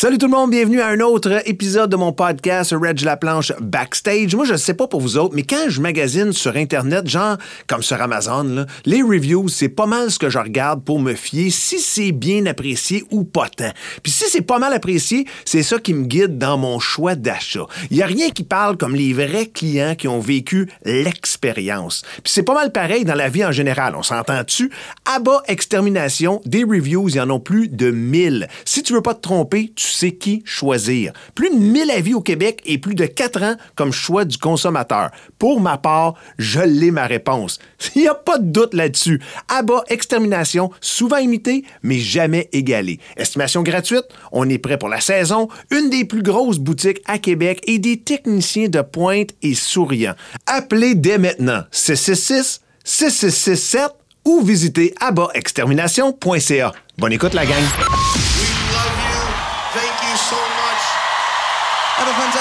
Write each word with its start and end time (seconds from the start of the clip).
Salut 0.00 0.16
tout 0.16 0.28
le 0.28 0.32
monde, 0.32 0.50
bienvenue 0.50 0.80
à 0.80 0.86
un 0.86 1.00
autre 1.00 1.42
épisode 1.46 1.90
de 1.90 1.96
mon 1.96 2.14
podcast 2.14 2.74
Reg 2.74 3.02
La 3.02 3.18
Planche 3.18 3.52
Backstage. 3.60 4.34
Moi, 4.34 4.46
je 4.46 4.54
sais 4.54 4.72
pas 4.72 4.86
pour 4.86 5.02
vous 5.02 5.18
autres, 5.18 5.34
mais 5.34 5.42
quand 5.42 5.68
je 5.68 5.82
magasine 5.82 6.32
sur 6.32 6.56
Internet, 6.56 7.06
genre 7.06 7.36
comme 7.66 7.82
sur 7.82 8.00
Amazon, 8.00 8.64
les 8.86 9.02
reviews, 9.02 9.50
c'est 9.50 9.68
pas 9.68 9.84
mal 9.84 10.10
ce 10.10 10.18
que 10.18 10.30
je 10.30 10.38
regarde 10.38 10.82
pour 10.82 11.00
me 11.00 11.12
fier 11.12 11.50
si 11.50 11.80
c'est 11.80 12.12
bien 12.12 12.46
apprécié 12.46 13.04
ou 13.10 13.24
pas 13.24 13.50
tant. 13.50 13.72
Puis 14.02 14.10
si 14.10 14.24
c'est 14.30 14.40
pas 14.40 14.58
mal 14.58 14.72
apprécié, 14.72 15.26
c'est 15.44 15.62
ça 15.62 15.78
qui 15.78 15.92
me 15.92 16.06
guide 16.06 16.38
dans 16.38 16.56
mon 16.56 16.78
choix 16.78 17.14
d'achat. 17.14 17.66
Il 17.90 17.98
y 17.98 18.02
a 18.02 18.06
rien 18.06 18.30
qui 18.30 18.42
parle 18.42 18.78
comme 18.78 18.94
les 18.94 19.12
vrais 19.12 19.50
clients 19.52 19.96
qui 19.96 20.08
ont 20.08 20.20
vécu 20.20 20.70
l'expérience. 20.86 22.04
Puis 22.24 22.32
c'est 22.32 22.42
pas 22.42 22.54
mal 22.54 22.72
pareil 22.72 23.04
dans 23.04 23.14
la 23.14 23.28
vie 23.28 23.44
en 23.44 23.52
général, 23.52 23.94
on 23.94 24.02
s'entend-tu? 24.02 24.70
À 25.04 25.18
bas 25.18 25.42
extermination, 25.46 26.40
des 26.46 26.64
reviews, 26.64 27.10
il 27.10 27.16
y 27.16 27.20
en 27.20 27.28
a 27.28 27.38
plus 27.38 27.68
de 27.68 27.90
1000. 27.90 28.48
Si 28.64 28.82
tu 28.82 28.94
veux 28.94 29.02
pas 29.02 29.12
te 29.12 29.20
tromper, 29.20 29.70
tu 29.76 29.89
sais 29.92 30.12
qui 30.12 30.42
choisir. 30.44 31.12
Plus 31.34 31.50
de 31.50 31.56
1000 31.56 31.90
avis 31.90 32.14
au 32.14 32.20
Québec 32.20 32.62
et 32.64 32.78
plus 32.78 32.94
de 32.94 33.06
4 33.06 33.42
ans 33.42 33.56
comme 33.74 33.92
choix 33.92 34.24
du 34.24 34.38
consommateur. 34.38 35.10
Pour 35.38 35.60
ma 35.60 35.78
part, 35.78 36.14
je 36.38 36.60
l'ai 36.60 36.90
ma 36.90 37.06
réponse. 37.06 37.58
Il 37.94 38.02
n'y 38.02 38.08
a 38.08 38.14
pas 38.14 38.38
de 38.38 38.50
doute 38.50 38.74
là-dessus. 38.74 39.20
Abat 39.48 39.84
Extermination, 39.88 40.70
souvent 40.80 41.18
imité, 41.18 41.64
mais 41.82 41.98
jamais 41.98 42.48
égalé. 42.52 43.00
Estimation 43.16 43.62
gratuite, 43.62 44.06
on 44.32 44.48
est 44.48 44.58
prêt 44.58 44.78
pour 44.78 44.88
la 44.88 45.00
saison, 45.00 45.48
une 45.70 45.90
des 45.90 46.04
plus 46.04 46.22
grosses 46.22 46.58
boutiques 46.58 47.02
à 47.06 47.18
Québec 47.18 47.60
et 47.66 47.78
des 47.78 47.98
techniciens 47.98 48.68
de 48.68 48.80
pointe 48.80 49.30
et 49.42 49.54
souriants. 49.54 50.14
Appelez 50.46 50.94
dès 50.94 51.18
maintenant 51.18 51.62
666 51.70 52.60
6667 52.84 53.92
ou 54.24 54.42
visitez 54.42 54.94
abatextermination.ca. 55.00 56.72
Bonne 56.98 57.12
écoute 57.12 57.34
la 57.34 57.46
gang. 57.46 58.29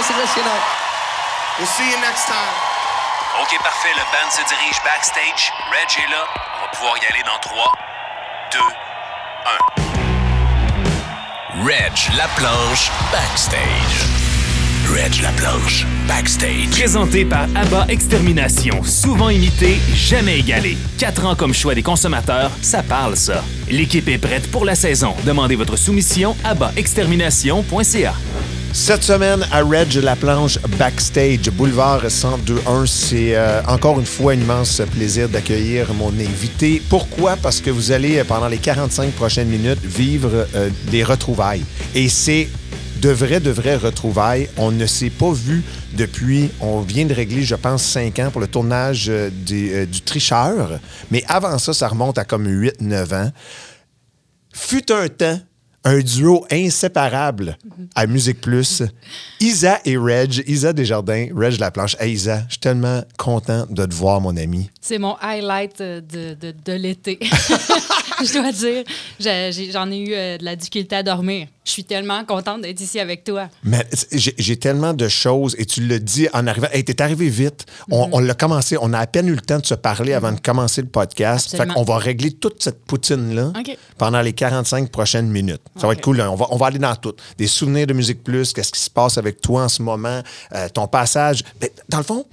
Your 0.10 0.18
night. 0.18 0.66
We'll 1.60 1.68
see 1.68 1.92
you 1.92 1.98
next 2.02 2.26
time. 2.26 2.56
OK, 3.42 3.56
parfait. 3.62 3.94
Le 3.94 4.02
band 4.12 4.32
se 4.32 4.42
dirige 4.50 4.82
backstage. 4.84 5.54
Reg 5.70 6.04
est 6.04 6.10
là. 6.10 6.26
On 6.58 6.62
va 6.62 6.68
pouvoir 6.72 6.98
y 6.98 7.06
aller 7.14 7.22
dans 7.24 7.38
3, 7.40 7.72
2, 8.52 8.60
1. 11.62 11.64
Reg 11.64 11.94
la 12.18 12.28
planche 12.30 12.92
backstage. 13.12 14.08
Reg 14.92 15.22
la 15.22 15.30
planche 15.34 15.86
backstage. 16.08 16.72
Présenté 16.72 17.24
par 17.24 17.44
ABBA 17.56 17.86
Extermination, 17.90 18.84
souvent 18.84 19.30
imité, 19.30 19.80
jamais 19.94 20.40
égalé. 20.40 20.76
Quatre 20.98 21.24
ans 21.28 21.36
comme 21.36 21.54
choix 21.54 21.76
des 21.76 21.84
consommateurs, 21.84 22.50
ça 22.64 22.82
parle 22.82 23.16
ça. 23.16 23.44
L'équipe 23.70 24.08
est 24.10 24.18
prête 24.18 24.50
pour 24.50 24.66
la 24.66 24.74
saison. 24.74 25.14
Demandez 25.24 25.56
votre 25.56 25.78
soumission 25.78 26.36
à 26.44 26.50
abaextermination.ca. 26.50 28.16
Cette 28.72 29.04
semaine 29.04 29.46
à 29.52 29.64
Reg 29.64 29.94
La 29.96 30.16
Planche 30.16 30.60
Backstage, 30.78 31.50
boulevard 31.50 32.04
1021, 32.04 32.86
c'est 32.86 33.36
euh, 33.36 33.62
encore 33.68 34.00
une 34.00 34.06
fois 34.06 34.34
un 34.34 34.36
immense 34.36 34.82
plaisir 34.92 35.28
d'accueillir 35.28 35.94
mon 35.96 36.10
invité. 36.10 36.82
Pourquoi? 36.88 37.36
Parce 37.36 37.62
que 37.62 37.72
vous 37.72 37.92
allez, 37.92 38.24
pendant 38.24 38.48
les 38.48 38.60
45 38.60 39.12
prochaines 39.14 39.50
minutes, 39.50 39.84
vivre 39.84 40.48
euh, 40.56 40.70
des 40.92 41.04
retrouvailles. 41.04 41.64
Et 41.96 42.10
c'est 42.10 42.48
de 43.02 43.10
vraies, 43.10 43.40
de 43.40 43.50
vraies 43.50 43.76
retrouvailles. 43.76 44.48
On 44.58 44.72
ne 44.72 44.86
s'est 44.86 45.10
pas 45.10 45.32
vu 45.32 45.64
depuis, 45.94 46.50
on 46.62 46.82
vient 46.82 47.06
de 47.06 47.14
régler, 47.14 47.42
je 47.42 47.56
pense, 47.56 47.84
5 47.84 48.20
ans 48.20 48.30
pour 48.32 48.42
le 48.42 48.48
tournage 48.48 49.08
euh, 49.10 49.30
du 49.30 50.02
Tricheur. 50.02 50.80
Mais 51.10 51.24
avant 51.28 51.58
ça, 51.58 51.74
ça 51.74 51.88
remonte 51.88 52.20
à 52.20 52.24
comme 52.24 52.48
8-9 52.48 53.16
ans. 53.16 53.32
Fut 54.54 54.92
un 54.92 55.08
temps 55.08 55.40
un 55.84 56.00
duo 56.00 56.46
inséparable 56.52 57.58
à 57.96 58.08
Musique 58.08 58.42
Plus. 58.42 58.84
Isa 59.40 59.80
et 59.86 59.98
Reg, 59.98 60.44
Isa 60.48 60.74
Desjardins, 60.74 61.28
Reg 61.36 61.60
Laplanche. 61.60 61.96
Hey 62.00 62.14
Isa, 62.14 62.44
je 62.48 62.54
suis 62.54 62.60
tellement 62.60 63.04
content 63.18 63.66
de 63.70 63.86
te 63.86 63.94
voir, 63.94 64.22
mon 64.22 64.36
ami. 64.36 64.70
C'est 64.82 64.98
mon 65.00 65.16
highlight 65.22 65.82
euh, 65.82 66.02
de, 66.02 66.34
de, 66.34 66.54
de 66.66 66.74
l'été. 66.74 67.20
je 68.24 68.34
dois 68.34 68.52
dire, 68.52 68.84
j'en 69.72 69.92
ai, 69.92 69.98
eu 69.98 70.14
euh, 70.14 70.38
de 70.38 70.44
la 70.44 70.56
difficulté 70.56 70.96
à 70.96 71.04
dormir. 71.04 71.48
Je 71.66 71.72
suis 71.72 71.84
tellement 71.84 72.26
contente 72.26 72.62
d'être 72.62 72.82
ici 72.82 73.00
avec 73.00 73.24
toi. 73.24 73.48
Mais 73.64 73.86
j'ai 74.12 74.58
tellement 74.58 74.94
de 74.94 75.08
choses 75.08 75.56
et 75.60 75.66
tu 75.66 75.82
le 75.82 76.00
dis 76.00 76.28
en 76.34 76.48
arrivant. 76.48 76.68
Hey, 76.72 76.84
t'es 76.84 77.00
arrivé 77.02 77.30
vite. 77.30 77.66
On, 77.92 78.10
on 78.12 78.20
l'a 78.20 78.34
commencé. 78.34 78.76
On 78.82 78.92
a 78.94 79.00
à 79.00 79.08
peine 79.08 79.28
eu 79.28 79.36
le 79.36 79.42
temps 79.42 79.60
de 79.60 79.66
se 79.66 79.76
parler 79.76 80.14
avant 80.14 80.32
de 80.32 80.40
commencer 80.40 80.82
le 80.82 80.88
podcast. 80.88 81.54
Absolument. 81.54 81.74
Fait 81.74 81.80
qu'on 81.80 81.86
va 81.86 81.98
régler 82.00 82.32
toute 82.32 82.64
cette 82.64 82.84
poutine-là 82.86 83.54
pendant 83.98 84.22
les 84.22 84.34
45 84.34 84.90
prochaines 84.90 85.30
minutes. 85.30 85.62
Ça 85.80 85.88
va 85.88 85.94
être 85.94 86.02
cool. 86.02 86.18
là. 86.18 86.32
On 86.32 86.36
va, 86.36 86.48
on 86.52 86.58
va 86.58 86.68
aller 86.68 86.80
dans 86.80 86.96
tout. 86.96 87.14
Des 87.38 87.48
souvenirs 87.48 87.88
de 87.88 87.94
Musique 87.94 88.24
Plus, 88.24 88.54
qu'est-ce 88.54 88.72
qui 88.72 88.80
se 88.80 88.90
passe 88.90 89.18
avec 89.18 89.42
toi 89.42 89.64
en 89.64 89.70
ce 89.70 89.82
moment, 89.82 90.22
euh, 90.54 90.70
ton 90.70 90.88
passage. 90.88 91.44
Ben, 91.60 91.70
dans 91.90 91.98
le 92.00 92.04
fond, 92.04 92.26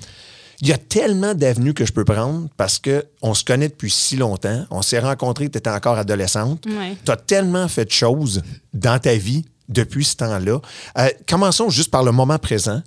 il 0.60 0.68
y 0.68 0.72
a 0.72 0.78
tellement 0.78 1.34
d'avenues 1.34 1.74
que 1.74 1.84
je 1.84 1.92
peux 1.92 2.04
prendre 2.04 2.48
parce 2.56 2.78
que 2.78 3.04
on 3.22 3.34
se 3.34 3.44
connaît 3.44 3.68
depuis 3.68 3.90
si 3.90 4.16
longtemps. 4.16 4.64
On 4.70 4.82
s'est 4.82 4.98
rencontrés, 4.98 5.48
tu 5.50 5.58
étais 5.58 5.70
encore 5.70 5.98
adolescente. 5.98 6.64
Ouais. 6.66 6.96
Tu 7.04 7.10
as 7.10 7.16
tellement 7.16 7.68
fait 7.68 7.84
de 7.84 7.90
choses 7.90 8.42
dans 8.72 8.98
ta 8.98 9.14
vie 9.16 9.44
depuis 9.68 10.04
ce 10.04 10.16
temps-là. 10.16 10.60
Euh, 10.98 11.08
commençons 11.28 11.68
juste 11.70 11.90
par 11.90 12.02
le 12.04 12.12
moment 12.12 12.38
présent. 12.38 12.82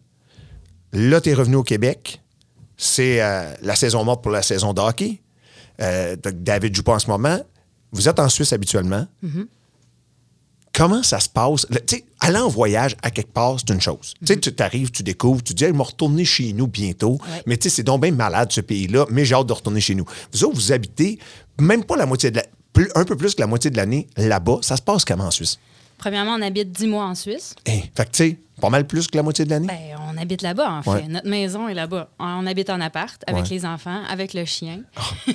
Là, 0.93 1.21
tu 1.21 1.29
es 1.29 1.33
revenu 1.33 1.57
au 1.57 1.63
Québec. 1.63 2.21
C'est 2.75 3.21
euh, 3.21 3.53
la 3.61 3.75
saison 3.75 4.03
morte 4.03 4.23
pour 4.23 4.31
la 4.31 4.41
saison 4.41 4.73
de 4.73 4.81
hockey. 4.81 5.21
Donc, 5.79 6.43
David 6.43 6.75
joue 6.75 6.83
pas 6.83 6.95
en 6.95 6.99
ce 6.99 7.07
moment. 7.07 7.39
Vous 7.91 8.09
êtes 8.09 8.19
en 8.19 8.27
Suisse 8.27 8.51
habituellement. 8.51 9.05
Comment 10.79 11.03
ça 11.03 11.19
se 11.19 11.27
passe? 11.27 11.67
Tu 11.85 11.97
sais, 11.97 12.05
aller 12.21 12.37
en 12.37 12.47
voyage 12.47 12.95
à 13.03 13.11
quelque 13.11 13.33
part, 13.33 13.57
c'est 13.59 13.73
une 13.73 13.81
chose. 13.81 14.13
Tu 14.25 14.39
tu 14.39 14.53
arrives, 14.63 14.91
tu 14.91 15.03
découvres, 15.03 15.43
tu 15.43 15.53
dis, 15.53 15.65
hey, 15.65 15.71
je 15.73 15.75
vais 15.77 15.83
retourner 15.83 16.23
chez 16.23 16.53
nous 16.53 16.67
bientôt. 16.67 17.19
Ouais. 17.21 17.43
Mais 17.45 17.57
tu 17.57 17.69
sais, 17.69 17.75
c'est 17.75 17.83
donc 17.83 18.01
bien 18.01 18.11
malade 18.11 18.49
ce 18.53 18.61
pays-là, 18.61 19.05
mais 19.09 19.25
j'ai 19.25 19.35
hâte 19.35 19.47
de 19.47 19.53
retourner 19.53 19.81
chez 19.81 19.93
nous. 19.93 20.05
Vous 20.31 20.45
autres, 20.45 20.55
vous 20.55 20.71
habitez 20.71 21.19
même 21.59 21.83
pas 21.83 21.97
la 21.97 22.05
moitié 22.05 22.31
de 22.31 22.37
la. 22.37 22.45
plus- 22.71 22.89
un 22.95 23.03
peu 23.03 23.17
plus 23.17 23.35
que 23.35 23.41
la 23.41 23.47
moitié 23.47 23.69
de 23.71 23.75
l'année 23.77 24.07
là-bas. 24.15 24.59
Ça 24.61 24.77
se 24.77 24.81
passe 24.81 25.03
comment 25.03 25.25
en 25.25 25.31
Suisse? 25.31 25.59
Premièrement, 25.97 26.35
on 26.39 26.41
habite 26.41 26.71
10 26.71 26.87
mois 26.87 27.03
en 27.07 27.15
Suisse. 27.15 27.55
Hein, 27.67 27.79
fait 27.93 28.05
que 28.05 28.11
tu 28.11 28.23
sais, 28.29 28.37
pas 28.61 28.69
mal 28.69 28.87
plus 28.87 29.07
que 29.07 29.17
la 29.17 29.23
moitié 29.23 29.43
de 29.43 29.49
l'année? 29.49 29.67
Ben, 29.67 29.98
habite 30.21 30.41
là-bas, 30.41 30.71
en 30.71 30.81
fait. 30.83 30.89
Ouais. 30.89 31.07
Notre 31.07 31.27
maison 31.27 31.67
est 31.67 31.73
là-bas. 31.73 32.09
On 32.19 32.45
habite 32.45 32.69
en 32.69 32.79
appart 32.81 33.21
avec 33.27 33.43
Ouais. 33.43 33.49
les 33.51 33.65
enfants, 33.65 34.01
avec 34.09 34.33
le 34.33 34.45
chien. 34.45 34.81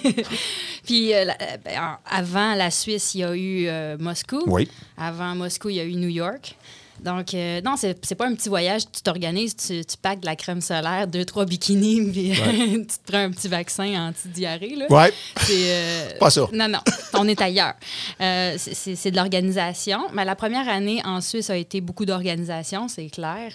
Puis, 0.84 1.14
euh, 1.14 1.24
la- 1.24 1.32
euh, 1.40 1.56
ben, 1.64 1.78
en- 1.80 1.96
avant 2.10 2.54
la 2.54 2.70
Suisse, 2.70 3.14
il 3.14 3.20
y 3.20 3.24
a 3.24 3.34
eu 3.34 3.66
euh, 3.68 3.96
Moscou. 3.98 4.42
Oui. 4.46 4.68
Avant 4.96 5.34
Moscou, 5.34 5.70
il 5.70 5.76
y 5.76 5.80
a 5.80 5.84
eu 5.84 5.94
New 5.94 6.08
York. 6.08 6.56
Donc, 7.02 7.34
euh, 7.34 7.60
non, 7.62 7.76
c'est 7.76 7.98
c'est 8.04 8.14
pas 8.14 8.26
un 8.26 8.34
petit 8.34 8.48
voyage. 8.48 8.82
Tu 8.90 9.02
t'organises, 9.02 9.56
tu, 9.56 9.84
tu 9.84 9.96
packs 10.00 10.20
de 10.20 10.26
la 10.26 10.36
crème 10.36 10.60
solaire, 10.60 11.06
deux, 11.06 11.24
trois 11.24 11.44
bikinis, 11.44 12.02
puis 12.12 12.32
tu 12.32 12.86
te 12.86 13.10
prends 13.12 13.18
un 13.24 13.30
petit 13.30 13.48
vaccin 13.48 14.08
anti-diarrhée. 14.08 14.76
Là. 14.76 14.86
Ouais. 14.90 15.12
C'est, 15.38 15.52
euh, 15.72 16.10
Pas 16.20 16.30
ça. 16.30 16.46
Non, 16.52 16.68
non, 16.68 16.78
on 17.14 17.26
est 17.28 17.40
ailleurs. 17.42 17.74
Euh, 18.20 18.54
c'est- 18.58 18.74
c'est 18.74 18.96
c'est 18.96 19.10
de 19.10 19.16
l'organisation. 19.16 20.00
Mais 20.12 20.24
la 20.24 20.36
première 20.36 20.68
année 20.68 21.02
en 21.04 21.20
Suisse 21.20 21.50
a 21.50 21.56
été 21.56 21.80
beaucoup 21.80 22.04
d'organisation, 22.06 22.88
c'est 22.88 23.08
clair. 23.10 23.52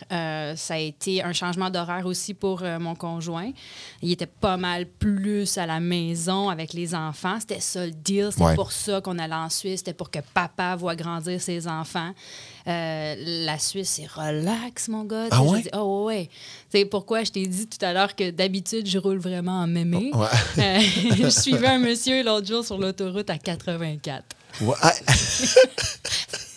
Ça 0.57 0.73
a 0.73 0.77
été 0.77 1.23
un 1.23 1.33
changement 1.33 1.69
d'horaire 1.69 2.05
aussi 2.05 2.33
pour 2.33 2.61
mon 2.79 2.95
conjoint. 2.95 3.51
Il 4.01 4.11
était 4.11 4.25
pas 4.25 4.57
mal 4.57 4.85
plus 4.85 5.57
à 5.57 5.65
la 5.65 5.79
maison 5.79 6.49
avec 6.49 6.73
les 6.73 6.93
enfants. 6.93 7.37
C'était 7.39 7.59
ça 7.59 7.85
le 7.85 7.91
deal. 7.91 8.29
C'était 8.31 8.43
Ouais. 8.43 8.55
pour 8.55 8.71
ça 8.71 9.01
qu'on 9.01 9.17
allait 9.19 9.33
en 9.33 9.49
Suisse. 9.49 9.79
C'était 9.79 9.93
pour 9.93 10.11
que 10.11 10.19
papa 10.33 10.75
voit 10.75 10.95
grandir 10.95 11.41
ses 11.41 11.67
enfants. 11.67 12.11
Euh, 12.69 13.15
la 13.45 13.57
Suisse, 13.57 13.99
c'est 13.99 14.05
relax, 14.05 14.89
mon 14.89 15.03
gars. 15.03 15.27
Ah 15.31 15.41
ouais? 15.41 15.63
dis, 15.63 15.69
oh 15.73 16.05
ouais. 16.05 16.29
C'est 16.69 16.85
pourquoi? 16.85 17.23
Je 17.23 17.31
t'ai 17.31 17.47
dit 17.47 17.67
tout 17.67 17.83
à 17.83 17.93
l'heure 17.93 18.15
que 18.15 18.29
d'habitude, 18.29 18.87
je 18.87 18.99
roule 18.99 19.17
vraiment 19.17 19.61
en 19.61 19.67
mémé. 19.67 20.11
Ouais. 20.13 20.27
Euh, 20.59 20.79
je 21.17 21.29
suivais 21.29 21.67
un 21.67 21.79
monsieur 21.79 22.23
l'autre 22.23 22.47
jour 22.47 22.63
sur 22.63 22.77
l'autoroute 22.77 23.29
à 23.29 23.37
84. 23.37 24.23
Ouais. 24.61 24.75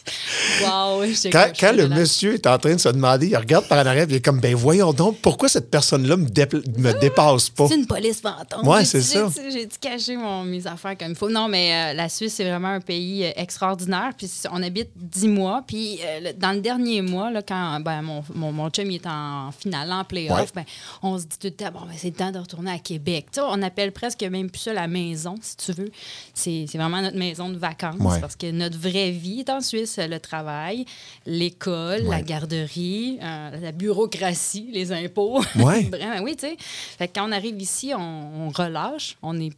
Ah, 0.64 0.97
Wow, 0.97 1.04
Quand, 1.32 1.72
le 1.72 1.88
monsieur 1.88 2.34
est 2.34 2.47
en 2.47 2.58
train 2.58 2.74
de 2.74 2.80
se 2.80 2.89
demander, 2.89 3.28
il 3.28 3.36
regarde 3.36 3.66
par 3.66 3.78
en 3.78 3.86
arrière, 3.86 4.06
puis 4.06 4.15
il 4.15 4.18
est 4.18 4.24
comme, 4.24 4.41
ben 4.41 4.54
voyons 4.54 4.92
donc, 4.92 5.18
pourquoi 5.21 5.48
cette 5.48 5.71
personne-là 5.71 6.16
me, 6.16 6.24
me 6.27 7.00
dépasse 7.00 7.50
pas? 7.50 7.68
C'est 7.68 7.77
une 7.77 7.86
police 7.86 8.21
fantôme. 8.21 8.66
Ouais, 8.66 8.84
c'est 8.84 9.03
ça. 9.03 9.28
J'ai 9.50 9.66
dû 9.66 9.77
cacher 9.80 10.16
mon, 10.16 10.44
mes 10.44 10.66
affaires 10.66 10.97
comme 10.98 11.10
il 11.10 11.15
faut. 11.16 11.28
Non, 11.30 11.48
mais 11.48 11.92
euh, 11.92 11.94
la 11.94 12.09
Suisse, 12.09 12.34
c'est 12.34 12.44
vraiment 12.44 12.68
un 12.68 12.80
pays 12.80 13.24
euh, 13.24 13.30
extraordinaire. 13.36 14.10
Puis 14.16 14.30
on 14.50 14.62
habite 14.62 14.91
dix 14.97 15.28
mois. 15.28 15.62
Puis 15.66 15.98
euh, 16.04 16.33
dans 16.36 16.53
le 16.53 16.60
dernier 16.60 17.03
mois, 17.03 17.30
là, 17.30 17.42
quand 17.42 17.80
ben, 17.80 18.03
mon, 18.03 18.22
mon, 18.34 18.53
mon 18.53 18.71
chum 18.71 18.91
il 18.91 18.97
est 18.97 19.06
en 19.06 19.50
finale, 19.53 19.91
en 19.92 20.04
playoff, 20.04 20.38
Ouais. 20.41 20.47
ben, 20.54 20.65
on 21.03 21.18
se 21.18 21.24
dit 21.24 21.38
tout 21.41 21.47
le 21.48 21.50
temps, 21.53 21.71
bon, 21.72 21.80
ben, 21.86 21.95
c'est 21.97 22.09
le 22.09 22.15
temps 22.15 22.30
de 22.30 22.38
retourner 22.38 22.71
à 22.72 22.78
Québec. 22.78 23.27
Tu 23.33 23.41
sais, 23.41 23.47
on 23.48 23.62
appelle 23.62 23.92
presque 23.92 24.22
même 24.22 24.50
plus 24.50 24.60
ça 24.60 24.72
la 24.72 24.86
maison, 24.88 25.34
si 25.41 25.56
tu 25.56 25.72
veux. 25.72 25.91
C'est 26.34 26.66
c'est 26.68 26.78
vraiment 26.78 27.00
notre 27.03 27.16
maison 27.18 27.48
de 27.48 27.56
vacances. 27.59 27.97
Ouais. 28.00 28.21
Parce 28.21 28.36
que 28.36 28.50
notre 28.50 28.78
vraie 28.78 29.10
vie 29.10 29.41
est 29.41 29.50
en 29.50 29.60
Suisse. 29.60 29.98
Le 29.98 30.18
travail, 30.33 30.84
l'école, 31.27 32.03
la 32.05 32.23
garderie, 32.23 33.19
euh, 33.23 33.51
la 33.61 33.73
bureaucratie, 33.73 34.69
les 34.73 34.91
impôts. 34.93 35.43
Ouais. 35.57 35.83
Vraiment, 35.84 36.23
oui, 36.23 36.34
tu 36.37 36.47
sais. 36.47 36.57
Fait 36.99 37.09
que 37.09 37.13
quand 37.15 37.29
on 37.29 37.33
arrive 37.33 37.61
ici, 37.61 37.93
on, 37.95 38.47
on 38.47 38.49
relâche. 38.51 39.17
On 39.23 39.39
est. 39.41 39.53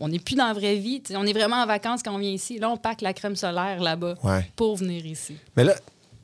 On 0.00 0.08
n'est 0.08 0.18
plus 0.18 0.34
dans 0.36 0.46
la 0.46 0.52
vraie 0.54 0.76
vie. 0.76 1.02
On 1.14 1.26
est 1.26 1.32
vraiment 1.32 1.56
en 1.62 1.66
vacances 1.66 2.02
quand 2.02 2.14
on 2.14 2.18
vient 2.18 2.30
ici. 2.30 2.58
Là, 2.58 2.70
on 2.70 2.76
pack 2.76 3.02
la 3.02 3.12
crème 3.12 3.36
solaire 3.36 3.80
là-bas 3.80 4.14
Ouais. 4.22 4.50
pour 4.56 4.76
venir 4.76 5.04
ici. 5.06 5.36
Mais 5.56 5.64
là, 5.64 5.74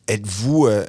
êtes-vous. 0.09 0.67
euh, 0.67 0.85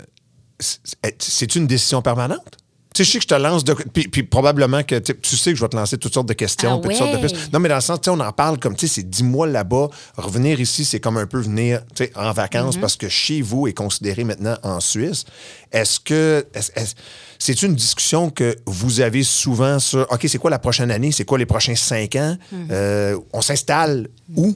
c'est 0.59 1.55
une 1.55 1.67
décision 1.67 2.01
permanente? 2.01 2.57
Tu 2.95 3.03
sais, 3.05 3.07
je 3.07 3.11
sais 3.11 3.17
que 3.19 3.23
je 3.23 3.27
te 3.27 3.35
lance 3.35 3.63
de. 3.63 3.73
Puis, 3.73 4.07
puis 4.07 4.23
probablement 4.23 4.81
que 4.81 4.95
tu 4.97 5.13
sais, 5.37 5.51
que 5.51 5.55
je 5.57 5.61
vais 5.63 5.69
te 5.69 5.75
lancer 5.75 5.97
toutes 5.99 6.13
sortes 6.13 6.27
de 6.27 6.33
questions, 6.33 6.73
Ah 6.73 6.79
puis 6.81 6.89
toutes 6.89 6.97
sortes 7.07 7.21
de 7.21 7.27
pistes. 7.27 7.53
Non, 7.53 7.59
mais 7.59 7.69
dans 7.69 7.75
le 7.75 7.81
sens, 7.81 8.01
tu 8.01 8.05
sais, 8.05 8.09
on 8.17 8.19
en 8.19 8.31
parle 8.31 8.57
comme, 8.57 8.75
tu 8.75 8.87
sais, 8.87 8.95
c'est 8.95 9.07
10 9.09 9.23
mois 9.25 9.45
là-bas. 9.45 9.89
Revenir 10.17 10.59
ici, 10.59 10.85
c'est 10.85 10.99
comme 10.99 11.17
un 11.17 11.27
peu 11.27 11.39
venir, 11.39 11.81
tu 11.95 12.05
sais, 12.05 12.11
en 12.15 12.31
vacances 12.31 12.77
Mm-hmm. 12.77 12.79
parce 12.81 12.95
que 12.97 13.07
chez 13.07 13.41
vous 13.43 13.67
est 13.67 13.73
considéré 13.73 14.23
maintenant 14.23 14.55
en 14.63 14.79
Suisse. 14.79 15.25
Est-ce 15.71 15.99
que. 15.99 16.45
est-ce- 16.53 16.95
c'est 17.37 17.61
une 17.61 17.75
discussion 17.75 18.29
que 18.31 18.55
vous 18.65 18.99
avez 19.01 19.23
souvent 19.23 19.77
sur, 19.79 20.07
OK, 20.11 20.25
c'est 20.27 20.39
quoi 20.39 20.49
la 20.49 20.59
prochaine 20.59 20.89
année? 20.91 21.11
C'est 21.11 21.25
quoi 21.25 21.37
les 21.37 21.45
prochains 21.45 21.75
cinq 21.75 22.15
ans? 22.15 22.35
Mm-hmm. 22.53 22.67
Euh, 22.71 23.17
on 23.33 23.41
s'installe 23.41 24.07
où? 24.35 24.55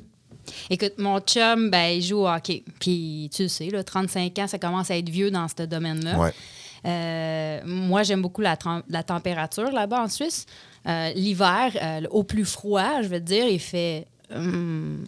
Écoute, 0.69 0.94
mon 0.97 1.19
chum, 1.21 1.69
ben, 1.69 1.85
il 1.95 2.01
joue 2.01 2.18
au 2.21 2.27
hockey. 2.27 2.63
Puis, 2.80 3.30
tu 3.33 3.44
le 3.44 3.47
sais, 3.47 3.69
là, 3.69 3.83
35 3.83 4.38
ans, 4.39 4.47
ça 4.47 4.57
commence 4.59 4.91
à 4.91 4.97
être 4.97 5.07
vieux 5.09 5.31
dans 5.31 5.47
ce 5.47 5.63
domaine-là. 5.63 6.19
Ouais. 6.19 6.33
Euh, 6.85 7.62
moi, 7.65 8.03
j'aime 8.03 8.21
beaucoup 8.21 8.41
la, 8.41 8.57
la 8.89 9.03
température 9.03 9.71
là-bas 9.71 10.03
en 10.03 10.07
Suisse. 10.09 10.45
Euh, 10.88 11.12
L'hiver, 11.15 11.71
euh, 11.81 12.01
au 12.12 12.24
plus 12.24 12.45
froid, 12.45 13.01
je 13.01 13.07
veux 13.07 13.19
dire, 13.21 13.47
il 13.47 13.59
fait. 13.59 14.07
hum, 14.35 15.06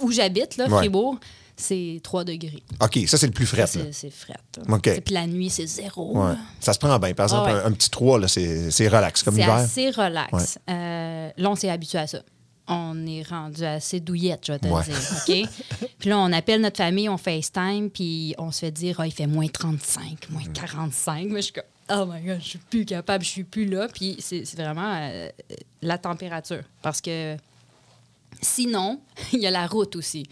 où- 0.00 0.10
j'habite, 0.12 0.56
là, 0.56 0.66
Ouais. 0.68 0.76
Fribourg, 0.78 1.18
c'est 1.56 2.00
3 2.02 2.22
degrés. 2.24 2.62
OK, 2.80 2.98
ça, 3.06 3.16
c'est 3.18 3.26
le 3.26 3.32
plus 3.32 3.44
frais. 3.46 3.62
Là. 3.62 3.66
C'est 3.66 3.92
c'est 3.92 4.10
fret. 4.10 4.34
OK. 4.68 5.00
Puis 5.04 5.14
la 5.14 5.26
nuit, 5.26 5.50
c'est 5.50 5.66
zéro. 5.66 6.16
Ouais. 6.16 6.34
Ça 6.60 6.72
se 6.72 6.78
prend 6.78 6.96
bien. 6.98 7.12
Par 7.14 7.24
exemple, 7.26 7.50
Ah 7.50 7.54
ouais. 7.56 7.62
un, 7.62 7.66
un 7.66 7.72
petit 7.72 7.90
3, 7.90 8.20
là, 8.20 8.28
c'est 8.28 8.70
c'est 8.70 8.86
relax, 8.88 9.22
comme 9.22 9.34
C'est 9.34 9.40
l'hiver. 9.40 9.54
assez 9.56 9.90
relax. 9.90 10.58
Là, 10.68 11.32
on 11.50 11.56
s'est 11.56 11.70
habitué 11.70 11.98
à 11.98 12.06
ça. 12.06 12.20
On 12.70 13.06
est 13.06 13.22
rendu 13.26 13.64
assez 13.64 13.98
douillette, 14.00 14.40
je 14.46 14.52
vais 14.52 14.58
te 14.58 14.66
Ouais. 14.66 14.82
dire. 14.84 14.96
OK? 15.46 15.88
puis 15.98 16.10
là, 16.10 16.18
on 16.18 16.30
appelle 16.32 16.60
notre 16.60 16.76
famille, 16.76 17.08
on 17.08 17.16
FaceTime, 17.16 17.88
puis 17.90 18.34
on 18.38 18.50
se 18.52 18.60
fait 18.60 18.70
dire, 18.70 18.96
ah, 19.00 19.06
il 19.06 19.12
fait 19.12 19.26
moins 19.26 19.48
35, 19.48 20.28
moins 20.30 20.42
45. 20.52 21.28
Moi, 21.28 21.38
je 21.38 21.44
suis 21.44 21.52
comme, 21.54 21.64
oh 21.90 22.04
my 22.06 22.20
God, 22.20 22.38
je 22.42 22.48
suis 22.48 22.58
plus 22.58 22.84
capable, 22.84 23.24
je 23.24 23.30
suis 23.30 23.44
plus 23.44 23.64
là. 23.66 23.88
Puis 23.92 24.16
c'est 24.20 24.44
vraiment 24.56 24.94
euh, 25.00 25.30
la 25.80 25.96
température. 25.96 26.62
Parce 26.82 27.00
que 27.00 27.36
sinon, 28.42 29.00
il 29.32 29.40
y 29.40 29.46
a 29.46 29.50
la 29.50 29.66
route 29.66 29.96
aussi. 29.96 30.24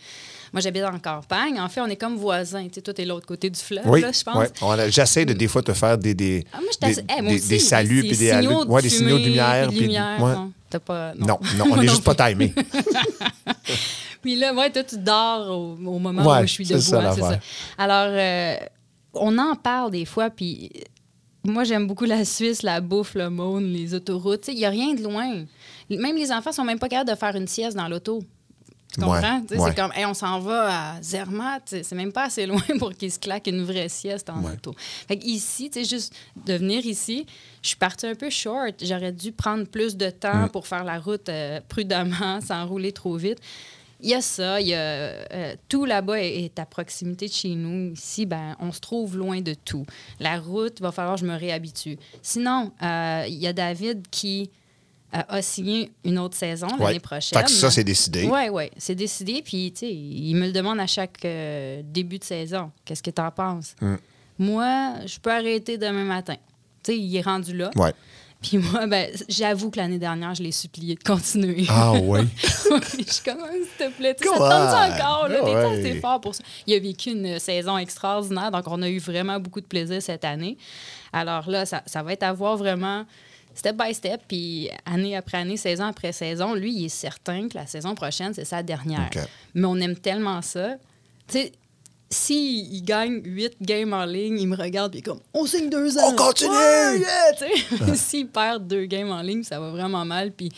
Moi, 0.52 0.60
j'habite 0.60 0.84
en 0.84 0.98
campagne. 0.98 1.60
En 1.60 1.68
fait, 1.68 1.80
on 1.80 1.86
est 1.86 1.96
comme 1.96 2.16
voisins. 2.16 2.64
Tu 2.68 2.74
sais, 2.74 2.80
toi, 2.82 2.94
t'es 2.94 3.04
l'autre 3.04 3.26
côté 3.26 3.50
du 3.50 3.58
fleuve, 3.58 3.84
Oui, 3.86 4.00
là, 4.00 4.10
je 4.12 4.22
pense. 4.22 4.62
a- 4.62 4.88
J'essaie 4.90 5.24
de 5.24 5.32
des 5.32 5.48
fois 5.48 5.62
te 5.62 5.72
faire 5.72 5.98
des, 5.98 6.14
des, 6.14 6.46
Ah, 6.52 6.58
moi, 6.60 6.70
des, 6.70 6.94
t'ass- 6.94 7.04
moi 7.22 7.30
des- 7.32 7.36
aussi, 7.38 7.48
des 7.48 7.58
saluts 7.58 8.02
des 8.02 8.08
puis 8.08 8.16
des 8.18 8.30
signaux 8.30 8.50
allus- 8.60 8.66
de 8.66 8.70
ouais, 8.70 8.82
des 8.82 8.88
signaux 8.90 9.18
de 9.18 9.24
lumière. 9.24 9.68
puis- 9.68 9.88
ouais. 9.88 10.34
Non. 10.66 10.70
T'as 10.70 10.78
pas. 10.80 11.14
Non, 11.14 11.38
non, 11.56 11.64
on 11.64 11.68
Moi 11.76 11.84
est 11.84 11.88
juste 11.88 12.04
pas 12.04 12.14
timé. 12.14 12.52
Puis 14.22 14.36
là, 14.36 14.52
ouais, 14.54 14.70
toi, 14.70 14.82
tu 14.82 14.98
dors 14.98 15.48
au, 15.50 15.72
au 15.74 15.98
moment 15.98 16.24
Ouais, 16.24 16.38
où 16.42 16.46
je 16.46 16.52
suis 16.52 16.64
debout. 16.66 16.80
ça, 16.80 17.10
hein, 17.10 17.14
ça. 17.14 17.38
Alors, 17.78 18.08
euh, 18.10 18.56
on 19.14 19.38
en 19.38 19.54
parle 19.54 19.92
des 19.92 20.04
fois, 20.04 20.30
puis 20.30 20.70
moi, 21.44 21.62
j'aime 21.64 21.86
beaucoup 21.86 22.04
la 22.06 22.24
Suisse, 22.24 22.62
la 22.62 22.80
bouffe, 22.80 23.14
le 23.14 23.30
monde, 23.30 23.64
les 23.64 23.94
autoroutes. 23.94 24.48
Il 24.48 24.56
n'y 24.56 24.64
a 24.64 24.70
rien 24.70 24.94
de 24.94 25.02
loin. 25.02 25.44
Même 25.88 26.16
les 26.16 26.32
enfants 26.32 26.50
sont 26.52 26.64
même 26.64 26.78
pas 26.80 26.88
capables 26.88 27.10
de 27.10 27.14
faire 27.14 27.36
une 27.36 27.46
sieste 27.46 27.76
dans 27.76 27.86
l'auto. 27.88 28.20
Tu 28.98 29.04
comprends? 29.04 29.40
Ouais. 29.50 29.58
C'est 29.68 29.74
comme, 29.76 29.92
Hey, 29.94 30.04
on 30.06 30.14
s'en 30.14 30.40
va 30.40 30.94
à 30.96 31.02
Zermatt. 31.02 31.62
C'est 31.82 31.92
même 31.94 32.12
pas 32.12 32.24
assez 32.24 32.46
loin 32.46 32.60
pour 32.78 32.92
qu'ils 32.94 33.12
se 33.12 33.18
claquent 33.18 33.46
une 33.48 33.62
vraie 33.64 33.88
sieste 33.88 34.30
en 34.30 34.42
Ouais. 34.42 34.52
auto. 34.52 34.74
Fait 35.06 35.18
ici, 35.24 35.70
tu 35.70 35.82
sais, 35.82 35.88
juste 35.88 36.14
de 36.46 36.54
venir 36.54 36.84
ici, 36.86 37.26
je 37.62 37.68
suis 37.68 37.76
partie 37.76 38.06
un 38.06 38.14
peu 38.14 38.30
short. 38.30 38.74
J'aurais 38.82 39.12
dû 39.12 39.32
prendre 39.32 39.66
plus 39.66 39.96
de 39.96 40.06
Mm. 40.06 40.12
temps 40.12 40.48
pour 40.48 40.66
faire 40.66 40.84
la 40.84 40.98
route 40.98 41.28
euh, 41.28 41.60
prudemment, 41.68 42.40
sans 42.46 42.66
rouler 42.66 42.92
trop 42.92 43.16
vite. 43.16 43.38
Il 44.02 44.10
y 44.10 44.14
a 44.14 44.20
ça, 44.20 44.60
il 44.60 44.66
y 44.68 44.74
a, 44.74 44.78
euh, 44.78 45.54
tout 45.70 45.86
là-bas 45.86 46.20
est, 46.22 46.44
est 46.44 46.58
à 46.58 46.66
proximité 46.66 47.28
de 47.28 47.32
chez 47.32 47.54
nous. 47.54 47.92
Ici, 47.94 48.26
ben, 48.26 48.54
on 48.60 48.70
se 48.70 48.78
trouve 48.80 49.16
loin 49.16 49.40
de 49.40 49.54
tout. 49.54 49.86
La 50.20 50.38
route, 50.38 50.74
il 50.78 50.82
va 50.82 50.92
falloir 50.92 51.14
que 51.14 51.22
je 51.22 51.26
me 51.26 51.34
réhabitue. 51.34 51.98
Sinon, 52.20 52.72
euh, 52.82 53.24
il 53.26 53.34
y 53.36 53.46
a 53.46 53.54
David 53.54 54.06
qui 54.10 54.50
a 55.28 55.42
signé 55.42 55.90
une 56.04 56.18
autre 56.18 56.36
saison 56.36 56.66
Ouais. 56.78 56.86
l'année 56.86 57.00
prochaine. 57.00 57.42
Que 57.42 57.50
ça, 57.50 57.70
c'est 57.70 57.84
décidé. 57.84 58.28
Oui, 58.30 58.48
oui, 58.50 58.70
c'est 58.76 58.94
décidé. 58.94 59.42
Puis, 59.44 59.72
tu 59.72 59.80
sais, 59.80 59.92
il 59.92 60.34
me 60.34 60.46
le 60.46 60.52
demande 60.52 60.80
à 60.80 60.86
chaque 60.86 61.24
euh, 61.24 61.82
début 61.84 62.18
de 62.18 62.24
saison. 62.24 62.70
Qu'est-ce 62.84 63.02
que 63.02 63.10
tu 63.10 63.20
en 63.22 63.30
penses? 63.30 63.74
Mm. 63.80 63.94
Moi, 64.38 64.92
je 65.06 65.18
peux 65.18 65.30
arrêter 65.30 65.78
demain 65.78 66.04
matin. 66.04 66.36
Tu 66.82 66.92
sais, 66.92 66.98
il 66.98 67.16
est 67.16 67.22
rendu 67.22 67.56
là. 67.56 67.70
Ouais. 67.76 67.92
Puis 68.42 68.58
moi, 68.58 68.86
ben, 68.86 69.10
j'avoue 69.28 69.70
que 69.70 69.78
l'année 69.78 69.98
dernière, 69.98 70.34
je 70.34 70.42
l'ai 70.42 70.52
supplié 70.52 70.94
de 70.94 71.02
continuer. 71.02 71.64
Ah 71.70 71.92
oui. 72.02 72.20
je 72.42 73.12
suis 73.12 73.24
comme, 73.24 73.38
s'il 73.50 73.86
te 73.86 73.90
plaît, 73.96 74.14
tu 74.14 74.28
sais, 74.28 74.34
ça 74.34 74.38
te 74.38 74.92
encore, 74.92 75.28
là, 75.28 75.38
Ah 75.40 75.44
t'es 75.44 75.54
ouais. 75.54 75.88
assez 75.88 76.00
fort 76.00 76.20
pour 76.20 76.34
ça. 76.34 76.44
Il 76.66 76.74
a 76.74 76.78
vécu 76.78 77.10
une 77.12 77.38
saison 77.38 77.78
extraordinaire, 77.78 78.50
donc 78.50 78.64
on 78.68 78.82
a 78.82 78.88
eu 78.90 78.98
vraiment 78.98 79.40
beaucoup 79.40 79.62
de 79.62 79.66
plaisir 79.66 80.02
cette 80.02 80.24
année. 80.24 80.58
Alors 81.14 81.48
là, 81.48 81.64
ça, 81.64 81.82
ça 81.86 82.02
va 82.02 82.12
être 82.12 82.24
à 82.24 82.32
voir 82.34 82.58
vraiment 82.58 83.06
step 83.56 83.76
by 83.76 83.92
step, 83.94 84.22
puis 84.28 84.70
année 84.84 85.16
après 85.16 85.38
année, 85.38 85.56
saison 85.56 85.84
après 85.84 86.12
saison. 86.12 86.54
Lui, 86.54 86.72
il 86.72 86.84
est 86.86 86.88
certain 86.88 87.48
que 87.48 87.56
la 87.56 87.66
saison 87.66 87.94
prochaine, 87.94 88.32
c'est 88.34 88.44
sa 88.44 88.62
dernière. 88.62 89.10
Mais 89.54 89.66
on 89.66 89.76
aime 89.76 89.96
tellement 89.96 90.42
ça. 90.42 90.76
Tu 91.26 91.38
sais, 91.38 91.52
s'il 92.08 92.72
il 92.72 92.82
gagne 92.82 93.20
huit 93.24 93.54
games 93.60 93.92
en 93.92 94.04
ligne, 94.04 94.38
il 94.38 94.46
me 94.46 94.56
regarde 94.56 94.94
et 94.94 95.02
comme 95.02 95.18
on 95.34 95.44
signe 95.46 95.68
deux 95.68 95.98
ans. 95.98 96.12
On 96.12 96.16
continue! 96.16 96.50
Ouais, 96.50 97.00
yeah! 97.00 97.94
S'il 97.94 98.28
perd 98.28 98.66
deux 98.66 98.84
games 98.84 99.10
en 99.10 99.22
ligne, 99.22 99.42
ça 99.42 99.58
va 99.58 99.70
vraiment 99.70 100.04
mal. 100.04 100.30
Puis 100.30 100.50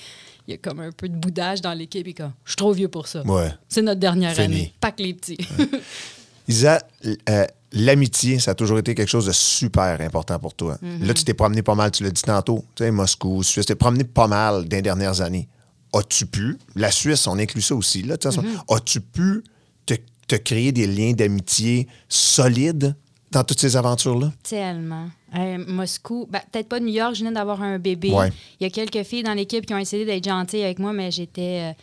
il 0.46 0.52
y 0.52 0.54
a 0.54 0.58
comme 0.58 0.80
un 0.80 0.92
peu 0.92 1.08
de 1.08 1.16
boudage 1.16 1.62
dans 1.62 1.72
l'équipe. 1.72 2.06
Et 2.06 2.14
comme, 2.14 2.32
je 2.44 2.50
suis 2.50 2.56
trop 2.56 2.72
vieux 2.72 2.88
pour 2.88 3.06
ça. 3.06 3.22
Ouais. 3.22 3.50
C'est 3.68 3.82
notre 3.82 4.00
dernière 4.00 4.34
Fini. 4.34 4.44
année. 4.44 4.74
Pas 4.80 4.92
que 4.92 5.02
les 5.02 5.14
petits. 5.14 5.38
Isa, 6.48 6.80
euh, 7.28 7.44
l'amitié, 7.72 8.38
ça 8.38 8.52
a 8.52 8.54
toujours 8.54 8.78
été 8.78 8.94
quelque 8.94 9.08
chose 9.08 9.26
de 9.26 9.32
super 9.32 10.00
important 10.00 10.38
pour 10.38 10.54
toi. 10.54 10.78
Mm-hmm. 10.82 11.06
Là, 11.06 11.14
tu 11.14 11.24
t'es 11.24 11.34
promené 11.34 11.62
pas 11.62 11.74
mal, 11.74 11.90
tu 11.90 12.02
l'as 12.02 12.10
dit 12.10 12.22
tantôt, 12.22 12.64
tu 12.74 12.84
sais, 12.84 12.90
Moscou, 12.90 13.42
Suisse, 13.42 13.66
tu 13.66 13.72
t'es 13.72 13.76
promené 13.76 14.04
pas 14.04 14.26
mal 14.26 14.64
dans 14.66 14.76
les 14.76 14.82
dernières 14.82 15.20
années. 15.20 15.48
As-tu 15.92 16.26
pu, 16.26 16.56
la 16.74 16.90
Suisse, 16.90 17.26
on 17.26 17.38
inclut 17.38 17.62
ça 17.62 17.74
aussi, 17.74 18.02
là, 18.02 18.16
tu 18.16 18.30
sais, 18.30 18.38
Mm-hmm. 18.38 18.74
as-tu 18.76 19.00
pu 19.00 19.44
te, 19.86 19.94
te 20.26 20.36
créer 20.36 20.72
des 20.72 20.86
liens 20.86 21.12
d'amitié 21.12 21.86
solides 22.08 22.94
dans 23.30 23.44
toutes 23.44 23.60
ces 23.60 23.76
aventures-là? 23.76 24.32
Tellement. 24.42 25.08
Euh, 25.36 25.62
Moscou, 25.68 26.26
ben, 26.30 26.40
peut-être 26.50 26.68
pas 26.68 26.80
New 26.80 26.88
York, 26.94 27.14
je 27.14 27.20
venais 27.20 27.34
d'avoir 27.34 27.60
un 27.62 27.78
bébé. 27.78 28.10
Ouais. 28.10 28.32
Il 28.60 28.64
y 28.64 28.66
a 28.66 28.70
quelques 28.70 29.02
filles 29.06 29.22
dans 29.22 29.34
l'équipe 29.34 29.66
qui 29.66 29.74
ont 29.74 29.78
essayé 29.78 30.06
d'être 30.06 30.24
gentilles 30.24 30.62
avec 30.64 30.78
moi, 30.78 30.94
mais 30.94 31.10
j'étais. 31.10 31.70
euh, 31.70 31.82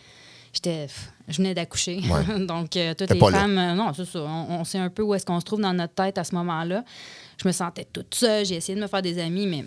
j'étais 0.53 0.87
je 1.27 1.37
venais 1.37 1.53
d'accoucher. 1.53 2.01
Ouais. 2.09 2.45
Donc, 2.45 2.75
euh, 2.77 2.93
toutes 2.93 3.07
T'es 3.07 3.13
les 3.15 3.19
femmes, 3.19 3.57
euh, 3.57 3.73
non, 3.73 3.91
c'est 3.95 4.05
ça. 4.05 4.19
On, 4.19 4.59
on 4.59 4.63
sait 4.63 4.77
un 4.79 4.89
peu 4.89 5.01
où 5.03 5.13
est-ce 5.13 5.25
qu'on 5.25 5.39
se 5.39 5.45
trouve 5.45 5.61
dans 5.61 5.73
notre 5.73 5.93
tête 5.95 6.17
à 6.17 6.23
ce 6.23 6.35
moment-là. 6.35 6.83
Je 7.41 7.47
me 7.47 7.51
sentais 7.53 7.85
toute 7.91 8.13
seule. 8.15 8.45
J'ai 8.45 8.55
essayé 8.55 8.75
de 8.77 8.81
me 8.81 8.87
faire 8.87 9.01
des 9.01 9.19
amis, 9.19 9.47
mais 9.47 9.65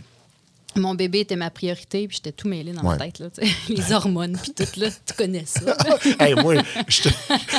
mon 0.77 0.95
bébé 0.95 1.21
était 1.21 1.35
ma 1.35 1.51
priorité, 1.51 2.07
puis 2.07 2.17
j'étais 2.19 2.31
tout 2.31 2.47
mêlé 2.47 2.73
dans 2.73 2.83
Ouais. 2.83 2.97
ma 2.97 3.07
tête. 3.07 3.19
Là, 3.19 3.27
les 3.69 3.93
hormones, 3.93 4.39
puis 4.41 4.53
tout, 4.53 4.79
là, 4.81 4.89
tu 4.91 5.15
connais 5.15 5.45
ça. 5.47 5.77
hey, 6.21 6.35
moi, 6.35 6.55
je, 6.87 7.03
te- 7.03 7.09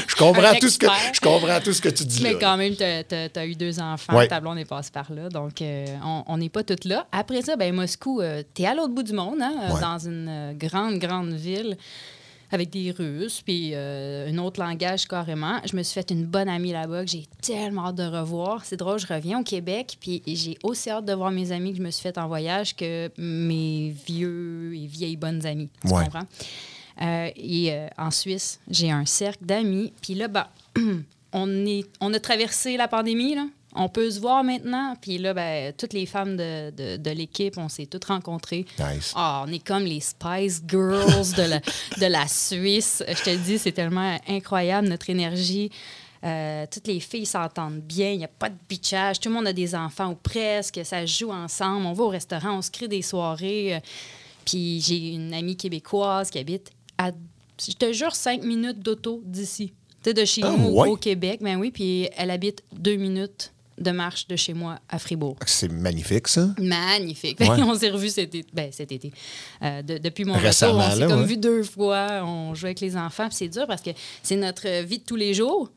je 0.07 0.15
comprends 0.15 0.53
tout 0.59 0.69
ce 0.69 0.77
que, 0.77 0.87
je 1.13 1.19
comprends 1.19 1.59
tout 1.59 1.73
ce 1.73 1.81
que 1.81 1.89
tu 1.89 2.05
dis 2.05 2.21
Mais 2.23 2.33
là. 2.33 2.39
quand 2.39 2.55
même, 2.57 2.75
tu 2.75 2.83
as, 2.83 3.45
eu 3.45 3.55
deux 3.55 3.79
enfants, 3.79 4.15
Ouais. 4.15 4.27
ta 4.27 4.39
blonde 4.39 4.59
est 4.59 4.65
passée 4.65 4.91
par 4.93 5.11
là, 5.11 5.27
donc 5.27 5.61
euh, 5.61 5.85
on- 6.27 6.37
n'est 6.37 6.49
pas 6.49 6.63
toutes 6.63 6.85
là. 6.85 7.07
Après 7.11 7.41
ça, 7.41 7.55
ben 7.57 7.73
Moscou, 7.75 8.21
tu 8.55 8.61
es 8.61 8.65
à 8.65 8.73
l'autre 8.75 8.93
bout 8.93 9.03
du 9.03 9.13
monde, 9.13 9.41
hein, 9.41 9.53
dans 9.81 9.97
une 9.99 10.53
grande, 10.57 10.99
grande 10.99 11.33
ville 11.33 11.77
avec 12.51 12.69
des 12.71 12.91
Russes, 12.91 13.41
puis 13.43 13.71
euh, 13.73 14.29
un 14.29 14.37
autre 14.39 14.59
langage 14.59 15.07
carrément. 15.07 15.59
Je 15.69 15.75
me 15.75 15.83
suis 15.83 15.93
fait 15.93 16.09
une 16.11 16.25
bonne 16.25 16.49
amie 16.49 16.71
là-bas 16.71 17.05
que 17.05 17.11
j'ai 17.11 17.25
tellement 17.41 17.87
hâte 17.87 17.95
de 17.95 18.03
revoir. 18.03 18.65
C'est 18.65 18.77
drôle, 18.77 18.99
je 18.99 19.07
reviens 19.07 19.39
au 19.39 19.43
Québec, 19.43 19.97
puis 19.99 20.21
j'ai 20.25 20.57
aussi 20.63 20.89
hâte 20.89 21.05
de 21.05 21.13
voir 21.13 21.31
mes 21.31 21.51
amis 21.51 21.71
que 21.71 21.77
je 21.77 21.83
me 21.83 21.91
suis 21.91 22.01
fait 22.01 22.17
en 22.17 22.27
voyage 22.27 22.75
que 22.75 23.09
mes 23.17 23.93
vieux 24.07 24.73
et 24.75 24.87
vieilles 24.87 25.17
bonnes 25.17 25.45
amies. 25.45 25.69
Tu 25.85 25.93
Ouais. 25.93 26.03
comprends? 26.05 26.25
Euh, 27.01 27.29
et 27.35 27.71
euh, 27.71 27.87
en 27.97 28.11
Suisse, 28.11 28.59
j'ai 28.69 28.91
un 28.91 29.05
cercle 29.05 29.45
d'amis. 29.45 29.93
Puis 30.01 30.15
là, 30.15 30.27
ben, 30.27 30.47
on, 31.33 31.65
est, 31.65 31.85
on 32.01 32.13
a 32.13 32.19
traversé 32.19 32.75
la 32.77 32.87
pandémie, 32.87 33.35
là. 33.35 33.45
On 33.79 33.89
peut 33.89 34.11
se 34.11 34.19
voir 34.19 34.43
maintenant. 34.43 34.95
Puis 35.01 35.17
là, 35.17 35.33
ben, 35.33 35.73
toutes 35.77 35.93
les 35.93 36.05
femmes 36.05 36.35
de, 36.37 36.69
de- 36.71 36.97
de 36.97 37.09
l'équipe, 37.11 37.57
on 37.57 37.69
s'est 37.69 37.85
toutes 37.85 38.05
rencontrées. 38.05 38.65
Nice. 38.79 39.13
Ah, 39.15 39.43
on 39.47 39.51
est 39.51 39.65
comme 39.65 39.83
les 39.83 39.99
Spice 40.01 40.61
Girls 40.67 41.33
de 41.37 41.43
la, 41.43 41.59
de 41.59 42.05
la 42.05 42.27
Suisse. 42.27 43.03
Je 43.07 43.23
te 43.23 43.29
le 43.29 43.37
dis, 43.37 43.57
c'est 43.57 43.71
tellement 43.71 44.17
incroyable, 44.27 44.87
notre 44.89 45.09
énergie. 45.09 45.71
Euh, 46.25 46.65
toutes 46.69 46.87
les 46.87 46.99
filles 46.99 47.25
s'entendent 47.25 47.79
bien, 47.79 48.11
il 48.11 48.17
n'y 48.17 48.25
a 48.25 48.27
pas 48.29 48.49
de 48.49 48.55
bitchage. 48.67 49.21
Tout 49.21 49.29
le 49.29 49.35
monde 49.35 49.47
a 49.47 49.53
des 49.53 49.73
enfants 49.73 50.09
ou 50.11 50.15
presque, 50.15 50.81
ça 50.83 51.05
joue 51.05 51.31
ensemble. 51.31 51.85
On 51.85 51.93
va 51.93 52.03
au 52.03 52.09
restaurant, 52.09 52.57
on 52.57 52.61
se 52.61 52.69
crée 52.71 52.89
des 52.89 53.01
soirées. 53.01 53.75
Euh, 53.75 53.79
Puis 54.45 54.81
j'ai 54.81 55.13
une 55.13 55.33
amie 55.33 55.55
québécoise 55.55 56.29
qui 56.29 56.37
habite 56.39 56.71
à, 56.97 57.11
je 57.65 57.71
te 57.73 57.93
jure, 57.93 58.13
cinq 58.15 58.43
minutes 58.43 58.79
d'auto 58.79 59.21
d'ici. 59.25 59.71
Tu 60.03 60.09
sais, 60.09 60.13
de 60.13 60.25
chez 60.25 60.41
Ah, 60.43 60.53
nous 60.57 60.69
ouais? 60.71 60.89
au 60.89 60.97
Québec. 60.97 61.39
Ben 61.41 61.57
oui, 61.57 61.71
puis 61.71 62.09
elle 62.17 62.31
habite 62.31 62.63
deux 62.73 62.95
minutes 62.97 63.53
de 63.79 63.91
marche 63.91 64.27
de 64.27 64.35
chez 64.35 64.53
moi 64.53 64.79
à 64.89 64.99
Fribourg. 64.99 65.35
C'est 65.45 65.71
magnifique, 65.71 66.27
ça. 66.27 66.49
Magnifique. 66.59 67.39
Ouais. 67.49 67.49
on 67.63 67.73
s'est 67.75 67.89
revus 67.89 68.09
cet 68.09 68.35
été. 68.35 68.45
Ben, 68.53 68.69
cet 68.71 68.91
été. 68.91 69.11
Euh, 69.63 69.81
de- 69.81 69.97
depuis 69.97 70.25
mon 70.25 70.33
Récemment, 70.33 70.79
retour, 70.79 70.91
on 70.91 70.95
s'est 70.99 71.07
comme 71.07 71.19
ouais. 71.21 71.25
vu 71.25 71.37
deux 71.37 71.63
fois. 71.63 72.21
On 72.25 72.53
joue 72.53 72.65
avec 72.67 72.79
les 72.81 72.95
enfants. 72.97 73.27
c'est 73.31 73.47
dur 73.47 73.65
parce 73.67 73.81
que 73.81 73.91
c'est 74.23 74.35
notre 74.35 74.83
vie 74.83 74.99
de 74.99 75.03
tous 75.03 75.15
les 75.15 75.33
jours. 75.33 75.69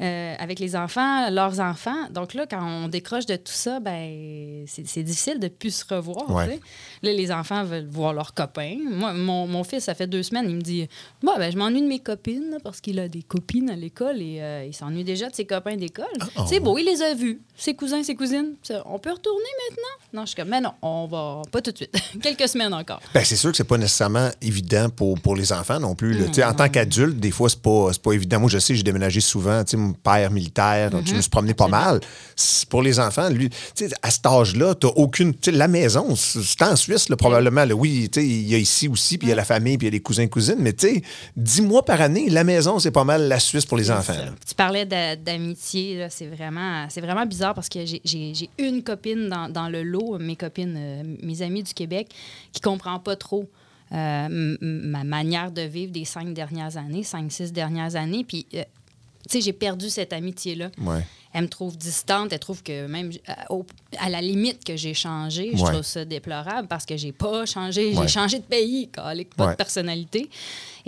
Euh, 0.00 0.34
avec 0.38 0.58
les 0.58 0.76
enfants, 0.76 1.30
leurs 1.30 1.58
enfants. 1.60 2.08
Donc 2.10 2.34
là, 2.34 2.46
quand 2.48 2.62
on 2.62 2.88
décroche 2.88 3.24
de 3.26 3.36
tout 3.36 3.52
ça, 3.52 3.80
ben 3.80 4.64
c'est 4.66 5.02
difficile 5.02 5.38
de 5.38 5.48
plus 5.48 5.74
se 5.74 5.94
revoir. 5.94 6.30
Ouais. 6.30 6.60
Là, 7.02 7.12
les 7.12 7.32
enfants 7.32 7.64
veulent 7.64 7.88
voir 7.88 8.12
leurs 8.12 8.34
copains. 8.34 8.76
Moi, 8.84 9.14
mon, 9.14 9.46
mon 9.46 9.64
fils, 9.64 9.84
ça 9.84 9.94
fait 9.94 10.06
deux 10.06 10.22
semaines, 10.22 10.46
il 10.50 10.56
me 10.56 10.60
dit 10.60 10.86
Bon, 11.22 11.32
ben, 11.38 11.50
je 11.50 11.56
m'ennuie 11.56 11.80
de 11.82 11.86
mes 11.86 11.98
copines 12.00 12.50
là, 12.50 12.58
parce 12.62 12.80
qu'il 12.80 12.98
a 13.00 13.08
des 13.08 13.22
copines 13.22 13.70
à 13.70 13.76
l'école 13.76 14.20
et 14.20 14.40
euh, 14.42 14.64
il 14.66 14.74
s'ennuie 14.74 15.04
déjà 15.04 15.30
de 15.30 15.34
ses 15.34 15.46
copains 15.46 15.76
d'école. 15.76 16.04
Oh. 16.36 16.42
C'est 16.48 16.60
beau, 16.60 16.76
il 16.78 16.84
les 16.84 17.00
a 17.02 17.14
vus, 17.14 17.40
ses 17.56 17.74
cousins, 17.74 18.02
ses 18.02 18.14
cousines. 18.14 18.54
On 18.84 18.98
peut 18.98 19.12
retourner 19.12 19.40
maintenant 19.70 20.20
Non, 20.20 20.22
je 20.22 20.26
suis 20.26 20.36
comme 20.36 20.48
Mais 20.48 20.60
non, 20.60 20.72
on 20.82 21.06
va 21.06 21.42
pas 21.50 21.62
tout 21.62 21.72
de 21.72 21.76
suite. 21.78 21.96
Quelques 22.22 22.48
semaines 22.48 22.74
encore. 22.74 23.00
Ben, 23.14 23.24
c'est 23.24 23.36
sûr 23.36 23.50
que 23.50 23.56
c'est 23.56 23.64
pas 23.64 23.78
nécessairement 23.78 24.28
évident 24.42 24.90
pour, 24.90 25.18
pour 25.20 25.36
les 25.36 25.52
enfants 25.52 25.80
non 25.80 25.94
plus. 25.94 26.16
sais, 26.34 26.44
En 26.44 26.52
Mm. 26.52 26.56
tant 26.56 26.68
qu'adulte, 26.68 27.18
des 27.18 27.30
fois, 27.30 27.48
c'est 27.48 27.60
pas, 27.62 27.88
c'est 27.92 28.02
pas 28.02 28.12
évident. 28.12 28.40
Moi, 28.40 28.50
je 28.50 28.58
sais, 28.58 28.74
j'ai 28.74 28.82
déménagé 28.82 29.20
souvent. 29.20 29.62
Père 29.94 30.30
militaire, 30.30 30.90
tu 31.04 31.14
me 31.14 31.20
suis 31.20 31.30
promené 31.30 31.54
pas 31.54 31.68
mal. 31.68 32.00
Pour 32.68 32.82
les 32.82 32.98
enfants, 32.98 33.28
lui, 33.28 33.48
à 34.02 34.10
cet 34.10 34.26
âge-là, 34.26 34.74
t'as 34.74 34.88
aucune. 34.88 35.34
La 35.46 35.68
maison, 35.68 36.14
c'est 36.16 36.62
en 36.62 36.76
Suisse, 36.76 37.08
là, 37.08 37.16
probablement. 37.16 37.64
là. 37.64 37.74
Oui, 37.74 38.10
il 38.16 38.48
y 38.48 38.54
a 38.54 38.58
ici 38.58 38.88
aussi, 38.88 39.18
puis 39.18 39.28
il 39.28 39.30
y 39.30 39.32
a 39.32 39.36
la 39.36 39.44
famille, 39.44 39.78
puis 39.78 39.86
il 39.86 39.90
y 39.90 39.92
a 39.92 39.96
les 39.96 40.00
cousins, 40.00 40.26
cousines. 40.26 40.56
Mais 40.58 40.72
tu 40.72 40.88
sais, 40.88 41.02
dix 41.36 41.62
mois 41.62 41.84
par 41.84 42.00
année, 42.00 42.28
la 42.30 42.44
maison, 42.44 42.78
c'est 42.78 42.90
pas 42.90 43.04
mal 43.04 43.28
la 43.28 43.38
Suisse 43.40 43.64
pour 43.66 43.76
les 43.76 43.90
enfants. 43.90 44.14
Tu 44.46 44.54
parlais 44.54 44.84
d'a- 44.86 45.16
d'amitié, 45.16 46.06
c'est 46.10 46.26
vraiment, 46.26 46.86
vraiment 46.96 47.26
bizarre 47.26 47.54
parce 47.54 47.68
que 47.68 47.84
j'ai- 47.84 48.50
une 48.58 48.82
copine 48.82 49.28
dans, 49.28 49.48
dans 49.48 49.68
le 49.68 49.82
lot, 49.82 50.18
mes 50.18 50.36
copines, 50.36 50.74
euh, 50.76 51.02
mes 51.22 51.42
amis 51.42 51.62
du 51.62 51.72
Québec, 51.74 52.08
qui 52.52 52.60
comprend 52.60 52.98
pas 52.98 53.16
trop 53.16 53.48
euh, 53.92 54.56
ma 54.60 55.04
manière 55.04 55.52
de 55.52 55.62
vivre 55.62 55.92
des 55.92 56.04
cinq 56.04 56.34
dernières 56.34 56.76
années, 56.76 57.04
cinq, 57.04 57.30
six 57.30 57.52
dernières 57.52 57.94
années. 57.94 58.24
Puis, 58.26 58.44
euh, 58.54 58.64
sais, 59.32 59.40
j'ai 59.40 59.52
perdu 59.52 59.88
cette 59.90 60.12
amitié-là. 60.12 60.70
Ouais. 60.80 61.04
Elle 61.32 61.42
me 61.42 61.48
trouve 61.48 61.76
distante, 61.76 62.32
elle 62.32 62.38
trouve 62.38 62.62
que 62.62 62.86
même 62.86 63.10
à, 63.26 63.52
au- 63.52 63.66
à 63.98 64.08
la 64.08 64.22
limite 64.22 64.64
que 64.64 64.74
j'ai 64.76 64.94
changé, 64.94 65.50
je 65.54 65.62
Ouais. 65.62 65.70
trouve 65.70 65.82
ça 65.82 66.04
déplorable 66.04 66.66
parce 66.66 66.86
que 66.86 66.96
j'ai 66.96 67.12
pas 67.12 67.44
changé, 67.44 67.92
j'ai 67.92 67.98
Ouais. 67.98 68.08
changé 68.08 68.38
de 68.38 68.44
pays, 68.44 68.88
calique, 68.88 69.34
pas 69.34 69.50
de 69.50 69.56
personnalité. 69.56 70.30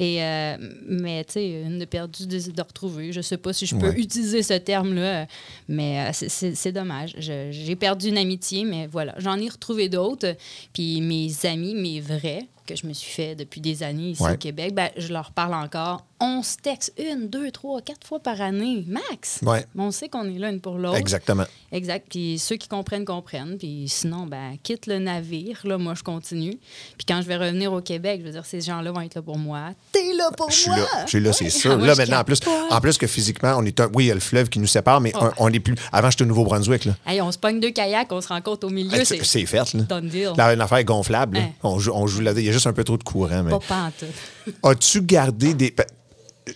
Et 0.00 0.22
euh, 0.22 0.56
mais 0.86 1.24
tu 1.24 1.32
sais, 1.34 1.62
une 1.62 1.78
de 1.80 1.84
perdue, 1.84 2.26
deux 2.28 2.52
de 2.52 2.62
retrouver. 2.62 3.12
Je 3.12 3.20
sais 3.20 3.36
pas 3.36 3.52
si 3.52 3.66
je 3.66 3.74
peux 3.74 3.88
Ouais. 3.88 3.98
utiliser 3.98 4.42
ce 4.44 4.54
terme-là, 4.54 5.26
mais 5.68 6.08
euh, 6.08 6.10
c'est- 6.12 6.72
dommage. 6.72 7.14
J'ai 7.18 7.74
perdu 7.76 8.08
une 8.08 8.18
amitié, 8.18 8.64
mais 8.64 8.86
voilà, 8.86 9.14
j'en 9.18 9.36
ai 9.38 9.48
retrouvé 9.48 9.88
d'autres. 9.88 10.36
Puis 10.72 11.00
mes 11.00 11.28
amis, 11.46 11.74
mes 11.74 12.00
vrais, 12.00 12.46
que 12.66 12.76
je 12.76 12.86
me 12.86 12.92
suis 12.92 13.10
fait 13.10 13.34
depuis 13.34 13.62
des 13.62 13.82
années 13.82 14.10
ici 14.10 14.22
Ouais. 14.22 14.34
au 14.34 14.36
Québec, 14.36 14.74
ben, 14.74 14.90
je 14.98 15.10
leur 15.12 15.32
parle 15.32 15.54
encore. 15.54 16.04
On 16.20 16.42
se 16.42 16.56
texte 16.58 16.92
une, 16.98 17.28
deux, 17.28 17.50
trois, 17.50 17.80
quatre 17.80 18.06
fois 18.06 18.20
par 18.20 18.40
année, 18.42 18.84
max. 18.86 19.40
Ouais. 19.42 19.64
Mais 19.74 19.84
On 19.84 19.90
sait 19.90 20.08
qu'on 20.10 20.28
est 20.28 20.38
là 20.38 20.50
une 20.50 20.60
pour 20.60 20.76
l'autre. 20.76 20.98
Exactement. 20.98 21.44
Exact. 21.72 22.06
Puis 22.10 22.38
ceux 22.38 22.56
qui 22.56 22.68
comprennent, 22.68 23.06
comprennent. 23.06 23.56
Puis 23.56 23.84
sinon, 23.86 24.26
ben, 24.26 24.56
quitte 24.62 24.86
le 24.86 24.98
navire. 24.98 25.60
Là, 25.64 25.78
moi, 25.78 25.94
je 25.94 26.02
continue. 26.02 26.58
Puis 26.98 27.06
quand 27.08 27.22
je 27.22 27.26
vais 27.28 27.36
revenir 27.36 27.72
au 27.72 27.80
Québec, 27.80 28.20
je 28.20 28.26
veux 28.26 28.32
dire, 28.32 28.44
ces 28.44 28.60
gens-là 28.60 28.90
vont 28.92 29.00
être 29.00 29.14
là 29.14 29.22
pour 29.22 29.38
moi. 29.38 29.70
T'es 29.92 30.12
là 30.14 30.30
pour 30.36 30.50
Je 30.50 30.56
suis 30.56 30.68
moi! 30.70 30.78
là, 30.78 30.86
je 31.04 31.08
suis 31.08 31.20
là, 31.20 31.32
c'est 31.32 31.48
sûr. 31.50 31.76
Moi, 31.78 31.86
là, 31.86 31.94
maintenant, 31.94 32.18
en 32.20 32.24
plus, 32.24 32.40
capote. 32.40 32.54
en 32.70 32.80
plus 32.80 32.98
que 32.98 33.06
physiquement, 33.06 33.54
on 33.56 33.64
est 33.64 33.80
un. 33.80 33.88
Oui, 33.94 34.04
il 34.04 34.08
y 34.08 34.10
a 34.10 34.14
le 34.14 34.20
fleuve 34.20 34.48
qui 34.48 34.58
nous 34.58 34.66
sépare, 34.66 35.00
mais 35.00 35.12
on, 35.16 35.30
on 35.38 35.52
est 35.52 35.60
plus. 35.60 35.74
Avant, 35.92 36.10
j'étais 36.10 36.24
au 36.24 36.26
Nouveau-Brunswick, 36.26 36.84
là. 36.84 36.92
Hey, 37.06 37.20
on 37.22 37.32
se 37.32 37.38
pogne 37.38 37.58
deux 37.60 37.70
kayaks, 37.70 38.12
on 38.12 38.20
se 38.20 38.28
rencontre 38.28 38.66
au 38.66 38.70
milieu. 38.70 38.92
Hey, 38.98 39.06
c'est 39.06 39.16
C'est 39.18 39.24
c'est 39.24 39.46
fait, 39.46 39.72
là. 39.74 39.82
done 39.82 40.08
deal. 40.08 40.32
Là, 40.36 40.52
une 40.52 40.60
affaire 40.60 40.84
gonflable. 40.84 41.38
Hein. 41.38 41.50
On 41.62 41.78
joue, 41.78 41.92
on 41.94 42.06
joue 42.06 42.20
là 42.20 42.32
Il 42.36 42.44
y 42.44 42.48
a 42.48 42.52
juste 42.52 42.66
un 42.66 42.72
peu 42.72 42.84
trop 42.84 42.98
de 42.98 43.02
courant. 43.04 43.42
Mais... 43.42 43.50
pas 43.50 43.58
pantoute. 43.60 44.54
As-tu 44.62 45.02
gardé 45.02 45.54
des. 45.54 45.74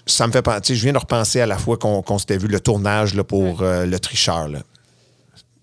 Ça 0.07 0.27
me 0.27 0.33
fait 0.33 0.43
penser. 0.43 0.75
Je 0.75 0.83
viens 0.83 0.93
de 0.93 0.99
repenser 0.99 1.41
à 1.41 1.47
la 1.47 1.59
fois 1.59 1.77
qu'on 1.77 2.03
qu'on 2.03 2.19
s'était 2.19 2.39
vu 2.39 2.49
le 2.49 2.61
tournage 2.61 3.15
là, 3.15 3.25
pour 3.25 3.63
euh, 3.63 3.85
le 3.87 3.99
tricheur. 3.99 4.49
là. 4.49 4.61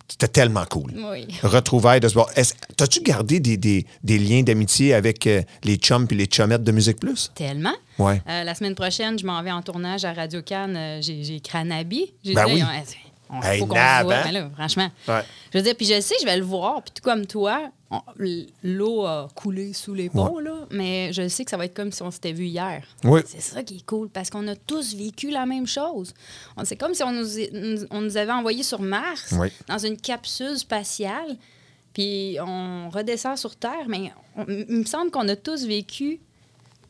C'était 0.09 0.27
tellement 0.27 0.65
cool. 0.65 0.91
Oui. 1.11 1.27
Retrouvailles 1.43 1.99
de 1.99 2.07
ce 2.07 2.15
bord. 2.15 2.29
T'as-tu 2.75 3.01
gardé 3.01 3.39
des, 3.39 3.57
des- 3.57 3.85
des 4.03 4.17
liens 4.19 4.41
d'amitié 4.41 4.93
avec 4.93 5.27
euh, 5.27 5.41
les 5.63 5.75
chums 5.75 6.07
et 6.09 6.15
les 6.15 6.25
chummettes 6.29 6.63
de 6.63 6.71
Musique 6.71 6.99
Plus? 6.99 7.31
Tellement. 7.35 7.75
Ouais. 7.99 8.21
Euh, 8.27 8.43
la 8.43 8.55
semaine 8.55 8.75
prochaine, 8.75 9.19
je 9.19 9.25
m'en 9.25 9.41
vais 9.43 9.51
en 9.51 9.61
tournage 9.61 10.05
à 10.05 10.13
Radio 10.13 10.41
Cannes. 10.41 10.75
Euh, 10.75 10.99
J'ai 11.01 11.23
j'ai 11.23 11.35
écrit 11.35 11.57
à 11.59 11.63
Nabi. 11.63 12.11
J'ai 12.23 12.33
Ben 12.33 12.45
dit, 12.47 12.53
oui. 12.53 12.61
On- 13.29 13.41
Hey, 13.41 13.59
faut 13.59 13.67
qu'on 13.67 13.75
se 13.75 14.03
voit. 14.03 14.15
hein? 14.15 14.21
Mais 14.25 14.31
là, 14.31 14.49
franchement. 14.55 14.89
Ouais. 15.07 15.21
Je 15.53 15.57
veux 15.59 15.63
dire, 15.63 15.75
puis 15.75 15.85
je 15.85 16.01
sais, 16.01 16.15
je 16.19 16.25
vais 16.25 16.37
le 16.37 16.43
voir. 16.43 16.81
Puis 16.81 16.91
tout 16.95 17.03
comme 17.03 17.25
toi, 17.27 17.69
l'eau 18.63 19.05
a 19.05 19.27
coulé 19.35 19.73
sous 19.73 19.93
les 19.93 20.09
ponts, 20.09 20.39
là. 20.39 20.65
Mais 20.71 21.11
je 21.13 21.27
sais 21.27 21.43
que 21.45 21.51
ça 21.51 21.57
va 21.57 21.65
être 21.65 21.75
comme 21.75 21.91
si 21.91 22.01
on 22.01 22.11
s'était 22.11 22.31
vu 22.33 22.45
hier. 22.45 22.83
Oui. 23.03 23.21
C'est 23.25 23.41
ça 23.41 23.63
qui 23.63 23.77
est 23.77 23.85
cool, 23.85 24.09
parce 24.09 24.29
qu'on 24.29 24.47
a 24.47 24.55
tous 24.55 24.95
vécu 24.95 25.29
la 25.31 25.45
même 25.45 25.67
chose. 25.67 26.13
C'est 26.63 26.75
comme 26.75 26.93
si 26.93 27.03
on 27.03 27.11
nous, 27.11 27.27
nous- 27.53 27.85
on 27.91 28.01
nous 28.01 28.17
avait 28.17 28.31
envoyés 28.31 28.63
sur 28.63 28.81
Mars, 28.81 29.33
Oui. 29.39 29.49
dans 29.67 29.77
une 29.77 29.97
capsule 29.97 30.57
spatiale, 30.57 31.35
puis 31.93 32.37
on 32.41 32.89
redescend 32.89 33.37
sur 33.37 33.55
Terre, 33.55 33.85
mais 33.87 34.11
on- 34.35 34.45
il 34.47 34.65
me 34.79 34.85
semble 34.85 35.11
qu'on 35.11 35.27
a 35.27 35.35
tous 35.35 35.65
vécu 35.65 36.19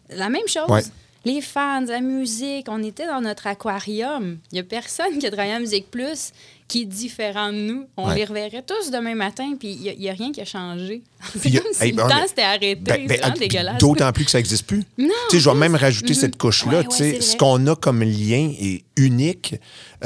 la 0.09 0.29
même 0.29 0.47
chose. 0.47 0.69
Ouais. 0.69 0.83
Les 1.25 1.41
fans, 1.41 1.85
la 1.85 1.99
musique, 1.99 2.67
on 2.69 2.81
était 2.81 3.05
dans 3.05 3.21
notre 3.21 3.47
aquarium. 3.47 4.39
Il 4.51 4.55
n'y 4.55 4.59
a 4.59 4.63
personne 4.63 5.17
qui 5.19 5.27
a 5.27 5.31
travaillé 5.31 5.53
à 5.53 5.59
Musique 5.59 5.91
Plus 5.91 6.31
qui 6.69 6.83
est 6.83 6.85
différent 6.85 7.51
de 7.51 7.57
nous. 7.57 7.85
On 7.97 8.07
Ouais. 8.07 8.15
les 8.15 8.23
reverrait 8.25 8.63
tous 8.65 8.91
demain 8.91 9.15
matin, 9.15 9.55
puis 9.59 9.71
il 9.83 9.99
n'y 9.99 10.09
a, 10.09 10.13
rien 10.13 10.31
qui 10.31 10.39
a 10.39 10.45
changé. 10.45 11.01
C'est 11.37 11.51
comme 11.51 11.73
si 11.73 11.83
hey, 11.83 11.91
le 11.91 11.97
ben, 11.97 12.07
temps 12.07 12.27
s'était 12.27 12.43
arrêté. 12.43 12.75
Ben, 12.75 13.05
ben, 13.07 13.19
c'est 13.21 13.39
dégueulasse. 13.39 13.77
D'autant 13.79 14.09
plus 14.13 14.23
que 14.23 14.31
ça 14.31 14.37
n'existe 14.37 14.65
plus. 14.65 14.83
Non, 14.97 15.09
je 15.33 15.37
vais 15.49 15.55
même 15.55 15.75
rajouter 15.75 16.13
Mhm. 16.13 16.19
cette 16.19 16.37
couche-là. 16.37 16.71
Ouais, 16.71 16.77
ouais, 16.77 16.83
tu 16.89 16.95
sais, 16.95 17.15
c'est 17.15 17.21
ce 17.33 17.35
qu'on 17.37 17.67
a 17.67 17.75
comme 17.75 18.01
lien 18.03 18.53
est 18.57 18.83
unique 18.95 19.55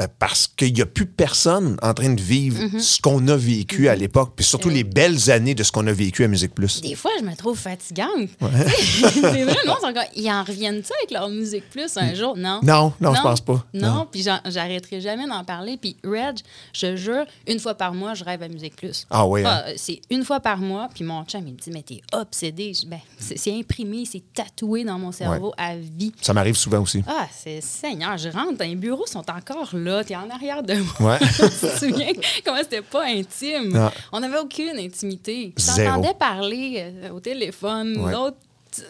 euh, 0.00 0.08
parce 0.18 0.48
qu'il 0.48 0.72
n'y 0.74 0.80
a 0.82 0.86
plus 0.86 1.06
personne 1.06 1.76
en 1.82 1.94
train 1.94 2.12
de 2.12 2.20
vivre 2.20 2.60
Mhm. 2.64 2.80
ce 2.80 3.00
qu'on 3.00 3.28
a 3.28 3.36
vécu 3.36 3.88
à 3.88 3.94
l'époque, 3.94 4.32
puis 4.34 4.44
surtout 4.44 4.70
les 4.70 4.82
belles 4.82 5.30
années 5.30 5.54
de 5.54 5.62
ce 5.62 5.70
qu'on 5.70 5.86
a 5.86 5.92
vécu 5.92 6.24
à 6.24 6.28
Musique 6.28 6.52
Plus. 6.54 6.80
Des 6.80 6.96
fois, 6.96 7.12
je 7.20 7.24
me 7.24 7.36
trouve 7.36 7.56
fatigante. 7.56 8.30
c'est 8.40 9.20
vrai, 9.20 9.56
encore- 9.84 10.02
ils 10.16 10.30
en 10.30 10.42
reviennent-tu 10.42 10.92
avec 11.00 11.10
leur 11.12 11.28
musique 11.28 11.68
plus 11.70 11.96
un 11.96 12.14
jour? 12.14 12.36
Non. 12.36 12.60
Non, 12.62 12.92
non, 13.00 13.14
je 13.14 13.20
pense 13.22 13.40
pas. 13.40 13.64
Non, 13.74 13.94
Non. 13.94 14.08
puis 14.10 14.22
j'arrêterai 14.22 15.00
jamais 15.00 15.26
d'en 15.28 15.44
parler. 15.44 15.76
Puis 15.80 15.96
Reg, 16.04 16.38
je 16.72 16.96
jure, 16.96 17.24
une 17.46 17.58
fois 17.58 17.74
par 17.74 17.94
mois, 17.94 18.14
je 18.14 18.24
rêve 18.24 18.42
à 18.42 18.48
Musique 18.48 18.76
Plus. 18.76 19.06
Ah 19.10 19.26
oui, 19.26 19.44
hein? 19.44 19.62
Ah, 19.66 19.70
c'est 19.76 20.00
une 20.10 20.24
fois 20.24 20.40
par 20.40 20.58
mois. 20.58 20.88
Puis 20.94 21.04
mon 21.04 21.24
chum, 21.24 21.46
il 21.46 21.52
me 21.54 21.58
dit, 21.58 21.70
mais 21.70 21.82
t'es 21.82 22.00
obsédé. 22.12 22.72
Ben, 22.86 22.98
c'est 23.18 23.52
imprimé, 23.52 24.04
c'est 24.04 24.22
tatoué 24.32 24.84
dans 24.84 24.98
mon 24.98 25.12
cerveau 25.12 25.52
à 25.56 25.76
vie. 25.76 26.12
Ça 26.20 26.32
m'arrive 26.32 26.56
souvent 26.56 26.80
aussi. 26.80 27.02
Ah, 27.06 27.26
c'est 27.32 27.60
Seigneur, 27.60 28.16
je 28.18 28.28
rentre 28.28 28.58
dans 28.58 28.64
les 28.64 28.76
bureaux, 28.76 29.06
sont 29.06 29.24
encore 29.30 29.70
là, 29.74 30.02
t'es 30.04 30.16
en 30.16 30.28
arrière 30.30 30.62
de 30.62 30.74
moi. 31.00 31.12
Ouais. 31.12 31.18
tu 31.36 31.42
te 31.48 31.78
souviens 31.78 32.12
comment 32.44 32.58
c'était 32.62 32.82
pas 32.82 33.04
intime? 33.06 33.72
Non. 33.72 33.90
On 34.12 34.20
n'avait 34.20 34.38
aucune 34.38 34.78
intimité. 34.78 35.54
Je 35.56 35.66
t'entendais 35.66 36.14
parler 36.14 36.76
euh, 37.04 37.10
au 37.10 37.20
téléphone, 37.20 37.96
Ouais. 37.98 38.12
l'autre. 38.12 38.36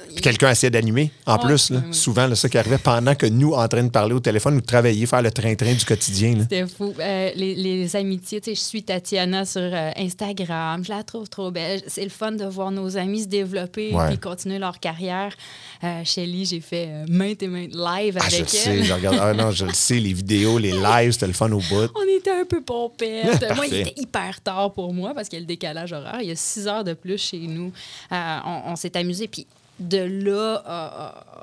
Puis 0.09 0.17
quelqu'un 0.23 0.51
essayait 0.51 0.71
d'animer, 0.71 1.11
en 1.27 1.37
Ouais, 1.37 1.45
plus. 1.47 1.71
là. 1.71 1.83
Souvent, 1.93 2.27
là, 2.27 2.35
ça 2.35 2.49
qui 2.49 2.57
arrivait 2.59 2.79
pendant 2.79 3.15
que 3.15 3.27
nous, 3.27 3.53
en 3.53 3.67
train 3.69 3.83
de 3.83 3.91
parler 3.91 4.15
au 4.15 4.21
téléphone 4.21 4.57
ou 4.57 4.61
de 4.61 4.67
travailler, 4.67 5.05
faire 5.07 5.23
le 5.23 5.31
train-train 5.31 5.75
du 5.75 5.85
quotidien. 5.85 6.37
C'était 6.41 6.67
fou. 6.67 6.95
Euh, 6.99 7.31
les, 7.35 7.55
les 7.55 7.97
amitiés, 7.97 8.41
tu 8.41 8.51
sais, 8.51 8.55
je 8.55 8.61
suis 8.61 8.83
Tatiana 8.83 9.45
sur 9.45 9.61
euh, 9.63 9.91
Instagram. 9.97 10.85
Je 10.85 10.91
la 10.91 11.03
trouve 11.03 11.29
trop 11.29 11.51
belle. 11.51 11.83
C'est 11.87 12.05
le 12.05 12.11
fun 12.11 12.33
de 12.33 12.45
voir 12.45 12.71
nos 12.71 12.97
amis 12.97 13.23
se 13.23 13.29
développer 13.29 13.93
Ouais. 13.95 14.15
et 14.15 14.17
continuer 14.17 14.59
leur 14.59 14.79
carrière. 14.81 15.35
Euh, 15.83 16.03
Shelly, 16.05 16.47
j'ai 16.47 16.61
fait 16.61 16.89
euh, 16.89 17.05
maintes 17.09 17.43
et 17.43 17.49
maintes 17.49 17.75
live 17.75 18.19
Ah, 18.21 18.29
je 18.31 18.37
avec 18.37 18.49
sais, 18.49 18.71
elle. 18.79 18.85
je 18.85 18.93
regarde. 18.93 19.19
Ah 19.21 19.35
non, 19.35 19.51
je 19.51 19.67
le 19.67 19.73
sais, 19.75 19.99
les 20.01 20.13
vidéos, 20.13 20.59
les 20.59 20.73
lives, 20.73 21.13
c'était 21.13 21.27
le 21.27 21.33
fun 21.33 21.51
au 21.53 21.59
bout. 21.59 21.91
On 21.95 22.17
était 22.19 22.31
un 22.31 22.45
peu 22.45 22.61
pompettes. 22.63 23.45
moi, 23.57 23.67
il 23.67 23.75
était 23.75 24.01
hyper 24.01 24.41
tard 24.41 24.73
pour 24.73 24.95
moi 24.95 25.13
parce 25.15 25.29
qu'il 25.29 25.37
y 25.39 25.41
a 25.41 25.43
le 25.43 25.47
décalage 25.47 25.93
horaire. 25.93 26.19
Il 26.23 26.29
y 26.29 26.33
a 26.33 26.37
six 26.37 26.67
heures 26.67 26.85
de 26.85 26.95
plus 26.95 27.19
chez 27.19 27.39
nous. 27.41 27.73
On 28.11 28.63
on 28.67 28.77
s'est 28.77 28.97
amusé. 28.97 29.29
Puis 29.29 29.47
de 29.81 29.99
là, 29.99 30.63
a, 30.65 30.87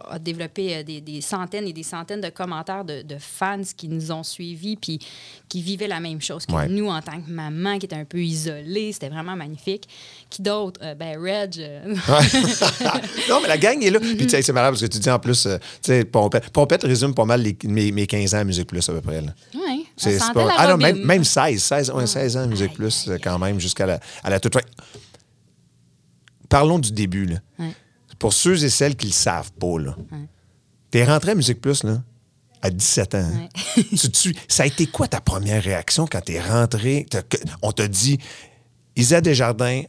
a- 0.10 0.14
a 0.14 0.20
développé 0.20 0.76
euh, 0.76 0.84
des, 0.84 1.02
des 1.02 1.20
centaines 1.22 1.68
et 1.68 1.74
des 1.74 1.84
centaines 1.84 2.22
de 2.22 2.30
commentaires 2.30 2.86
de, 2.86 3.02
de 3.02 3.18
fans 3.20 3.62
qui 3.76 3.88
nous 3.90 4.12
ont 4.12 4.24
suivis 4.24 4.78
puis 4.78 5.00
qui 5.50 5.62
vivaient 5.62 5.88
la 5.88 6.00
même 6.00 6.22
chose 6.22 6.46
que 6.46 6.54
Ouais. 6.54 6.68
nous 6.70 6.88
en 6.88 7.02
tant 7.02 7.22
que 7.22 7.30
maman 7.30 7.78
qui 7.78 7.86
était 7.88 7.96
un 7.96 8.06
peu 8.06 8.20
isolée. 8.24 8.94
C'était 8.94 9.10
vraiment 9.10 9.36
magnifique. 9.36 9.88
Qui 10.30 10.42
d'autre? 10.42 10.80
Euh, 10.84 10.96
ben, 10.96 11.18
Reg. 11.20 11.56
euh, 11.60 11.94
non, 13.30 13.40
mais 13.42 13.48
la 13.50 13.58
gang 13.58 13.82
est 13.84 13.90
là. 13.90 14.00
Puis, 14.00 14.16
tu 14.18 14.30
sais, 14.30 14.42
c'est 14.42 14.54
marrant 14.54 14.70
parce 14.70 14.82
que 14.82 14.86
tu 14.88 15.00
dis 15.00 15.10
en 15.10 15.20
plus, 15.20 15.46
euh, 15.46 15.58
tu 15.58 15.92
sais, 15.92 16.06
Pompette, 16.06 16.50
Pompette 16.52 16.84
résume 16.84 17.14
pas 17.14 17.26
mal 17.26 17.42
les- 17.42 17.58
mes, 17.66 17.92
mes 17.92 18.08
15 18.08 18.34
ans 18.34 18.40
à 18.40 18.44
Musique 18.46 18.68
Plus, 18.68 18.88
à 18.90 18.94
peu 18.94 19.02
près. 19.02 19.22
on 19.54 19.60
C'est- 19.98 20.18
pas- 20.34 20.48
Ah 20.58 20.68
non, 20.70 20.78
même, 20.78 21.04
même 21.06 21.24
16, 21.26 21.62
16, 21.62 21.92
ouais, 21.92 22.08
16 22.08 22.38
ans 22.38 22.44
à 22.44 22.48
Musique 22.48 22.70
Aïe, 22.72 22.76
Plus, 22.78 23.10
aïe, 23.10 23.20
quand 23.22 23.38
même, 23.40 23.60
jusqu'à 23.60 23.86
la, 23.86 24.00
à 24.24 24.30
la 24.30 24.40
toute 24.40 24.54
fin. 24.54 24.62
Parlons 26.50 26.80
du 26.80 26.92
début. 26.92 27.26
Là. 27.26 27.36
Ouais. 27.60 27.72
Pour 28.22 28.34
ceux 28.34 28.64
et 28.64 28.70
celles 28.70 28.96
qui 28.96 29.08
le 29.08 29.12
savent 29.14 29.52
pas, 29.54 29.78
là. 29.80 29.96
T'es 30.92 31.04
rentré 31.04 31.32
à 31.32 31.36
Musique 31.36 31.60
Plus, 31.60 31.84
là, 31.84 32.02
à 32.62 32.70
17 32.70 33.16
ans. 33.16 33.18
hein? 33.20 33.48
Tu- 33.98 34.12
tu- 34.12 34.36
ça 34.48 34.64
a 34.64 34.66
été 34.68 34.86
quoi 34.88 35.08
ta 35.08 35.20
première 35.20 35.64
réaction 35.64 36.06
quand 36.06 36.22
t'es 36.22 36.40
rentré? 36.40 37.06
On 37.62 37.72
t'a 37.72 37.88
dit, 37.88 38.20
Isa 38.96 39.22
Desjardins, 39.22 39.82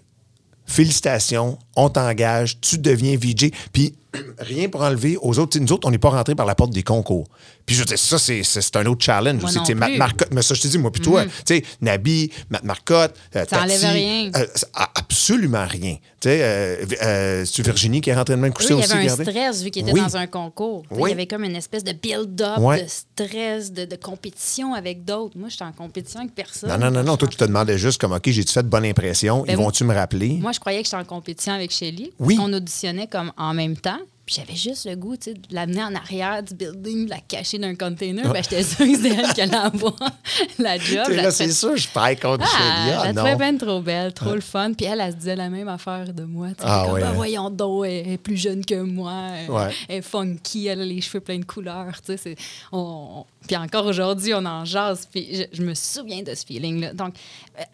félicitations, 0.64 1.58
on 1.76 1.88
t'engage, 1.90 2.60
tu 2.60 2.78
deviens 2.78 3.16
VJ. 3.16 3.50
Puis 3.72 3.94
rien 4.38 4.68
pour 4.68 4.82
enlever 4.82 5.16
aux 5.20 5.38
autres. 5.38 5.52
Tu 5.52 5.58
sais, 5.58 5.64
nous 5.64 5.72
autres, 5.72 5.86
on 5.86 5.90
n'est 5.90 5.98
pas 5.98 6.10
rentrés 6.10 6.34
par 6.34 6.46
la 6.46 6.54
porte 6.54 6.72
des 6.72 6.82
concours. 6.82 7.26
Puis 7.66 7.76
je 7.76 7.80
veux 7.80 7.86
dire, 7.86 7.98
ça, 7.98 8.18
c'est, 8.18 8.42
un 8.76 8.86
autre 8.86 9.04
challenge. 9.04 9.42
Aussi. 9.44 9.58
Tu 9.60 9.66
sais, 9.66 9.74
Matt. 9.74 9.96
Marcotte, 9.96 10.28
mais 10.32 10.42
ça, 10.42 10.54
je 10.54 10.62
te 10.62 10.68
dis, 10.68 10.78
moi, 10.78 10.90
puis 10.90 11.00
toi, 11.02 11.24
tu 11.24 11.30
sais, 11.46 11.62
Nabi, 11.80 12.30
Matt 12.50 12.64
Marcotte, 12.64 13.14
euh, 13.36 13.44
Ça 13.48 13.58
Tati, 13.58 13.86
rien. 13.86 14.30
euh, 14.36 14.46
absolument 14.94 15.64
rien. 15.66 15.94
Tu 16.20 16.28
sais, 16.28 16.38
euh, 16.42 16.84
euh, 17.02 17.44
c'est 17.44 17.62
Virginie 17.64 18.00
qui 18.00 18.10
est 18.10 18.14
rentrée 18.14 18.34
de 18.34 18.40
même 18.40 18.52
coucher 18.52 18.70
il 18.74 18.76
y 18.76 18.78
aussi. 18.80 18.92
avait 18.92 19.00
un 19.00 19.02
regardez? 19.14 19.24
stress 19.24 19.62
vu 19.62 19.70
qu'il 19.70 19.82
était 19.82 19.92
Oui. 19.92 20.00
dans 20.00 20.16
un 20.16 20.26
concours. 20.26 20.82
Oui. 20.90 21.02
Il 21.04 21.08
y 21.10 21.12
avait 21.12 21.26
comme 21.26 21.44
une 21.44 21.56
espèce 21.56 21.84
de 21.84 21.92
build-up, 21.92 22.58
Ouais. 22.58 22.82
de 22.82 22.88
stress, 22.88 23.72
de, 23.72 23.84
de 23.84 23.96
compétition 23.96 24.74
avec 24.74 25.04
d'autres. 25.04 25.36
Moi, 25.38 25.48
j'étais 25.48 25.64
en 25.64 25.72
compétition 25.72 26.20
avec 26.20 26.34
personne. 26.34 26.70
Non, 26.70 26.78
non, 26.78 26.90
non, 26.90 27.02
non. 27.04 27.16
Toi, 27.16 27.28
tu 27.28 27.36
te 27.36 27.44
demandais 27.44 27.78
juste 27.78 28.00
comme, 28.00 28.12
OK, 28.12 28.22
j'ai-tu 28.28 28.52
fait 28.52 28.62
de 28.62 28.68
bonne 28.68 28.84
impression? 28.84 29.42
Ben, 29.42 29.52
Ils 29.52 29.56
vont-tu 29.56 29.84
me 29.84 29.94
rappeler? 29.94 30.38
Moi, 30.40 30.52
je 30.52 30.60
croyais 30.60 30.80
que 30.82 30.86
j'étais 30.86 30.96
en 30.96 31.04
compétition 31.04 31.52
avec 31.52 31.70
Shelly. 31.72 32.12
Oui. 32.18 32.36
On 32.40 32.52
auditionnait 32.52 33.06
comme 33.06 33.32
en 33.36 33.54
même 33.54 33.76
temps. 33.76 33.98
Puis 34.32 34.40
j'avais 34.46 34.56
juste 34.58 34.86
le 34.86 34.96
goût, 34.96 35.14
tu 35.14 35.24
sais, 35.24 35.34
de 35.34 35.40
l'amener 35.50 35.82
en 35.82 35.94
arrière 35.94 36.42
du 36.42 36.54
building, 36.54 37.04
de 37.04 37.10
la 37.10 37.20
cacher 37.20 37.58
dans 37.58 37.66
un 37.68 37.74
container. 37.74 38.32
Ben, 38.32 38.42
j'étais 38.42 38.62
sûre 38.62 38.78
que 38.86 38.94
c'était 38.96 39.14
elle 39.14 39.32
qui 39.34 39.40
allait 39.42 39.54
avoir 39.54 39.94
la 40.58 40.78
job. 40.78 41.06
Là, 41.10 41.30
c'est 41.30 41.48
trouvais- 41.48 41.52
sûr, 41.52 41.76
je 41.76 41.88
paye 41.88 42.16
contre 42.16 42.44
Ah, 42.58 43.00
Ah, 43.02 43.12
la 43.12 43.12
non? 43.12 43.36
bien 43.36 43.56
trop 43.58 43.80
belle, 43.80 44.14
trop 44.14 44.32
le 44.34 44.40
fun. 44.40 44.72
Puis 44.72 44.86
elle, 44.86 45.00
elle 45.00 45.12
se 45.12 45.16
disait 45.18 45.36
la 45.36 45.50
même 45.50 45.68
affaire 45.68 46.14
de 46.14 46.22
moi. 46.24 46.48
Ah, 46.62 46.84
comme, 46.86 46.94
ouais, 46.94 47.02
Ah, 47.04 47.08
hein. 47.08 47.12
voyons 47.12 47.50
donc, 47.50 47.84
elle 47.86 48.08
est 48.12 48.16
plus 48.18 48.38
jeune 48.38 48.64
que 48.64 48.80
moi. 48.80 49.12
Elle, 49.36 49.50
Ouais. 49.50 49.70
elle 49.90 49.96
est 49.98 50.02
funky, 50.02 50.66
elle 50.68 50.80
a 50.80 50.84
les 50.86 51.02
cheveux 51.02 51.20
pleins 51.20 51.38
de 51.40 51.44
couleurs. 51.44 51.92
tu 52.00 52.12
sais, 52.12 52.16
c'est- 52.16 52.36
on- 52.72 53.26
Puis 53.46 53.56
encore 53.56 53.84
aujourd'hui, 53.86 54.32
on 54.34 54.46
en 54.46 54.64
jase. 54.64 55.06
Puis 55.12 55.28
je, 55.34 55.42
je 55.52 55.62
me 55.62 55.74
souviens 55.74 56.22
de 56.22 56.34
ce 56.34 56.46
feeling-là. 56.46 56.94
Donc, 56.94 57.14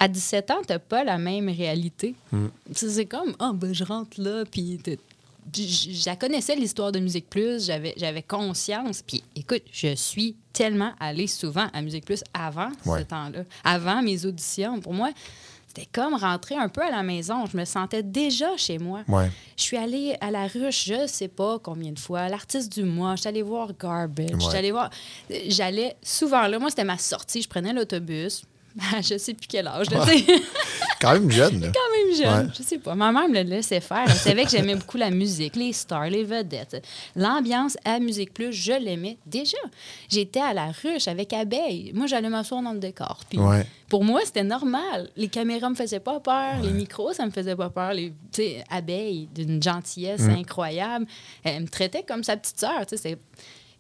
à 0.01 0.09
17 0.09 0.51
ans, 0.51 0.59
t'as 0.67 0.79
pas 0.81 1.05
la 1.05 1.19
même 1.19 1.49
réalité. 1.51 2.15
Hmm. 2.33 2.47
Tu 2.69 2.75
sais, 2.75 2.89
C'est 2.91 3.07
comme, 3.07 3.35
ah, 3.39 3.53
ben, 3.55 3.73
je 3.73 3.85
rentre 3.85 4.21
là, 4.21 4.45
puis 4.51 4.81
je 5.55 6.07
la 6.07 6.17
connaissais 6.17 6.55
l'histoire 6.57 6.93
de 6.93 6.99
Musique 7.01 7.29
Plus, 7.31 7.67
j'avais 7.67 7.95
j'avais 7.97 8.23
conscience. 8.23 9.03
Puis 9.07 9.23
écoute, 9.37 9.63
je 9.73 9.95
suis 9.95 10.37
tellement 10.53 10.93
allée 11.01 11.27
souvent 11.27 11.69
à 11.73 11.83
Musique 11.83 12.05
Plus 12.05 12.23
avant 12.35 12.71
Ouais. 12.87 13.01
ce 13.01 13.05
temps-là, 13.05 13.41
avant 13.65 14.03
mes 14.03 14.25
auditions. 14.27 14.81
Pour 14.81 14.95
moi, 14.95 15.11
c'était 15.67 15.89
comme 15.93 16.15
rentrer 16.15 16.57
un 16.57 16.69
peu 16.69 16.83
à 16.83 16.91
la 16.91 17.03
maison. 17.03 17.45
Je 17.47 17.57
me 17.57 17.65
sentais 17.65 18.03
déjà 18.03 18.57
chez 18.57 18.79
moi. 18.79 19.03
Ouais. 19.07 19.31
Je 19.57 19.63
suis 19.63 19.77
allée 19.77 20.17
à 20.21 20.31
la 20.31 20.47
ruche, 20.47 20.87
je 20.87 21.07
sais 21.07 21.29
pas 21.29 21.59
combien 21.59 21.93
de 21.93 21.99
fois, 21.99 22.29
l'artiste 22.29 22.73
du 22.73 22.85
mois, 22.85 23.15
je 23.17 23.21
suis 23.21 23.29
allée 23.29 23.43
voir 23.43 23.71
Garbage, 23.79 24.29
je 24.31 24.35
Ouais. 24.37 24.41
suis 24.49 24.57
allée 24.59 24.71
voir. 24.73 24.91
J'allais 25.49 25.97
souvent 26.03 26.47
là, 26.47 26.59
moi 26.59 26.71
c'était 26.71 26.85
ma 26.85 26.99
sortie, 26.99 27.43
je 27.43 27.49
prenais 27.49 27.73
l'autobus. 27.73 28.43
Je 29.03 29.19
sais 29.19 29.35
plus 29.35 29.47
quel 29.49 29.67
âge, 29.67 29.91
là, 29.91 30.05
Quand 31.01 31.13
même 31.13 31.31
jeune, 31.31 31.61
là. 31.61 31.69
quand 31.75 31.97
même 31.97 32.17
jeune. 32.17 32.47
Ouais. 32.49 32.53
Je 32.59 32.63
sais 32.65 32.79
pas. 32.79 32.95
Ma 32.97 33.13
mère 33.13 33.29
me 33.29 33.35
le 33.35 33.49
laissait 33.49 33.81
faire. 33.81 34.05
Elle 34.07 34.13
savait 34.15 34.45
que 34.45 34.51
j'aimais 34.51 34.75
beaucoup 34.75 34.97
la 34.97 35.11
musique, 35.11 35.55
les 35.55 35.73
stars, 35.73 36.07
les 36.11 36.25
vedettes. 36.25 36.85
L'ambiance 37.15 37.77
à 37.85 38.01
Musique 38.01 38.35
Plus, 38.35 38.53
je 38.53 38.73
l'aimais 38.73 39.17
déjà. 39.25 39.59
J'étais 40.09 40.41
à 40.41 40.53
la 40.53 40.73
ruche 40.83 41.07
avec 41.07 41.33
Abeille. 41.33 41.93
Moi, 41.95 42.07
j'allais 42.09 42.29
m'asseoir 42.29 42.63
dans 42.63 42.73
le 42.73 42.81
décor. 42.81 43.21
Puis 43.29 43.39
Ouais. 43.39 43.65
Pour 43.89 44.05
moi, 44.05 44.21
c'était 44.25 44.43
normal. 44.45 45.09
Les 45.17 45.29
caméras 45.29 45.71
me 45.71 45.75
faisaient 45.77 46.01
pas 46.01 46.19
peur. 46.21 46.61
Les 46.63 46.71
micros, 46.73 47.13
ça 47.13 47.25
me 47.25 47.31
faisait 47.31 47.57
pas 47.57 47.71
peur. 47.71 47.93
Les, 47.95 48.13
d'une 49.35 49.63
gentillesse 49.63 50.23
Mm. 50.23 50.31
incroyable. 50.31 51.07
Elle 51.45 51.63
me 51.63 51.69
traitait 51.69 52.03
comme 52.07 52.25
sa 52.25 52.37
petite 52.37 52.59
sœur. 52.59 52.85
tu 52.87 52.97
sais, 52.97 53.03
c'est- 53.11 53.19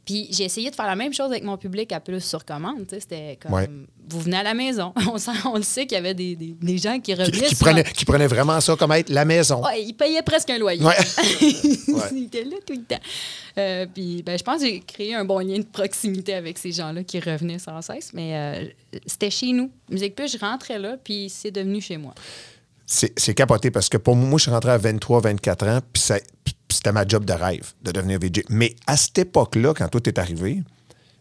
Puis 0.08 0.26
j'ai 0.30 0.44
essayé 0.44 0.70
de 0.70 0.74
faire 0.74 0.86
la 0.86 0.96
même 0.96 1.12
chose 1.12 1.26
avec 1.30 1.44
mon 1.44 1.58
public 1.58 1.92
à 1.92 2.00
plus 2.00 2.22
sur 2.24 2.46
commande. 2.46 2.86
C'était 2.88 3.38
comme, 3.42 3.52
Ouais. 3.52 3.68
vous 4.08 4.20
venez 4.20 4.38
à 4.38 4.42
la 4.42 4.54
maison. 4.54 4.94
On, 5.12 5.18
sent- 5.18 5.32
on 5.44 5.56
le 5.56 5.62
sait 5.62 5.84
qu'il 5.84 5.96
y 5.96 5.98
avait 5.98 6.14
des, 6.14 6.34
des- 6.34 6.56
des 6.58 6.78
gens 6.78 6.94
qui 6.98 7.12
Qui, 7.12 7.14
revenaient. 7.14 7.46
qui 7.46 7.54
souvent. 7.54 7.70
prenait, 7.72 7.84
qui 7.84 8.04
prenait 8.06 8.26
vraiment 8.26 8.58
ça 8.62 8.74
comme 8.74 8.92
être 8.92 9.10
la 9.10 9.26
maison. 9.26 9.62
Ouais, 9.62 9.82
il 9.82 9.92
payait 9.92 10.22
presque 10.22 10.48
un 10.48 10.56
loyer. 10.56 10.82
Ouais. 10.82 10.94
il 12.12 12.24
était 12.24 12.44
là 12.44 12.56
tout 12.66 12.72
le 12.72 12.84
temps. 12.84 13.00
Euh, 13.58 13.84
puis 13.92 14.22
ben, 14.22 14.38
je 14.38 14.42
pense 14.44 14.62
que 14.62 14.66
j'ai 14.66 14.80
créé 14.80 15.14
un 15.14 15.26
bon 15.26 15.40
lien 15.40 15.58
de 15.58 15.64
proximité 15.64 16.32
avec 16.32 16.56
ces 16.56 16.72
gens-là 16.72 17.04
qui 17.04 17.20
revenaient 17.20 17.58
sans 17.58 17.82
cesse. 17.82 18.12
Mais 18.14 18.34
euh, 18.34 18.98
c'était 19.04 19.30
chez 19.30 19.52
nous. 19.52 19.70
Musique 19.90 20.14
Plus, 20.14 20.32
je 20.32 20.38
rentrais 20.38 20.78
là, 20.78 20.96
puis 21.04 21.28
c'est 21.28 21.50
devenu 21.50 21.82
chez 21.82 21.98
moi. 21.98 22.14
C'est 22.86 23.34
capoté 23.34 23.70
parce 23.70 23.90
que 23.90 23.98
pour 23.98 24.16
moi, 24.16 24.26
moi, 24.26 24.38
je 24.38 24.44
suis 24.44 24.50
rentré 24.50 24.70
à 24.70 24.78
23, 24.78 25.20
24 25.20 25.66
ans, 25.68 25.80
puis 25.92 26.00
ça- 26.02 26.18
c'était 26.78 26.92
ma 26.92 27.04
job 27.04 27.24
de 27.24 27.32
rêve 27.32 27.72
de 27.82 27.90
devenir 27.90 28.20
VJ. 28.20 28.44
Mais 28.50 28.76
à 28.86 28.96
cette 28.96 29.18
époque-là, 29.18 29.74
quand 29.74 29.88
tout 29.88 30.08
est 30.08 30.16
arrivé, 30.16 30.62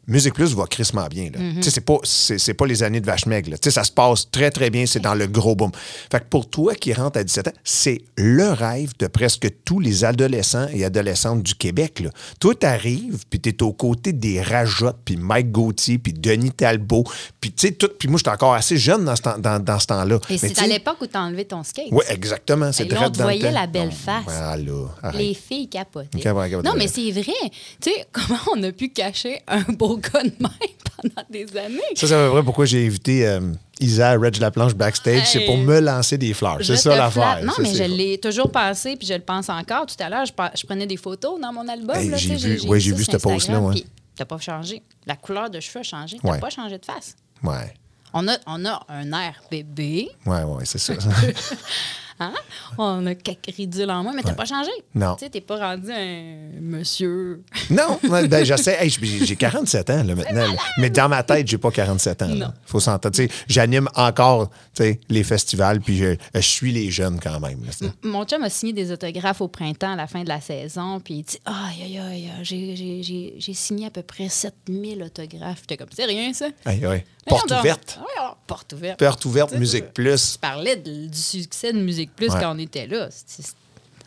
Musique 0.08 0.34
Plus 0.34 0.56
va 0.56 0.66
crissement 0.68 1.08
bien. 1.08 1.30
là. 1.34 1.40
Sais, 1.62 1.70
C'est 1.70 1.82
pas, 1.82 1.98
c'est, 2.04 2.38
c'est 2.38 2.54
pas 2.54 2.66
les 2.66 2.82
années 2.84 3.02
de 3.02 3.06
vache 3.06 3.26
maigre. 3.26 3.52
Ça 3.62 3.84
se 3.84 3.92
passe 3.92 4.30
très, 4.32 4.50
très 4.52 4.70
bien. 4.70 4.86
C'est 4.86 5.00
dans 5.02 5.16
le 5.16 5.28
gros 5.28 5.56
boom. 5.56 5.72
Fait 6.12 6.20
que 6.22 6.26
pour 6.30 6.50
toi 6.50 6.76
qui 6.76 6.94
rentres 6.94 7.20
à 7.20 7.24
17 7.24 7.48
ans, 7.50 7.54
c'est 7.64 8.02
le 8.18 8.52
rêve 8.52 8.92
de 9.00 9.08
presque 9.08 9.48
tous 9.66 9.80
les 9.80 10.06
adolescents 10.06 10.68
et 10.74 10.86
adolescentes 10.86 11.44
du 11.44 11.56
Québec. 11.56 12.00
Là. 12.00 12.10
Toi, 12.40 12.56
t'arrives, 12.56 13.26
puis 13.30 13.40
t'es 13.42 13.62
aux 13.62 13.74
côtés 13.74 14.14
des 14.14 14.42
Rajottes, 14.42 14.98
puis 15.04 15.18
Mike 15.18 15.52
Gauthier, 15.52 15.98
puis 15.98 16.14
Denis 16.14 16.52
Talbot, 16.52 17.04
puis 17.42 17.52
tu 17.52 17.68
sais, 17.68 17.74
tout. 17.74 17.90
Puis 18.00 18.08
moi, 18.08 18.18
j'étais 18.18 18.30
encore 18.32 18.54
assez 18.54 18.78
jeune 18.78 19.04
dans 19.06 19.16
ce, 19.16 19.22
temps- 19.24 19.38
dans, 19.38 19.62
dans 19.64 19.80
ce 19.80 19.88
temps-là. 19.88 20.20
Et 20.30 20.38
c'est 20.38 20.58
à 20.60 20.68
l'époque 20.68 20.98
où 21.02 21.08
tu 21.08 21.18
as 21.18 21.22
enlevé 21.22 21.46
ton 21.46 21.64
skate. 21.64 21.88
oui, 21.92 22.04
exactement. 22.10 22.72
C'est 22.72 22.86
Et 22.86 22.90
là, 22.90 22.96
direct 22.98 23.10
on 23.10 23.18
te 23.18 23.22
voyait 23.24 23.52
la 23.52 23.68
belle 23.68 23.92
face. 23.92 24.24
Voilà. 24.26 25.18
Les 25.18 25.34
filles 25.34 25.68
capotaient. 25.68 26.20
Capotaient, 26.20 26.50
capotaient. 26.52 26.70
Non, 26.70 26.76
mais 26.78 26.88
c'est 26.88 27.12
vrai. 27.12 27.34
Tu 27.82 27.92
sais, 27.92 28.06
comment 28.12 28.40
on 28.56 28.64
a 28.64 28.72
pu 28.72 28.90
cacher 28.90 29.40
un 29.48 29.64
beau 29.74 29.97
gars 29.98 30.24
de 30.24 30.32
même 30.40 30.52
pendant 30.96 31.28
des 31.30 31.58
années? 31.58 31.80
Ça, 31.96 32.08
c'est 32.08 32.14
à 32.14 32.26
peu 32.28 32.32
près 32.34 32.44
pourquoi 32.44 32.66
j'ai 32.66 32.86
invité 32.86 33.28
euh, 33.28 33.40
Isa 33.80 34.12
à 34.12 34.18
Reg 34.18 34.38
Laplanche 34.38 34.74
backstage. 34.76 35.28
C'est 35.28 35.46
pour 35.46 35.58
me 35.58 35.80
lancer 35.80 36.18
des 36.18 36.34
fleurs. 36.34 36.60
C'est 36.64 36.78
ça 36.78 36.96
l'affaire. 36.96 37.40
Non, 37.44 37.54
Ça, 37.54 37.62
mais 37.62 37.74
je 37.74 37.84
l'ai 37.84 38.18
toujours 38.18 38.52
pensé, 38.52 38.96
puis 38.96 39.08
je 39.08 39.14
le 39.14 39.22
pense 39.22 39.50
encore. 39.50 39.86
Tout 39.86 39.96
à 40.04 40.10
l'heure, 40.10 40.26
je, 40.26 40.66
prenais 40.66 40.88
des 40.88 40.98
photos 40.98 41.40
dans 41.40 41.52
mon 41.54 41.68
album. 41.68 41.96
Hey, 41.96 42.12
j'ai 42.18 42.36
vu- 42.36 42.62
ouais, 42.68 42.80
cette 42.80 43.26
Instagram, 43.26 43.66
ouais. 43.66 43.84
T'as 44.16 44.26
pas 44.26 44.40
changé. 44.40 44.82
La 45.06 45.16
couleur 45.16 45.50
de 45.50 45.60
cheveux 45.60 45.82
a 45.82 45.84
changé. 45.84 46.18
T'as 46.22 46.30
Ouais. 46.32 46.40
pas 46.40 46.50
changé 46.50 46.78
de 46.80 46.86
face. 46.86 47.16
Ouais, 47.44 47.74
On 48.14 48.28
a, 48.28 48.38
on 48.48 48.66
a 48.66 48.84
un 48.90 49.12
air 49.14 49.40
bébé. 49.52 50.10
ouais, 50.26 50.42
ouais, 50.44 50.66
c'est 50.66 50.80
ça. 50.80 50.94
Hein? 52.20 52.34
On 52.78 53.06
a 53.06 53.14
quelques 53.16 53.56
ridules 53.56 53.90
en 53.92 54.02
moins, 54.04 54.14
mais 54.14 54.24
t'as 54.24 54.34
pas 54.34 54.46
changé. 54.46 54.72
Non. 54.96 55.16
Tu 55.16 55.26
sais, 55.26 55.30
t'es 55.30 55.42
pas 55.42 55.58
rendu 55.58 55.92
un 55.92 56.60
monsieur. 56.60 57.44
non, 57.70 58.00
ben, 58.28 58.44
je 58.44 58.56
sais. 58.56 58.78
Hey, 58.80 58.90
j'ai 58.90 59.26
j'ai 59.26 59.36
47 59.36 59.90
ans 59.92 60.04
là, 60.04 60.16
maintenant. 60.16 60.48
là. 60.54 60.60
Mais 60.80 60.90
dans 60.90 61.10
ma 61.10 61.22
tête, 61.24 61.48
j'ai 61.48 61.58
pas 61.58 61.72
47 61.72 62.22
ans. 62.24 62.34
là. 62.36 62.54
Faut 62.66 62.80
s'entendre. 62.80 63.16
Tu 63.16 63.28
sais, 63.28 63.34
J'anime 63.48 63.88
encore 63.96 64.50
tu 64.74 64.84
sais, 64.84 65.00
les 65.10 65.24
festivals, 65.24 65.80
puis 65.82 65.98
je, 65.98 66.16
je 66.34 66.40
suis 66.40 66.72
les 66.72 66.90
jeunes 66.92 67.20
quand 67.20 67.40
même. 67.40 67.60
Mon 68.04 68.26
chum 68.26 68.44
a 68.44 68.50
signé 68.50 68.74
des 68.74 68.92
autographes 68.92 69.42
au 69.42 69.48
printemps, 69.48 69.94
à 69.94 69.96
la 69.96 70.08
fin 70.08 70.24
de 70.24 70.30
la 70.30 70.42
saison, 70.42 71.00
puis 71.00 71.16
il 71.16 71.24
dit 71.24 71.38
Aïe, 71.46 71.98
aïe, 72.00 72.30
aïe, 72.40 73.04
j'ai- 73.40 73.54
signé 73.54 73.88
à 73.88 73.90
peu 73.92 74.02
près 74.04 74.30
7000 74.30 75.04
autographes. 75.04 75.60
J'étais 75.62 75.78
comme 75.78 75.88
C'est 75.96 76.06
rien, 76.06 76.32
ça. 76.34 76.48
Aïe, 76.66 76.86
aïe. 76.86 77.04
Porte 77.28 77.52
ouverte. 77.52 78.00
Porte 78.48 78.74
ouverte. 78.74 79.00
Porte 79.00 79.26
ouverte, 79.26 79.52
Musique 79.54 79.94
Plus. 79.94 80.34
Tu 80.34 80.40
parlais 80.40 80.76
de- 80.76 81.08
du 81.08 81.18
succès 81.18 81.74
de 81.74 81.80
Musique 81.80 82.16
Plus 82.16 82.30
Ouais. 82.30 82.40
quand 82.42 82.56
on 82.56 82.60
était 82.60 82.88
là. 82.88 83.10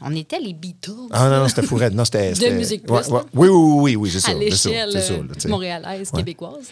On 0.02 0.14
était 0.14 0.40
les 0.40 0.54
Beatles. 0.54 0.92
Ah 1.10 1.28
non, 1.28 1.40
non, 1.40 1.48
c'était 1.48 1.62
fou 1.62 1.76
raide. 1.76 1.94
Non, 1.94 2.04
c'était. 2.06 2.32
De 2.32 2.48
Musique 2.54 2.84
Plus, 2.86 2.94
ouais. 3.08 3.20
Oui, 3.34 3.48
oui, 3.48 3.48
oui, 3.48 3.80
oui, 3.82 3.96
oui, 3.96 4.10
c'est 4.10 4.20
ça. 4.20 4.30
à 4.30 4.34
l'échelle 4.34 4.90
euh, 4.96 5.48
montréalaise, 5.48 6.10
québécoise. 6.10 6.70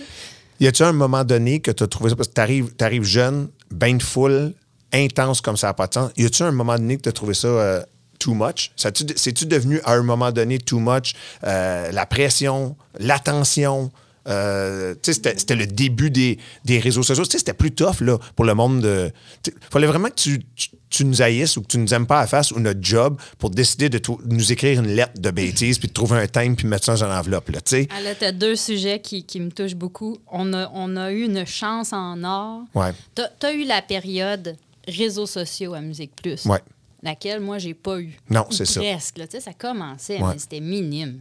Y 0.61 0.67
a-tu 0.67 0.83
un 0.83 0.93
moment 0.93 1.25
donné 1.25 1.61
que 1.61 1.71
tu 1.71 1.83
as 1.83 1.87
trouvé 1.87 2.11
ça? 2.11 2.17
Parce 2.17 2.29
que 2.29 2.33
t'arrives, 2.35 2.73
t'arrives 2.75 3.05
jeune, 3.05 3.49
bain 3.71 3.95
de 3.95 4.03
foule, 4.03 4.55
intense 4.93 5.41
comme 5.43 5.57
ça 5.59 5.69
n'a 5.69 5.75
pas 5.75 5.87
de 5.87 5.95
sens. 5.95 6.11
Y 6.17 6.25
a-tu 6.25 6.43
un 6.43 6.51
moment 6.53 6.77
donné 6.77 6.97
que 6.97 7.03
tu 7.03 7.09
as 7.11 7.13
trouvé 7.13 7.35
ça 7.35 7.49
euh, 7.49 7.83
too 8.19 8.33
much? 8.35 8.73
C'est-tu 8.75 9.45
devenu 9.47 9.81
à 9.85 9.93
un 9.93 10.03
moment 10.03 10.33
donné 10.33 10.59
too 10.59 10.79
much? 10.81 11.13
euh, 11.45 11.93
la 11.93 12.07
pression, 12.07 12.77
l'attention? 12.99 13.91
Euh, 14.29 14.95
c'était, 15.03 15.55
le 15.57 15.67
début 15.67 16.11
des, 16.11 16.39
des 16.65 16.79
réseaux 16.79 17.03
sociaux. 17.03 17.25
Tu 17.25 17.33
sais, 17.33 17.39
C'était 17.39 17.55
plus 17.55 17.71
tough 17.73 18.01
là, 18.01 18.19
pour 18.37 18.45
le 18.45 18.55
monde 18.55 18.81
de. 18.83 19.11
Il 19.47 19.53
fallait 19.71 19.87
vraiment 19.87 20.09
que 20.09 20.15
tu, 20.15 20.41
tu- 20.55 20.71
tu 20.91 21.05
nous 21.05 21.21
haïsses 21.21 21.57
ou 21.59 21.63
que 21.63 21.67
tu 21.67 21.79
nous 21.79 21.93
aimes 21.93 22.07
pas 22.07 22.19
à 22.19 22.21
la 22.23 22.27
face 22.27 22.51
ou 22.51 22.61
notre 22.61 22.81
job 22.83 23.21
pour 23.39 23.51
décider 23.51 23.89
de 23.91 24.01
nous 24.27 24.53
écrire 24.53 24.81
une 24.81 24.89
lettre 24.89 25.21
de 25.21 25.31
bêtises 25.31 25.79
puis 25.79 25.89
de 25.89 25.93
trouver 25.93 26.19
un 26.19 26.27
thème 26.27 26.57
puis 26.57 26.67
mettre 26.67 26.85
ça 26.87 26.95
dans 26.97 27.05
une 27.05 27.13
enveloppe. 27.13 27.51
Là, 27.51 27.61
tu 27.61 27.71
sais. 27.77 27.89
Là, 28.03 28.15
tu 28.15 28.25
as 28.25 28.33
deux 28.33 28.57
sujets 28.57 28.99
qui, 29.01 29.23
qui 29.25 29.39
me 29.41 29.51
touchent 29.51 29.75
beaucoup. 29.75 30.17
On 30.31 30.53
a, 30.55 30.71
on 30.73 30.97
a 30.97 31.13
eu 31.13 31.25
une 31.25 31.45
chance 31.47 31.93
en 31.93 32.25
or. 32.25 32.63
Ouais. 32.75 32.93
Tu 33.15 33.23
as, 33.47 33.53
eu 33.53 33.65
la 33.65 33.83
période 33.83 34.57
réseaux 34.87 35.27
sociaux 35.27 35.75
à 35.75 35.81
Musique 35.83 36.13
Plus. 36.17 36.47
Ouais. 36.47 36.61
Laquelle, 37.03 37.41
moi, 37.41 37.59
j'ai 37.59 37.75
pas 37.75 38.01
eu. 38.01 38.17
Non, 38.31 38.47
c'est 38.51 38.65
ça. 38.65 38.81
Presque. 38.81 39.19
là. 39.19 39.27
Tu 39.27 39.37
sais, 39.37 39.41
ça 39.43 39.53
commençait, 39.53 40.21
Ouais. 40.21 40.33
mais 40.33 40.39
c'était 40.39 40.61
minime. 40.61 41.21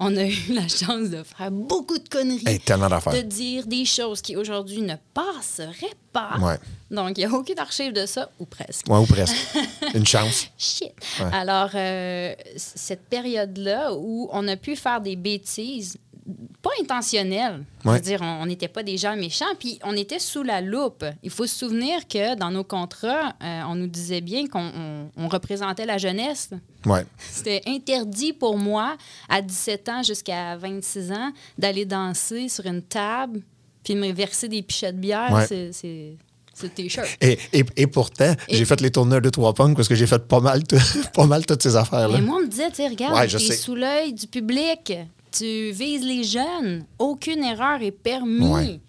On 0.00 0.16
a 0.16 0.24
eu 0.24 0.52
la 0.52 0.68
chance 0.68 1.10
de 1.10 1.22
faire 1.22 1.50
beaucoup 1.50 1.98
de 1.98 2.08
conneries. 2.08 2.46
Hey, 2.46 2.60
tellement 2.60 2.88
d'affaires. 2.88 3.12
De 3.12 3.20
dire 3.20 3.66
des 3.66 3.84
choses 3.84 4.20
qui 4.20 4.36
aujourd'hui 4.36 4.80
ne 4.80 4.94
passeraient 5.12 5.96
pas. 6.12 6.38
Ouais. 6.40 6.56
Donc, 6.90 7.18
il 7.18 7.26
n'y 7.26 7.32
a 7.32 7.36
aucune 7.36 7.58
archive 7.58 7.92
de 7.92 8.06
ça, 8.06 8.30
ou 8.38 8.46
presque. 8.46 8.86
Ouais, 8.88 8.98
ou 8.98 9.06
presque. 9.06 9.34
Une 9.94 10.06
chance. 10.06 10.48
Shit. 10.58 10.92
Alors, 11.32 11.70
euh, 11.74 12.34
cette 12.56 13.06
période-là 13.08 13.94
où 13.94 14.28
on 14.32 14.46
a 14.48 14.56
pu 14.56 14.76
faire 14.76 15.00
des 15.00 15.16
bêtises 15.16 15.96
pas 16.62 16.70
intentionnel. 16.82 17.64
Je 17.84 17.88
Ouais. 17.88 17.94
veux 17.96 18.00
dire, 18.00 18.20
on 18.22 18.44
n'était 18.46 18.68
pas 18.68 18.82
des 18.82 18.96
gens 18.98 19.16
méchants, 19.16 19.46
puis 19.58 19.78
on 19.84 19.94
était 19.96 20.18
sous 20.18 20.42
la 20.42 20.60
loupe. 20.60 21.04
Il 21.22 21.30
faut 21.30 21.46
se 21.46 21.54
souvenir 21.56 22.06
que 22.08 22.34
dans 22.36 22.50
nos 22.50 22.64
contrats, 22.64 23.34
euh, 23.42 23.62
on 23.68 23.74
nous 23.74 23.86
disait 23.86 24.20
bien 24.20 24.46
qu'on 24.46 24.60
on- 24.74 25.10
on 25.16 25.28
représentait 25.28 25.86
la 25.86 25.98
jeunesse. 25.98 26.50
Ouais. 26.84 27.04
C'était 27.18 27.62
interdit 27.66 28.32
pour 28.32 28.58
moi, 28.58 28.96
à 29.28 29.40
17 29.42 29.88
ans 29.88 30.02
jusqu'à 30.02 30.56
26 30.56 31.12
ans, 31.12 31.32
d'aller 31.56 31.84
danser 31.84 32.48
sur 32.48 32.66
une 32.66 32.82
table 32.82 33.40
puis 33.84 33.94
me 33.94 34.12
verser 34.12 34.48
des 34.48 34.60
pichets 34.62 34.92
de 34.92 34.98
bière. 34.98 35.32
Ouais. 35.32 35.46
C'est- 35.72 36.16
t-shirt. 36.74 37.06
Et, 37.20 37.38
et, 37.52 37.64
et 37.76 37.86
pourtant, 37.86 38.34
Et- 38.48 38.56
j'ai 38.56 38.64
fait 38.64 38.80
les 38.80 38.90
tournois 38.90 39.20
de 39.20 39.30
trois 39.30 39.54
punks 39.54 39.76
parce 39.76 39.86
que 39.86 39.94
j'ai 39.94 40.08
fait 40.08 40.18
pas 40.26 40.40
mal, 40.40 40.60
pas 41.14 41.24
mal 41.24 41.46
toutes 41.46 41.62
ces 41.62 41.76
affaires-là. 41.76 42.18
Mais 42.18 42.20
moi, 42.26 42.38
on 42.38 42.42
me 42.42 42.48
disait, 42.48 42.66
regarde, 42.88 43.14
Ouais, 43.14 43.28
je 43.28 43.38
t'es 43.38 43.54
sous 43.54 43.76
l'œil 43.76 44.12
du 44.12 44.26
public, 44.26 44.92
tu 45.38 45.70
vises 45.72 46.04
les 46.04 46.24
jeunes, 46.24 46.84
aucune 46.98 47.42
erreur 47.44 47.82
est 47.82 47.90
permise. 47.92 48.48
Ouais. 48.50 48.80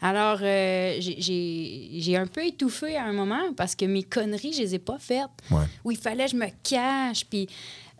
Alors, 0.00 0.38
euh, 0.42 0.96
j'ai- 1.00 2.16
un 2.16 2.26
peu 2.26 2.44
étouffé 2.44 2.96
à 2.96 3.04
un 3.04 3.12
moment 3.12 3.52
parce 3.56 3.74
que 3.76 3.84
mes 3.84 4.02
conneries, 4.02 4.52
je 4.52 4.62
les 4.62 4.74
ai 4.74 4.78
pas 4.80 4.98
faites. 4.98 5.28
Ouais. 5.50 5.62
Où 5.84 5.90
il 5.92 5.96
fallait 5.98 6.24
que 6.24 6.32
je 6.32 6.36
me 6.36 6.46
cache. 6.64 7.24
Puis, 7.30 7.46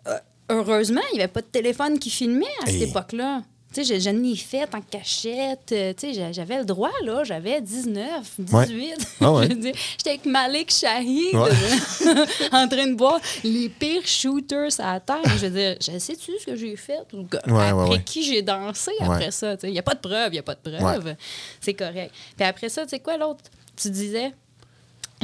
euh, 0.07 0.17
heureusement, 0.49 1.01
il 1.13 1.15
n'y 1.17 1.23
avait 1.23 1.31
pas 1.31 1.41
de 1.41 1.47
téléphone 1.47 1.97
qui 1.99 2.09
filmait 2.09 2.45
à 2.63 2.65
cette 2.65 2.81
époque-là. 2.89 3.43
Tu 3.73 3.83
sais, 3.83 3.95
je, 3.95 3.99
je 3.99 4.09
l'ai 4.11 4.35
fait 4.35 4.63
en 4.75 4.81
cachette. 4.81 5.71
euh, 5.71 5.93
Tu 5.97 6.07
sais, 6.07 6.13
j'a- 6.13 6.31
j'avais 6.31 6.57
le 6.59 6.65
droit, 6.65 6.91
là. 7.03 7.23
J'avais 7.23 7.59
19, 7.61 8.31
18. 8.37 8.93
Ah 9.21 9.31
ouais. 9.31 9.43
Je 9.49 9.53
veux 9.53 9.55
dire, 9.59 9.73
J'étais 9.97 10.09
avec 10.11 10.25
Malik 10.25 10.71
Shahid 10.71 11.33
Ouais. 11.35 11.49
en 12.51 12.67
train 12.67 12.87
de 12.87 12.93
boire 12.95 13.19
les 13.43 13.69
pires 13.69 14.05
shooters 14.05 14.79
à 14.79 14.93
la 14.93 14.99
terre. 14.99 15.21
Je 15.37 15.47
veux 15.47 15.49
dire, 15.49 15.75
je 15.81 15.97
sais-tu 15.97 16.31
ce 16.39 16.45
que 16.45 16.55
j'ai 16.55 16.75
fait? 16.75 16.99
Ou 17.13 17.21
Ouais, 17.21 17.27
après 17.39 17.71
ouais, 17.73 17.89
ouais. 17.89 18.03
qui 18.03 18.23
j'ai 18.23 18.41
dansé 18.41 18.91
Ouais. 18.99 19.07
après 19.07 19.31
ça? 19.31 19.55
Il 19.63 19.71
n'y 19.71 19.79
a 19.79 19.83
pas 19.83 19.95
de 19.95 19.99
preuve, 20.01 20.29
il 20.29 20.33
n'y 20.33 20.39
a 20.39 20.43
pas 20.43 20.55
de 20.55 20.59
preuve. 20.77 21.15
C'est 21.59 21.73
correct. 21.73 22.13
Puis 22.35 22.45
après 22.45 22.69
ça, 22.69 22.83
tu 22.83 22.89
sais 22.89 22.99
quoi 22.99 23.17
l'autre? 23.17 23.43
Tu 23.75 23.89
disais... 23.89 24.31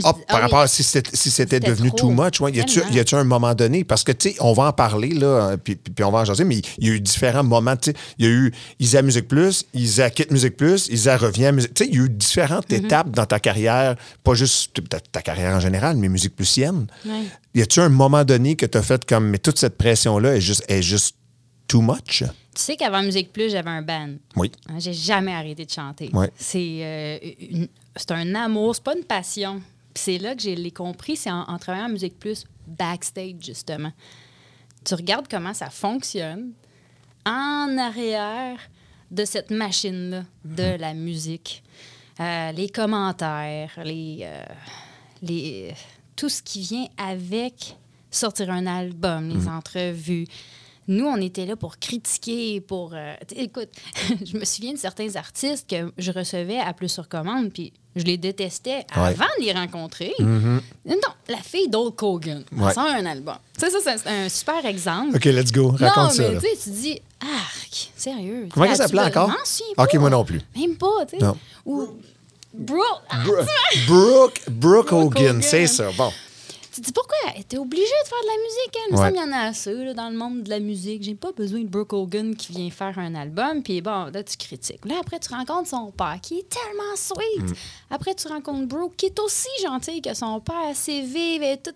Ah, 0.03 0.13
par 0.13 0.23
ah 0.29 0.39
rapport 0.39 0.59
oui. 0.59 0.65
à 0.65 0.67
si 0.67 0.83
c'était 0.83 1.15
si 1.15 1.59
devenu 1.59 1.89
trop. 1.89 2.07
too 2.07 2.09
much, 2.11 2.39
ouais. 2.41 2.51
y 2.51 2.59
a-tu 2.99 3.15
un 3.15 3.23
moment 3.23 3.53
donné? 3.53 3.83
Parce 3.83 4.03
que 4.03 4.11
tu 4.11 4.29
sais 4.31 4.35
on 4.39 4.53
va 4.53 4.67
en 4.67 4.73
parler 4.73 5.09
là 5.09 5.57
puis, 5.57 5.77
on 6.03 6.11
va 6.11 6.19
en 6.19 6.25
jaser 6.25 6.45
mais 6.45 6.61
il 6.77 6.87
y 6.87 6.91
a 6.91 6.93
eu 6.93 7.01
différents 7.01 7.43
moments 7.43 7.75
tu 7.75 7.91
sais 7.91 7.97
il 8.17 8.25
y 8.25 8.27
a 8.29 8.31
eu 8.31 8.51
Isa 8.79 9.01
Musique 9.01 9.27
Plus, 9.27 9.65
Isa 9.73 10.09
quitte 10.09 10.31
Musique 10.31 10.57
Plus, 10.57 10.87
Isa 10.89 11.17
revient 11.17 11.47
à 11.47 11.51
Musique 11.51 11.73
tu 11.73 11.83
sais 11.83 11.89
il 11.91 11.95
y 11.97 12.01
a 12.01 12.05
eu 12.05 12.09
différentes 12.09 12.59
Mm-hmm. 12.69 12.85
étapes 12.85 13.11
dans 13.11 13.25
ta 13.25 13.39
carrière, 13.39 13.95
pas 14.23 14.33
juste 14.33 14.87
ta, 14.89 14.99
ta 14.99 15.21
carrière 15.21 15.55
en 15.55 15.59
général 15.59 15.97
mais 15.97 16.09
Musique 16.09 16.35
Plusienne. 16.35 16.87
Ouais. 17.05 17.23
Y 17.55 17.61
a-tu 17.61 17.79
un 17.79 17.89
moment 17.89 18.23
donné 18.23 18.55
que 18.55 18.65
tu 18.65 18.77
as 18.77 18.81
fait 18.83 19.03
comme 19.05 19.29
mais 19.29 19.37
toute 19.39 19.57
cette 19.59 19.77
pression 19.77 20.19
là 20.19 20.35
est 20.35 20.41
juste 20.41 20.63
est 20.67 20.81
juste 20.81 21.15
too 21.67 21.81
much? 21.81 22.23
Tu 22.55 22.61
sais 22.65 22.75
qu'avant 22.75 23.01
Musique 23.01 23.31
Plus, 23.31 23.51
j'avais 23.51 23.69
un 23.69 23.81
band. 23.81 24.09
Oui. 24.35 24.51
Hein, 24.67 24.75
J'ai 24.79 24.93
jamais 24.93 25.33
arrêté 25.33 25.65
de 25.65 25.71
chanter. 25.71 26.11
C'est 26.37 26.79
euh, 26.81 27.17
c'est 27.95 28.11
un 28.11 28.35
amour, 28.35 28.75
c'est 28.75 28.83
pas 28.83 28.95
une 28.95 29.03
passion. 29.05 29.61
C'est 29.95 30.17
là 30.17 30.35
que 30.35 30.41
je 30.41 30.49
l'ai 30.51 30.71
compris, 30.71 31.15
c'est 31.15 31.31
en, 31.31 31.43
en 31.43 31.57
travaillant 31.57 31.87
en 31.87 31.89
Musique 31.89 32.19
Plus, 32.19 32.45
backstage, 32.67 33.35
justement. 33.41 33.91
Tu 34.85 34.95
regardes 34.95 35.27
comment 35.27 35.53
ça 35.53 35.69
fonctionne 35.69 36.53
en 37.25 37.77
arrière 37.77 38.59
de 39.11 39.25
cette 39.25 39.51
machine-là, 39.51 40.23
de 40.45 40.79
la 40.79 40.93
musique. 40.93 41.63
Euh, 42.19 42.51
les 42.51 42.69
commentaires, 42.69 43.71
les, 43.83 44.19
euh, 44.23 44.43
les, 45.21 45.73
tout 46.15 46.29
ce 46.29 46.41
qui 46.41 46.61
vient 46.61 46.87
avec 46.97 47.75
sortir 48.11 48.49
un 48.51 48.65
album, 48.65 49.29
les 49.29 49.47
entrevues. 49.47 50.27
Nous, 50.91 51.05
on 51.05 51.17
était 51.17 51.45
là 51.45 51.55
pour 51.55 51.77
critiquer, 51.77 52.59
pour... 52.61 52.91
euh, 52.95 53.13
écoute, 53.35 53.69
je 54.25 54.35
me 54.37 54.43
souviens 54.43 54.73
de 54.73 54.77
certains 54.79 55.15
artistes 55.15 55.69
que 55.69 55.91
je 55.99 56.11
recevais 56.11 56.57
à 56.59 56.73
plus 56.73 56.89
sur 56.89 57.07
commande, 57.07 57.51
puis 57.53 57.71
je 57.95 58.03
les 58.03 58.17
détestais 58.17 58.85
Ouais. 58.95 59.03
avant 59.09 59.25
de 59.39 59.45
les 59.45 59.51
rencontrer. 59.53 60.13
Non, 60.19 60.95
la 61.27 61.37
fille 61.37 61.69
d'Old 61.69 61.93
Hogan, 62.01 62.43
elle 62.51 62.61
Ouais. 62.63 62.73
sort 62.73 62.85
un 62.87 63.05
album. 63.05 63.35
Tu 63.57 63.69
sais, 63.69 63.69
ça, 63.79 63.97
c'est 63.97 64.09
un 64.09 64.29
super 64.29 64.65
exemple. 64.65 65.15
OK, 65.15 65.25
let's 65.25 65.51
go. 65.51 65.69
Raconte 65.79 65.95
non, 65.95 66.09
ça. 66.09 66.29
mais 66.31 66.39
tu 66.61 66.69
dis, 66.71 66.99
arc, 67.21 67.91
sérieux. 67.95 68.47
Comment 68.51 68.65
elle 68.65 68.71
sais, 68.71 68.77
s'appelait 68.83 69.01
encore? 69.03 69.29
Pas. 69.75 69.83
OK, 69.83 69.93
moi 69.95 70.09
non 70.09 70.25
plus. 70.25 70.41
Même 70.57 70.75
pas, 70.75 71.05
tu 71.07 71.19
sais. 71.19 71.25
Ou 71.65 71.87
ah, 73.09 73.23
Bro- 73.23 73.45
Brooke, 73.87 74.41
Brooke 74.49 74.91
Hogan, 74.91 75.05
Hogan. 75.37 75.41
c'est 75.43 75.67
ça. 75.67 75.91
Bon. 75.95 76.11
Tu 76.79 76.81
te 76.81 76.85
dis 76.87 76.93
pourquoi 76.93 77.15
elle 77.35 77.41
était 77.41 77.57
obligée 77.57 77.83
de 77.83 78.07
faire 78.07 78.21
de 78.21 78.27
la 78.27 78.33
musique, 78.43 78.75
elle? 78.75 78.81
Il 78.89 78.93
me 78.93 78.97
Ouais. 78.99 79.05
semble 79.05 79.17
qu'il 79.17 79.25
y 79.25 79.35
en 79.35 79.37
a 79.37 79.41
assez 79.49 79.73
là, 79.73 79.93
dans 79.93 80.09
le 80.09 80.15
monde 80.17 80.43
de 80.43 80.49
la 80.49 80.59
musique. 80.59 81.03
J'ai 81.03 81.15
pas 81.15 81.31
besoin 81.31 81.59
de 81.61 81.67
Brooke 81.67 81.93
Hogan 81.93 82.35
qui 82.35 82.51
vient 82.53 82.69
faire 82.69 82.97
un 82.97 83.15
album, 83.15 83.61
puis 83.63 83.81
bon, 83.81 84.05
là, 84.05 84.23
tu 84.23 84.37
critiques. 84.37 84.85
Là, 84.85 84.95
après, 85.01 85.19
tu 85.19 85.33
rencontres 85.33 85.69
son 85.69 85.91
père, 85.91 86.17
qui 86.21 86.39
est 86.39 86.49
tellement 86.49 86.95
sweet. 86.95 87.49
Mm. 87.51 87.55
Après, 87.91 88.15
tu 88.15 88.27
rencontres 88.27 88.67
Brooke, 88.67 88.95
qui 88.97 89.07
est 89.07 89.19
aussi 89.19 89.47
gentil 89.61 90.01
que 90.01 90.13
son 90.13 90.39
père, 90.39 90.67
assez 90.69 91.01
vive 91.01 91.43
et 91.43 91.57
tout. 91.57 91.71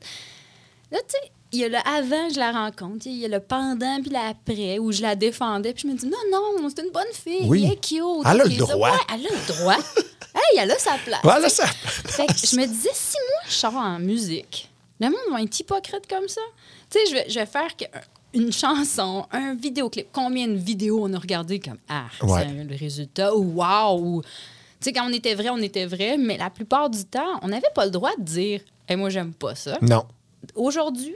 Là, 0.92 1.00
tu 1.00 1.06
sais, 1.10 1.32
il 1.52 1.60
y 1.60 1.66
a 1.66 1.70
le 1.70 1.78
avant, 1.78 2.30
je 2.34 2.40
la 2.40 2.52
rencontre, 2.52 3.06
il 3.06 3.18
y 3.18 3.26
a 3.26 3.28
le 3.28 3.40
pendant, 3.40 4.02
puis 4.02 4.10
l'après, 4.12 4.80
où 4.80 4.92
je 4.92 5.02
la 5.02 5.16
défendais, 5.16 5.74
puis 5.74 5.84
je 5.84 5.88
me 5.88 5.98
dis, 5.98 6.08
non, 6.08 6.18
non, 6.32 6.68
c'est 6.76 6.84
une 6.84 6.92
bonne 6.92 7.04
fille, 7.14 7.46
Oui. 7.48 7.64
elle 7.66 7.74
est 7.74 7.76
cute. 7.76 8.00
Elle 8.26 8.42
a 8.42 8.44
le 8.44 8.50
droit. 8.58 8.90
ouais, 8.92 8.98
elle 9.14 9.28
a 9.28 9.30
le 9.30 9.54
droit. 9.54 9.78
hey, 10.36 10.60
elle 10.60 10.72
a 10.72 10.80
sa 10.80 10.96
place. 10.98 11.20
Voilà 11.24 11.50
ça. 11.50 11.66
Fait 11.68 12.26
que 12.26 12.34
je 12.34 12.56
me 12.56 12.66
disais, 12.66 12.90
si 12.94 13.18
moi, 13.30 13.42
je 13.48 13.54
sors 13.54 13.76
en 13.76 14.00
musique, 14.00 14.70
le 15.00 15.08
monde 15.08 15.18
va 15.32 15.42
être 15.42 15.60
hypocrite 15.60 16.08
comme 16.10 16.28
ça. 16.28 16.42
Tu 16.90 17.00
sais, 17.00 17.06
je 17.10 17.14
vais, 17.16 17.26
je 17.30 17.40
vais 17.40 17.46
faire 17.46 17.76
que- 17.76 17.86
une 18.34 18.52
chanson, 18.52 19.26
un 19.32 19.54
vidéoclip. 19.56 20.08
Combien 20.12 20.48
de 20.48 20.56
vidéos 20.56 21.00
on 21.04 21.14
a 21.14 21.20
regardé 21.20 21.60
comme 21.60 21.78
Ah, 21.90 22.06
Ouais. 22.22 22.42
c'est 22.48 22.64
le 22.64 22.76
résultat, 22.76 23.36
ou 23.36 23.62
Wow! 23.62 24.00
ou- 24.00 24.22
Tu 24.22 24.90
sais, 24.90 24.94
quand 24.94 25.08
on 25.10 25.14
était 25.14 25.36
vrai, 25.36 25.50
on 25.50 25.58
était 25.60 25.86
vrai, 25.86 26.18
mais 26.18 26.38
la 26.38 26.50
plupart 26.50 26.90
du 26.90 27.06
temps, 27.06 27.40
on 27.42 27.48
n'avait 27.50 27.68
pas 27.76 27.86
le 27.86 27.92
droit 27.92 28.12
de 28.18 28.24
dire 28.24 28.62
hey, 28.88 28.96
moi, 28.98 29.10
j'aime 29.10 29.34
pas 29.34 29.56
ça. 29.56 29.78
Non. 29.82 30.04
Aujourd'hui, 30.56 31.14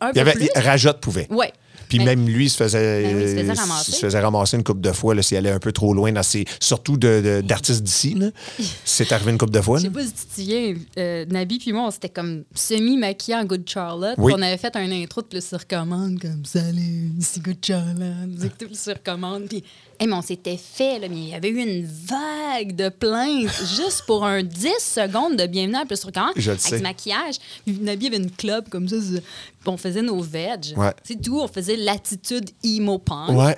un 0.00 0.08
Il 0.08 0.10
y 0.10 0.14
peu 0.14 0.20
avait, 0.20 0.32
plus. 0.32 0.48
Rajotte 0.54 1.00
pouvait. 1.00 1.26
Ouais. 1.30 1.52
Puis 1.96 2.04
même 2.04 2.26
lui, 2.28 2.46
il 2.46 2.50
se 2.50 2.56
faisait, 2.56 3.02
Ben 3.02 3.16
oui, 3.16 3.22
il 3.22 3.28
se 3.28 3.34
faisait 3.36 3.50
euh, 3.50 3.54
ramasser. 3.54 3.92
se 3.92 3.96
faisait 4.06 4.20
ramasser 4.20 4.56
une 4.56 4.64
coupe 4.64 4.80
de 4.80 4.92
fois 4.92 5.20
s'il 5.22 5.36
allait 5.36 5.50
un 5.50 5.58
peu 5.58 5.72
trop 5.72 5.94
loin, 5.94 6.12
dans 6.12 6.22
ses, 6.22 6.44
surtout 6.60 6.96
de- 6.96 7.20
de- 7.24 7.40
d'artistes 7.40 7.82
d'ici. 7.82 8.16
C'est 8.84 9.10
arrivé 9.12 9.30
une 9.32 9.38
coupe 9.38 9.50
de 9.50 9.60
fois. 9.60 9.78
Je 9.78 9.84
sais 9.84 9.90
pas 9.90 10.02
si 10.04 10.12
tu 10.12 10.24
te 10.26 10.34
souviens, 10.40 10.74
euh, 10.98 11.24
Nabi 11.28 11.58
puis 11.58 11.72
moi, 11.72 11.86
on 11.86 11.90
s'était 11.90 12.08
comme 12.08 12.44
semi-maquillés 12.54 13.36
en 13.36 13.44
Good 13.44 13.68
Charlotte. 13.68 14.14
Oui. 14.18 14.32
On 14.36 14.42
avait 14.42 14.56
fait 14.58 14.74
un 14.76 14.90
intro 14.90 15.22
de 15.22 15.26
plus 15.26 15.44
sur 15.44 15.66
commande, 15.66 16.18
comme 16.20 16.44
Salut, 16.44 17.12
c'est 17.20 17.42
Good 17.42 17.58
Charlotte. 17.64 18.58
Tout 18.58 18.74
sur 18.74 19.02
commande. 19.02 19.44
Puis, 19.48 19.62
hey, 19.98 20.06
mais 20.06 20.14
on 20.14 20.22
s'était 20.22 20.56
fait, 20.56 20.98
là, 20.98 21.08
mais 21.08 21.16
il 21.16 21.28
y 21.28 21.34
avait 21.34 21.48
eu 21.48 21.58
une 21.58 21.84
vague 21.84 22.74
de 22.74 22.88
plaintes 22.88 23.50
juste 23.76 24.02
pour 24.06 24.24
un 24.24 24.42
10 24.42 24.68
secondes 24.78 25.36
de 25.36 25.46
bienvenue 25.46 25.76
à 25.76 25.84
plus 25.84 26.00
sur 26.00 26.12
commande. 26.12 26.32
Je 26.36 26.50
le 26.50 26.52
avec 26.52 26.60
sais. 26.60 26.76
du 26.76 26.82
maquillage. 26.82 27.36
Puis 27.64 27.78
Nabi 27.80 28.06
avait 28.08 28.16
une 28.18 28.30
club 28.30 28.68
comme 28.68 28.88
ça. 28.88 28.96
Puis 28.96 29.20
on 29.66 29.76
faisait 29.76 30.02
nos 30.02 30.20
veg. 30.20 30.74
Ouais. 30.76 30.92
C'est 31.02 31.20
tout. 31.20 31.40
On 31.40 31.48
faisait 31.48 31.76
l'attitude 31.76 32.50
emo 32.62 32.98
punk. 32.98 33.30
Ouais. 33.38 33.54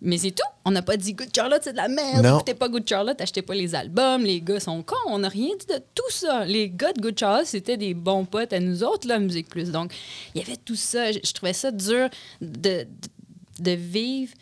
Mais 0.00 0.18
c'est 0.18 0.30
tout. 0.30 0.46
On 0.64 0.70
n'a 0.70 0.82
pas 0.82 0.96
dit 0.96 1.12
Good 1.12 1.30
Charlotte, 1.34 1.60
c'est 1.62 1.72
de 1.72 1.76
la 1.78 1.88
merde. 1.88 2.24
Non. 2.24 2.36
Écoutez 2.36 2.54
pas 2.54 2.68
Good 2.68 2.88
Charlotte, 2.88 3.20
achetez 3.20 3.42
pas 3.42 3.54
les 3.54 3.74
albums. 3.74 4.22
Les 4.22 4.40
gars 4.40 4.60
sont 4.60 4.82
cons. 4.82 4.94
On 5.06 5.18
n'a 5.18 5.28
rien 5.28 5.48
dit 5.58 5.66
de 5.66 5.80
tout 5.94 6.10
ça. 6.10 6.44
Les 6.44 6.70
gars 6.70 6.92
de 6.92 7.00
Good 7.00 7.18
Charlotte, 7.18 7.46
c'était 7.46 7.76
des 7.76 7.94
bons 7.94 8.24
potes 8.24 8.52
à 8.52 8.60
nous 8.60 8.84
autres, 8.84 9.08
là, 9.08 9.18
Musique 9.18 9.48
Plus. 9.48 9.70
Donc, 9.70 9.92
il 10.34 10.40
y 10.40 10.44
avait 10.44 10.56
tout 10.56 10.76
ça. 10.76 11.10
Je, 11.10 11.18
je 11.24 11.32
trouvais 11.32 11.52
ça 11.52 11.72
dur 11.72 12.08
de, 12.40 12.82
de, 12.82 12.86
de 13.58 13.70
vivre 13.72 14.32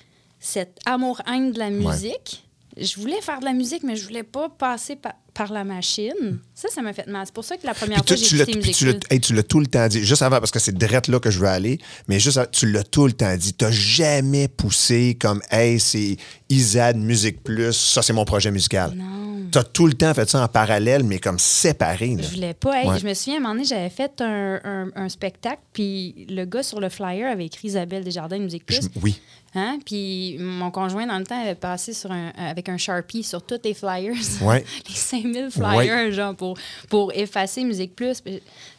cet 0.46 0.78
amour-haine 0.86 1.50
de 1.52 1.58
la 1.58 1.70
musique. 1.70 2.44
Je 2.76 3.00
voulais 3.00 3.20
faire 3.20 3.40
de 3.40 3.44
la 3.46 3.52
musique, 3.52 3.82
mais 3.82 3.96
je 3.96 4.04
voulais 4.06 4.22
pas 4.22 4.48
passer 4.48 4.94
pa- 4.96 5.16
par 5.34 5.52
la 5.52 5.64
machine. 5.64 6.38
Ça, 6.58 6.68
ça 6.74 6.80
m'a 6.80 6.94
fait 6.94 7.06
mal. 7.06 7.26
C'est 7.26 7.34
pour 7.34 7.44
ça 7.44 7.58
que 7.58 7.66
la 7.66 7.74
première 7.74 8.02
Puis 8.02 8.16
fois, 8.16 8.16
j'ai 8.16 8.28
tu 8.28 8.36
l'as, 8.36 8.46
Musique 8.56 8.74
tu 8.74 8.86
l'as- 8.86 8.94
Plus. 8.94 9.00
hey, 9.10 9.20
tu 9.20 9.34
l'as 9.34 9.42
tout 9.42 9.60
le 9.60 9.66
temps 9.66 9.86
dit, 9.88 10.02
juste 10.02 10.22
avant, 10.22 10.38
parce 10.38 10.50
que 10.50 10.58
c'est 10.58 10.74
direct 10.74 11.06
là 11.08 11.20
que 11.20 11.30
je 11.30 11.38
veux 11.38 11.48
aller, 11.48 11.78
mais 12.08 12.18
juste 12.18 12.38
avant, 12.38 12.48
tu 12.50 12.72
l'as 12.72 12.82
tout 12.82 13.06
le 13.06 13.12
temps 13.12 13.36
dit. 13.36 13.52
Tu 13.52 13.62
n'as 13.66 13.70
jamais 13.70 14.48
poussé 14.48 15.18
comme, 15.20 15.42
hey, 15.50 15.78
c'est 15.78 16.16
ISAD 16.48 16.96
Musique 16.96 17.42
Plus, 17.44 17.74
ça 17.74 18.00
c'est 18.00 18.14
mon 18.14 18.24
projet 18.24 18.50
musical. 18.50 18.92
Non. 18.96 19.04
Tu 19.52 19.58
as 19.58 19.64
tout 19.64 19.86
le 19.86 19.92
temps 19.92 20.12
fait 20.14 20.28
ça 20.30 20.42
en 20.42 20.48
parallèle, 20.48 21.04
mais 21.04 21.18
comme 21.18 21.38
séparé. 21.38 22.16
là. 22.16 22.22
Je 22.22 22.34
voulais 22.34 22.54
pas. 22.54 22.80
Hey, 22.80 22.88
Ouais. 22.88 22.98
Je 22.98 23.06
me 23.06 23.12
souviens, 23.14 23.34
à 23.34 23.36
un 23.36 23.40
moment 23.40 23.54
donné, 23.54 23.64
j'avais 23.66 23.90
fait 23.90 24.12
un, 24.22 24.58
un- 24.64 24.90
un 24.96 25.08
spectacle, 25.10 25.60
puis 25.74 26.26
le 26.30 26.44
gars 26.46 26.62
sur 26.62 26.80
le 26.80 26.88
flyer 26.88 27.30
avait 27.30 27.46
écrit 27.46 27.68
Isabelle 27.68 28.02
Desjardins 28.02 28.38
Musique 28.38 28.64
Plus. 28.64 28.80
Je- 28.82 29.00
oui. 29.02 29.20
Hein? 29.58 29.78
Puis 29.86 30.36
mon 30.38 30.70
conjoint, 30.70 31.06
dans 31.06 31.18
le 31.18 31.24
temps, 31.24 31.40
avait 31.40 31.54
passé 31.54 31.94
sur 31.94 32.10
un, 32.12 32.30
avec 32.36 32.68
un 32.68 32.76
Sharpie 32.76 33.22
sur 33.22 33.40
tous 33.42 33.58
les 33.64 33.72
flyers. 33.72 34.12
Ouais. 34.42 34.62
les 34.88 34.94
5000 34.94 35.48
flyers, 35.50 36.12
genre, 36.12 36.34
pour, 36.34 36.45
pour 36.88 37.12
effacer 37.12 37.64
Musique 37.64 37.94
Plus. 37.96 38.22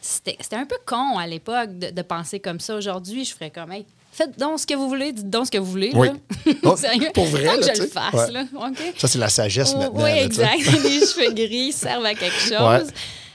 C'était 0.00 0.36
un 0.56 0.66
peu 0.66 0.76
con 0.86 1.18
à 1.18 1.26
l'époque 1.26 1.78
de, 1.78 1.90
de 1.90 2.02
penser 2.02 2.40
comme 2.40 2.60
ça. 2.60 2.76
Aujourd'hui, 2.76 3.24
je 3.24 3.34
ferais 3.34 3.50
comme, 3.50 3.72
hey, 3.72 3.84
faites 4.12 4.38
donc 4.38 4.60
ce 4.60 4.66
que 4.66 4.74
vous 4.74 4.88
voulez, 4.88 5.12
dites 5.12 5.30
donc 5.30 5.46
ce 5.46 5.50
que 5.50 5.58
vous 5.58 5.70
voulez. 5.70 5.90
Oui. 5.94 6.08
Là. 6.08 6.52
Oh, 6.64 6.76
Sérieux? 6.76 7.08
pour 7.14 7.26
vrai, 7.26 7.58
que 7.58 7.74
je 7.74 7.82
le 7.82 7.88
fasse, 7.88 8.14
Ouais. 8.14 8.32
là. 8.32 8.44
OK? 8.54 8.78
Ça, 8.96 9.08
c'est 9.08 9.18
la 9.18 9.28
sagesse 9.28 9.72
Oh, 9.74 9.78
maintenant. 9.78 10.04
Oui, 10.04 10.10
là, 10.10 10.24
exact. 10.24 10.58
Les 10.58 11.00
cheveux 11.06 11.32
gris 11.32 11.72
servent 11.72 12.04
à 12.06 12.14
quelque 12.14 12.38
chose. 12.40 12.50
Ouais. 12.50 12.82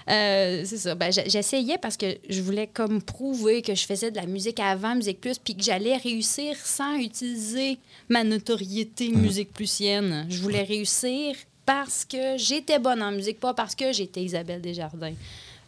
Euh, 0.09 0.63
c'est 0.65 0.79
ça. 0.79 0.95
Ben, 0.95 1.13
j'essayais 1.13 1.77
parce 1.77 1.95
que 1.95 2.17
je 2.27 2.41
voulais 2.41 2.67
comme 2.67 3.01
prouver 3.01 3.61
que 3.61 3.73
je 3.73 3.85
faisais 3.85 4.11
de 4.11 4.17
la 4.17 4.25
musique 4.25 4.59
avant 4.59 4.95
Musique 4.95 5.21
Plus, 5.21 5.39
puis 5.39 5.55
que 5.55 5.63
j'allais 5.63 5.95
réussir 5.95 6.57
sans 6.61 6.95
utiliser 6.95 7.77
ma 8.09 8.25
notoriété 8.25 9.07
Musique 9.07 9.53
Plusienne. 9.53 10.25
Je 10.29 10.41
voulais 10.41 10.63
réussir 10.63 11.35
parce 11.65 12.05
que 12.05 12.37
j'étais 12.37 12.79
bonne 12.79 13.01
en 13.01 13.11
musique, 13.11 13.39
pas 13.39 13.53
parce 13.53 13.75
que 13.75 13.91
j'étais 13.93 14.21
Isabelle 14.21 14.61
Desjardins. 14.61 15.13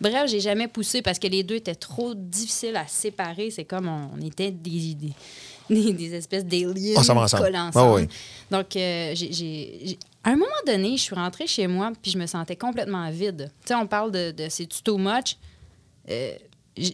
Bref, 0.01 0.29
j'ai 0.29 0.41
jamais 0.41 0.67
poussé 0.67 1.01
parce 1.01 1.17
que 1.19 1.27
les 1.27 1.41
deux 1.43 1.55
étaient 1.55 1.73
trop 1.75 2.13
difficiles 2.13 2.75
à 2.75 2.85
séparer. 2.85 3.49
C'est 3.49 3.63
comme 3.63 3.87
on, 3.87 4.19
était 4.25 4.51
des, 4.51 4.93
des, 4.93 5.13
des, 5.69 5.93
des 5.93 6.13
espèces 6.15 6.45
d'aliens 6.45 6.95
ensemble. 7.69 8.01
oui. 8.01 8.07
Donc, 8.51 8.75
euh, 8.75 9.11
j'ai- 9.15 9.97
à 10.23 10.31
un 10.31 10.35
moment 10.35 10.51
donné, 10.67 10.97
je 10.97 11.01
suis 11.03 11.15
rentrée 11.15 11.47
chez 11.47 11.67
moi 11.67 11.91
puis 12.01 12.11
je 12.11 12.17
me 12.17 12.25
sentais 12.25 12.55
complètement 12.57 13.09
vide. 13.09 13.49
Tu 13.61 13.67
sais, 13.69 13.75
on 13.75 13.87
parle 13.87 14.11
de, 14.11 14.31
de 14.31 14.47
c'est 14.49 14.67
too 14.83 14.97
much? 14.97 15.37
Euh, 16.09 16.35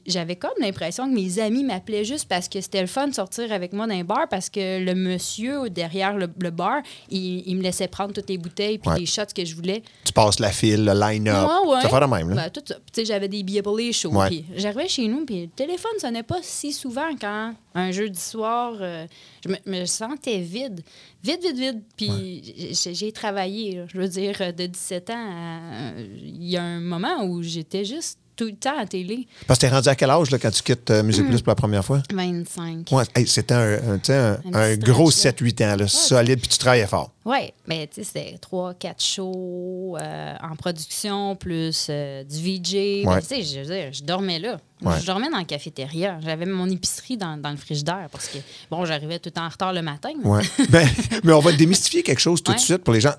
j'avais 0.06 0.36
comme 0.36 0.52
l'impression 0.60 1.10
que 1.10 1.14
mes 1.16 1.40
amis 1.40 1.64
m'appelaient 1.64 2.06
juste 2.06 2.28
parce 2.30 2.48
que 2.48 2.62
c'était 2.62 2.82
le 2.82 2.88
fun 2.88 3.08
de 3.08 3.14
sortir 3.16 3.52
avec 3.52 3.74
moi 3.74 3.88
d'un 3.88 4.04
bar 4.04 4.28
parce 4.30 4.50
que 4.50 4.84
le 4.84 4.94
monsieur 4.94 5.70
derrière 5.70 6.16
le, 6.18 6.28
le 6.40 6.52
bar, 6.52 6.82
il, 7.10 7.44
il 7.48 7.56
me 7.58 7.62
laissait 7.64 7.88
prendre 7.88 8.14
toutes 8.14 8.30
les 8.30 8.38
bouteilles 8.38 8.78
puis 8.78 8.90
Ouais. 8.92 9.00
les 9.00 9.06
shots 9.06 9.22
que 9.36 9.44
je 9.46 9.56
voulais. 9.56 9.82
Tu 10.04 10.14
passes 10.14 10.40
la 10.40 10.52
file, 10.52 10.86
le 10.86 10.94
line-up. 10.94 11.48
Ouais, 11.48 11.70
ouais. 11.76 11.82
Ça 11.82 11.90
fait 11.90 12.08
même, 12.08 12.30
là. 12.30 12.50
Ben, 12.50 13.06
j'avais 13.06 13.28
des 13.28 13.42
billets 13.44 13.62
pour 13.62 13.78
les 13.78 13.92
shows. 13.94 14.12
J'arrivais 14.56 14.88
chez 14.88 15.08
nous, 15.08 15.26
puis 15.26 15.42
le 15.42 15.48
téléphone 15.48 15.92
sonnait 16.00 16.24
pas 16.24 16.40
si 16.42 16.74
souvent 16.74 17.10
quand 17.20 17.54
un 17.74 17.92
jeudi 17.92 18.20
soir, 18.20 18.74
euh, 18.82 19.06
je 19.46 19.50
me, 19.50 19.80
me 19.80 19.86
sentais 19.86 20.40
vide. 20.40 20.82
Vide, 21.24 21.40
vide, 21.42 21.58
vide. 21.58 21.82
Puis 21.96 22.74
j'ai- 22.74 22.94
j'ai 22.94 23.12
travaillé, 23.12 23.76
là. 23.78 23.86
je 23.88 23.98
veux 23.98 24.08
dire, 24.08 24.54
de 24.54 24.66
17 24.66 25.10
ans 25.10 25.14
à- 25.30 25.92
Il 26.00 26.44
y 26.50 26.58
a 26.58 26.64
un 26.64 26.80
moment 26.82 27.24
où 27.24 27.42
j'étais 27.42 27.86
juste 27.86 28.20
tout 28.36 28.46
le 28.46 28.56
temps 28.56 28.78
à 28.80 28.86
télé. 28.86 29.28
Parce 29.48 29.60
que 29.60 29.66
t'es 29.68 29.72
rendu 29.74 29.88
à 29.90 29.96
quel 29.96 30.10
âge 30.10 30.32
là, 30.32 30.40
quand 30.40 30.52
tu 30.52 30.64
quittes 30.64 30.90
euh, 30.90 31.04
Musique 31.04 31.28
Plus 31.28 31.42
pour 31.42 31.52
la 31.52 31.56
première 31.56 31.84
fois? 31.86 32.02
25. 32.14 32.88
Ouais, 32.92 33.04
hey, 33.16 33.28
c'était 33.28 33.54
un, 33.54 33.74
un, 33.94 33.98
tu 33.98 34.06
sais, 34.06 34.14
un- 34.16 34.40
Un 34.54 34.72
un 34.74 34.76
petit 34.78 34.92
gros 34.92 35.12
stretch, 35.12 35.42
là. 35.42 35.48
7-8 35.50 35.74
ans, 35.74 35.76
là, 35.78 35.88
solide, 35.88 36.40
puis 36.40 36.48
tu 36.50 36.58
travaillais 36.58 36.88
fort. 36.88 37.12
Oui, 37.26 37.52
mais 37.68 37.86
tu 37.88 37.96
sais, 37.96 38.04
c'était 38.04 38.38
trois, 38.40 38.74
quatre 38.74 39.04
shows 39.04 39.96
euh, 40.02 40.34
en 40.42 40.56
production, 40.56 41.36
plus 41.36 41.88
euh, 41.90 42.24
du 42.24 42.36
VJ. 42.38 42.74
Ouais. 42.74 43.04
Mais, 43.06 43.22
Tu 43.22 43.28
sais, 43.28 43.44
je 43.44 43.60
veux 43.60 43.66
dire, 43.76 43.94
je 43.94 44.04
dormais 44.04 44.40
là. 44.40 44.58
Ouais. 44.82 45.00
Je 45.00 45.06
dormais 45.06 45.30
dans 45.30 45.38
la 45.38 45.44
cafétéria. 45.44 46.18
J'avais 46.24 46.46
mon 46.48 46.68
épicerie 46.68 47.18
dans, 47.18 47.38
dans 47.38 47.52
le 47.52 47.58
frigidaire 47.58 48.08
parce 48.12 48.28
que, 48.28 48.40
bon, 48.72 48.84
j'arrivais 48.86 49.20
tout 49.20 49.28
le 49.28 49.34
temps 49.34 49.46
en 49.46 49.50
retard 49.50 49.74
le 49.74 49.84
matin. 49.84 50.10
mais- 50.24 50.28
Ouais. 50.30 50.42
ben, 50.70 50.88
mais 51.24 51.34
on 51.34 51.40
va 51.40 51.52
démystifier 51.52 52.02
quelque 52.02 52.20
chose 52.22 52.42
tout 52.42 52.52
de 52.52 52.58
Ouais. 52.58 52.64
suite 52.64 52.80
pour 52.84 52.94
les 52.94 53.02
gens. 53.02 53.14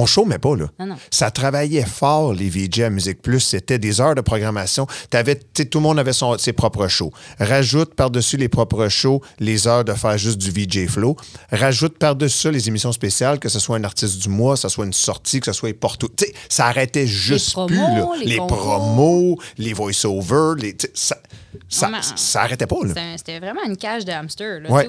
On 0.00 0.06
chômait 0.06 0.38
pas, 0.38 0.54
là. 0.54 0.66
Non, 0.78 0.86
non. 0.86 0.96
Ça 1.10 1.30
travaillait 1.32 1.84
fort, 1.84 2.32
les 2.32 2.48
VJ 2.48 2.82
à 2.82 2.90
Musique 2.90 3.20
Plus. 3.20 3.40
C'était 3.40 3.80
des 3.80 4.00
heures 4.00 4.14
de 4.14 4.20
programmation. 4.20 4.86
T'avais, 5.10 5.34
tout 5.34 5.66
le 5.78 5.80
monde 5.80 5.98
avait 5.98 6.12
son- 6.12 6.38
ses 6.38 6.52
propres 6.52 6.86
shows. 6.86 7.12
Rajoute 7.40 7.94
par-dessus 7.94 8.36
les 8.36 8.48
propres 8.48 8.88
shows 8.88 9.20
les 9.40 9.66
heures 9.66 9.84
de 9.84 9.92
faire 9.94 10.16
juste 10.16 10.38
du 10.38 10.50
VJ 10.52 10.86
Flow. 10.86 11.16
Rajoute 11.50 11.98
par-dessus 11.98 12.38
ça 12.38 12.50
les 12.52 12.68
émissions 12.68 12.92
spéciales, 12.92 13.40
que 13.40 13.48
ce 13.48 13.58
soit 13.58 13.76
un 13.76 13.82
artiste 13.84 14.18
du 14.22 14.28
mois, 14.28 14.54
que 14.54 14.60
ce 14.60 14.68
soit 14.68 14.86
une 14.86 14.92
sortie, 14.92 15.40
que 15.40 15.46
ce 15.46 15.52
soit 15.52 15.76
partout. 15.78 16.08
Tu 16.16 16.26
sais, 16.26 16.34
ça 16.48 16.66
arrêtait 16.66 17.06
juste 17.08 17.50
promos, 17.52 17.66
plus. 17.66 17.76
Là. 17.76 18.06
les 18.24 18.36
promos, 18.36 19.36
les 19.56 19.72
voice-overs, 19.72 20.54
les, 20.54 20.76
ça, 20.94 21.16
ça, 21.68 21.90
ça 22.14 22.42
arrêtait 22.42 22.66
pas. 22.66 22.76
Là. 22.84 22.94
C'était 23.16 23.40
vraiment 23.40 23.64
une 23.66 23.76
cage 23.76 24.04
de 24.04 24.12
hamster. 24.12 24.60
Là, 24.60 24.70
Ouais. 24.70 24.86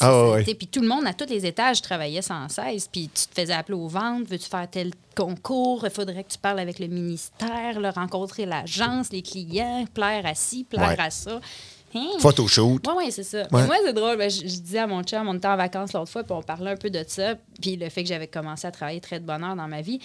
Ah, 0.00 0.24
ouais, 0.24 0.30
ouais. 0.46 0.54
Puis 0.54 0.66
tout 0.66 0.80
le 0.80 0.88
monde, 0.88 1.06
à 1.06 1.12
tous 1.14 1.28
les 1.28 1.44
étages, 1.46 1.82
travaillait 1.82 2.22
sans 2.22 2.48
cesse. 2.48 2.88
Puis 2.88 3.08
tu 3.14 3.26
te 3.26 3.40
faisais 3.40 3.52
appeler 3.52 3.78
au 3.78 3.88
ventre. 3.88 4.28
Veux-tu 4.30 4.48
faire 4.48 4.68
tel 4.70 4.92
concours? 5.16 5.82
Il 5.84 5.90
faudrait 5.90 6.24
que 6.24 6.30
tu 6.32 6.38
parles 6.38 6.58
avec 6.60 6.78
le 6.78 6.86
ministère, 6.86 7.80
là, 7.80 7.90
rencontrer 7.90 8.46
l'agence, 8.46 9.10
les 9.12 9.22
clients, 9.22 9.84
plaire 9.92 10.24
à 10.26 10.34
ci, 10.34 10.64
plaire 10.64 10.88
Ouais. 10.90 11.00
à 11.00 11.10
ça. 11.10 11.40
Hein? 11.94 12.06
Photoshoot. 12.20 12.80
Oui, 12.86 12.94
oui, 12.98 13.12
c'est 13.12 13.24
ça. 13.24 13.42
Ouais. 13.50 13.66
Moi, 13.66 13.76
c'est 13.84 13.92
drôle. 13.92 14.16
ben, 14.16 14.30
je, 14.30 14.42
je 14.42 14.60
disais 14.60 14.78
à 14.78 14.86
mon 14.86 15.02
chum, 15.02 15.26
on 15.28 15.34
était 15.34 15.48
en 15.48 15.56
vacances 15.56 15.92
l'autre 15.92 16.10
fois, 16.10 16.22
puis 16.22 16.32
on 16.32 16.42
parlait 16.42 16.70
un 16.70 16.76
peu 16.76 16.88
de 16.88 17.04
ça. 17.06 17.34
Puis 17.60 17.76
le 17.76 17.88
fait 17.88 18.02
que 18.04 18.08
j'avais 18.08 18.28
commencé 18.28 18.66
à 18.66 18.70
travailler 18.70 19.00
très 19.00 19.18
de 19.18 19.24
bonne 19.26 19.42
heure 19.42 19.56
dans 19.56 19.66
ma 19.68 19.82
vie. 19.82 19.98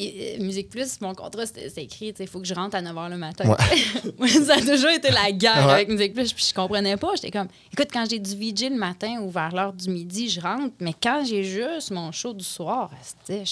Euh, 0.00 0.38
Musique 0.40 0.70
Plus, 0.70 1.00
mon 1.02 1.14
contrat, 1.14 1.44
c'était 1.46 1.68
c'était 1.68 1.84
écrit, 1.84 2.14
il 2.18 2.26
faut 2.26 2.40
que 2.40 2.46
je 2.46 2.54
rentre 2.54 2.76
à 2.76 2.80
9 2.82 2.94
h 2.94 3.10
le 3.10 3.16
matin. 3.18 3.44
Ça 4.46 4.54
a 4.54 4.60
toujours 4.60 4.90
été 4.90 5.10
la 5.10 5.30
guerre 5.32 5.66
Ouais. 5.66 5.72
avec 5.72 5.88
Musique 5.90 6.14
Plus, 6.14 6.32
puis 6.32 6.44
je 6.48 6.54
comprenais 6.54 6.96
pas. 6.96 7.08
J'étais 7.16 7.30
comme, 7.30 7.48
écoute, 7.72 7.88
quand 7.92 8.04
j'ai 8.08 8.18
du 8.18 8.30
VJ 8.34 8.70
le 8.70 8.76
matin 8.76 9.18
ou 9.20 9.30
vers 9.30 9.54
l'heure 9.54 9.72
du 9.72 9.90
midi, 9.90 10.28
je 10.30 10.40
rentre, 10.40 10.72
mais 10.80 10.94
quand 11.00 11.22
j'ai 11.26 11.44
juste 11.44 11.90
mon 11.90 12.10
show 12.10 12.32
du 12.32 12.44
soir, 12.44 12.90
c'était 13.02 13.44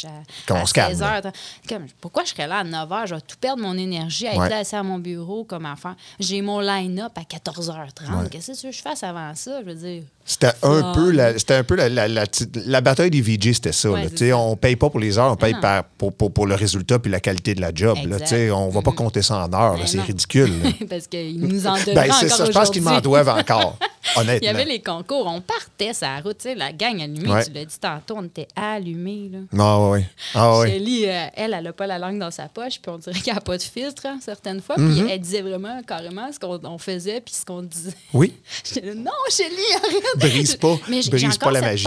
à, 0.49 0.55
à 0.55 0.67
se 0.67 0.73
calme, 0.73 0.91
16 0.93 1.01
là. 1.01 1.17
heures, 1.25 1.33
comme, 1.69 1.87
pourquoi 2.01 2.25
je 2.25 2.31
serais 2.31 2.47
là 2.47 2.59
à 2.59 2.65
9 2.65 2.89
h? 2.89 3.07
Je 3.09 3.15
vais 3.17 3.21
tout 3.21 3.37
perdre 3.39 3.63
mon 3.63 3.77
énergie 3.77 4.27
à 4.27 4.33
être 4.33 4.41
Ouais. 4.41 4.49
là 4.49 4.59
assis 4.59 4.77
à 4.77 4.83
mon 4.83 4.99
bureau 4.99 5.45
comme 5.45 5.67
enfant. 5.67 5.95
J'ai 6.19 6.41
mon 6.41 6.61
line-up 6.61 7.13
à 7.17 7.23
14h30. 7.23 8.29
Qu'est-ce 8.31 8.63
que 8.63 8.73
je 8.73 8.81
fasse 8.83 9.03
avant 9.03 9.35
ça? 9.35 9.61
Je 9.61 9.67
veux 9.67 9.75
dire, 9.75 10.03
C'était 10.31 10.53
un 10.63 10.93
peu 10.95 11.11
la, 11.11 11.37
c'était 11.37 11.55
un 11.55 11.65
peu 11.65 11.75
la, 11.75 11.89
la, 11.89 12.07
la, 12.07 12.81
bataille 12.81 13.11
des 13.11 13.21
VJ, 13.21 13.55
c'était 13.55 13.73
ça. 13.73 13.91
Ouais, 13.91 14.09
là. 14.09 14.39
On 14.39 14.55
paye 14.55 14.77
pas 14.77 14.89
pour 14.89 15.01
les 15.01 15.19
heures, 15.19 15.33
on 15.33 15.35
paye 15.35 15.57
par- 15.61 15.83
pour, 15.83 16.13
pour, 16.13 16.33
pour 16.33 16.47
le 16.47 16.55
résultat 16.55 17.01
puis 17.01 17.11
la 17.11 17.19
qualité 17.19 17.57
de 17.57 17.61
la 17.61 17.73
job. 17.75 17.99
Là, 18.07 18.17
on 18.55 18.69
va 18.69 18.81
pas 18.81 18.93
compter 18.93 19.23
ça 19.23 19.45
en 19.45 19.53
heures. 19.53 19.75
Ben 19.75 19.87
C'est 19.89 20.01
ridicule. 20.01 20.53
parce 20.89 21.09
qu'ils 21.09 21.41
nous 21.41 21.67
en 21.67 21.75
donnent 21.75 21.97
ben, 21.97 22.13
encore. 22.13 22.47
Je 22.47 22.53
pense 22.53 22.71
qu'ils 22.71 22.83
m'en 22.83 23.01
doivent 23.01 23.29
encore. 23.29 23.77
Honnêtement. 24.15 24.39
Il 24.43 24.45
y 24.45 24.49
avait 24.49 24.65
les 24.65 24.81
concours. 24.81 25.27
On 25.27 25.41
partait 25.41 25.91
la 26.01 26.21
route. 26.21 26.47
La 26.57 26.73
gang 26.73 27.01
allumée, 27.01 27.29
Ouais. 27.29 27.45
tu 27.45 27.53
l'as 27.53 27.65
dit 27.65 27.79
tantôt, 27.81 28.15
on 28.19 28.25
était 28.25 28.47
allumés. 28.55 29.31
Là. 29.33 29.39
Ah 29.59 29.91
oui. 29.91 30.01
Ah 30.35 30.59
oui. 30.61 30.71
Shelly, 30.71 31.07
euh, 31.07 31.27
elle, 31.35 31.55
elle 31.55 31.65
n'a 31.65 31.73
pas 31.73 31.87
la 31.89 31.99
langue 31.99 32.19
dans 32.19 32.31
sa 32.31 32.49
poche, 32.49 32.81
puis 32.81 32.93
on 32.93 32.99
dirait 32.99 33.19
qu'elle 33.19 33.35
n'a 33.35 33.41
pas 33.41 33.59
de 33.59 33.63
filtre, 33.63 34.07
hein, 34.07 34.19
certaines 34.23 34.61
fois. 34.61 34.77
Mm-hmm. 34.77 35.03
Puis 35.03 35.11
elle 35.11 35.21
disait 35.21 35.43
vraiment 35.43 35.83
carrément 35.83 36.31
ce 36.33 36.39
qu'on 36.39 36.61
on 36.65 36.79
faisait, 36.79 37.21
puis 37.21 37.35
ce 37.35 37.45
qu'on 37.45 37.63
disait. 37.63 37.95
Oui. 38.13 38.33
J'étais 38.65 38.95
non, 38.95 39.11
Shelly, 39.29 39.49
arrête! 39.77 40.20
Brise 40.21 40.57
pas- 40.57 40.77
Mais 40.89 41.01
brise 41.11 41.39
pas 41.39 41.51
la 41.51 41.61
magie. 41.61 41.87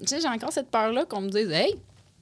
Tu 0.00 0.06
sais, 0.06 0.20
j'ai 0.20 0.28
encore 0.28 0.52
cette 0.52 0.70
peur-là 0.70 1.04
qu'on 1.06 1.22
me 1.22 1.28
dise, 1.30 1.50
hey, 1.50 1.74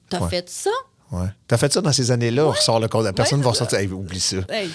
t'as 0.09 0.19
Ouais. 0.21 0.29
fait 0.29 0.49
ça? 0.49 0.69
Ouais. 1.11 1.27
T'as 1.45 1.57
fait 1.57 1.73
ça 1.73 1.81
dans 1.81 1.91
ces 1.91 2.09
années-là, 2.09 2.45
on 2.47 2.51
ressort 2.51 2.79
le 2.79 2.87
compte. 2.87 3.03
Personne 3.13 3.39
ne 3.39 3.43
Ouais, 3.43 3.47
va 3.47 3.49
ressortir. 3.51 3.79
Hey, 3.79 3.87
oublie 3.89 4.17
ça. 4.21 4.37
Hey, 4.47 4.69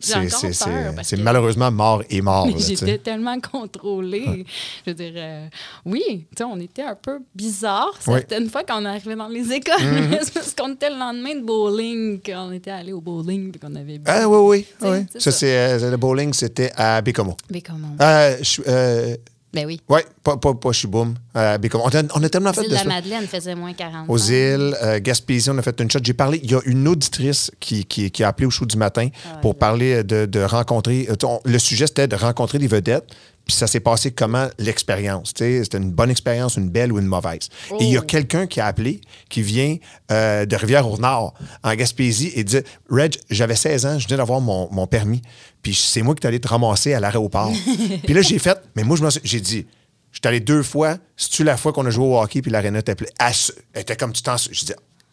C'est, 0.00 1.16
que- 1.16 1.20
malheureusement 1.20 1.70
mort 1.70 2.02
et 2.08 2.22
mort. 2.22 2.48
J'étais 2.58 2.96
tellement 2.96 3.38
contrôlée. 3.40 4.46
Je 4.86 4.90
veux 4.90 4.94
dire, 4.94 5.12
euh, 5.16 5.46
oui, 5.84 6.02
tu 6.08 6.26
sais, 6.38 6.44
on 6.44 6.58
était 6.60 6.82
un 6.84 6.94
peu 6.94 7.18
bizarre 7.34 7.92
certaines 8.00 8.48
fois 8.48 8.62
quand 8.64 8.80
on 8.80 8.86
arrivait 8.86 9.16
dans 9.16 9.28
les 9.28 9.52
écoles. 9.52 9.74
C'est 10.22 10.32
parce 10.32 10.54
qu'on 10.54 10.72
était 10.72 10.88
le 10.88 10.96
lendemain 10.98 11.34
de 11.34 11.44
bowling, 11.44 12.20
qu'on 12.22 12.52
était 12.52 12.70
allé 12.70 12.94
au 12.94 13.02
bowling 13.02 13.50
puis 13.50 13.60
qu'on 13.60 13.74
avait 13.74 13.98
bu. 13.98 14.04
Ah 14.06 14.26
oui, 14.26 14.64
oui. 14.80 15.06
Ça, 15.12 15.20
ça. 15.20 15.30
c'est, 15.32 15.54
euh, 15.82 15.90
le 15.90 15.96
bowling, 15.98 16.32
c'était 16.32 16.72
à 16.74 17.02
Bécomo. 17.02 17.36
Comment? 17.66 17.96
Euh, 18.00 18.36
euh, 18.66 19.16
ben 19.54 19.66
oui. 19.66 19.80
oui, 19.88 20.00
pas, 20.22 20.36
pas, 20.36 20.54
pas 20.54 20.72
Chiboum. 20.72 21.14
Bécomo. 21.60 21.84
On, 21.86 21.88
a, 21.94 22.02
on 22.14 22.22
a 22.22 22.28
tellement 22.28 22.52
fait 22.52 22.68
de 22.68 22.74
la. 22.74 22.84
Madeleine 22.84 23.26
faisait 23.26 23.54
moins 23.54 23.72
40 23.74 24.06
aux 24.08 24.18
îles, 24.18 24.74
euh, 24.82 24.98
Gaspésie, 25.00 25.50
on 25.50 25.58
a 25.58 25.62
fait 25.62 25.78
une 25.80 25.90
shot. 25.90 25.98
J'ai 26.02 26.14
parlé, 26.14 26.40
il 26.42 26.50
y 26.50 26.54
a 26.54 26.60
une 26.64 26.86
auditrice 26.88 27.50
qui, 27.60 27.84
qui, 27.84 28.10
qui 28.10 28.24
a 28.24 28.28
appelé 28.28 28.46
au 28.46 28.50
show 28.50 28.64
du 28.66 28.76
matin 28.76 29.08
pour 29.42 29.56
parler 29.58 30.04
de, 30.04 30.26
de 30.26 30.40
rencontrer. 30.42 31.06
euh, 31.10 31.14
on- 31.24 31.40
le 31.44 31.58
sujet, 31.58 31.86
c'était 31.86 32.08
de 32.08 32.16
rencontrer 32.16 32.58
des 32.58 32.66
vedettes. 32.66 33.04
Puis 33.46 33.56
ça 33.56 33.66
s'est 33.66 33.80
passé 33.80 34.12
comment? 34.12 34.48
L'expérience? 34.58 35.32
C'était 35.36 35.78
une 35.78 35.90
bonne 35.90 36.10
expérience, 36.10 36.56
une 36.56 36.70
belle 36.70 36.92
ou 36.92 36.98
une 36.98 37.06
mauvaise. 37.06 37.48
Et 37.80 37.84
il 37.84 37.90
y 37.90 37.96
a 37.96 38.00
Oh. 38.00 38.04
quelqu'un 38.04 38.46
qui 38.46 38.60
a 38.60 38.66
appelé, 38.66 39.00
qui 39.28 39.42
vient 39.42 39.76
euh, 40.10 40.46
de 40.46 40.54
Rivière-au-Nord, 40.56 41.34
en 41.64 41.74
Gaspésie, 41.74 42.32
et 42.34 42.44
dit 42.44 42.58
Reg, 42.88 43.16
j'avais 43.30 43.56
16 43.56 43.86
ans, 43.86 43.98
je 43.98 44.06
venais 44.06 44.16
d'avoir 44.18 44.40
mon, 44.40 44.68
mon 44.72 44.86
permis. 44.86 45.22
Puis 45.62 45.74
c'est 45.74 46.02
moi 46.02 46.14
qui 46.14 46.20
t'allais 46.20 46.38
te 46.38 46.48
ramasser 46.48 46.94
à 46.94 47.00
l'aéroport. 47.00 47.52
puis 48.04 48.14
là, 48.14 48.22
j'ai 48.22 48.38
fait, 48.38 48.58
mais 48.76 48.84
moi, 48.84 48.96
je 48.96 49.18
j'ai 49.24 49.40
dit, 49.40 49.66
je 50.12 50.18
suis 50.18 50.28
allé 50.28 50.40
deux 50.40 50.62
fois. 50.62 50.98
C'est-tu 51.16 51.42
la 51.42 51.56
fois 51.56 51.72
qu'on 51.72 51.86
a 51.86 51.90
joué 51.90 52.04
au 52.04 52.20
hockey 52.20 52.42
puis 52.42 52.50
l'aréna 52.50 52.80
elle 52.86 53.80
était 53.80 53.96
comme 53.96 54.12
tu 54.12 54.22
t'en 54.22 54.36
Je 54.36 54.64
dis, 54.64 54.72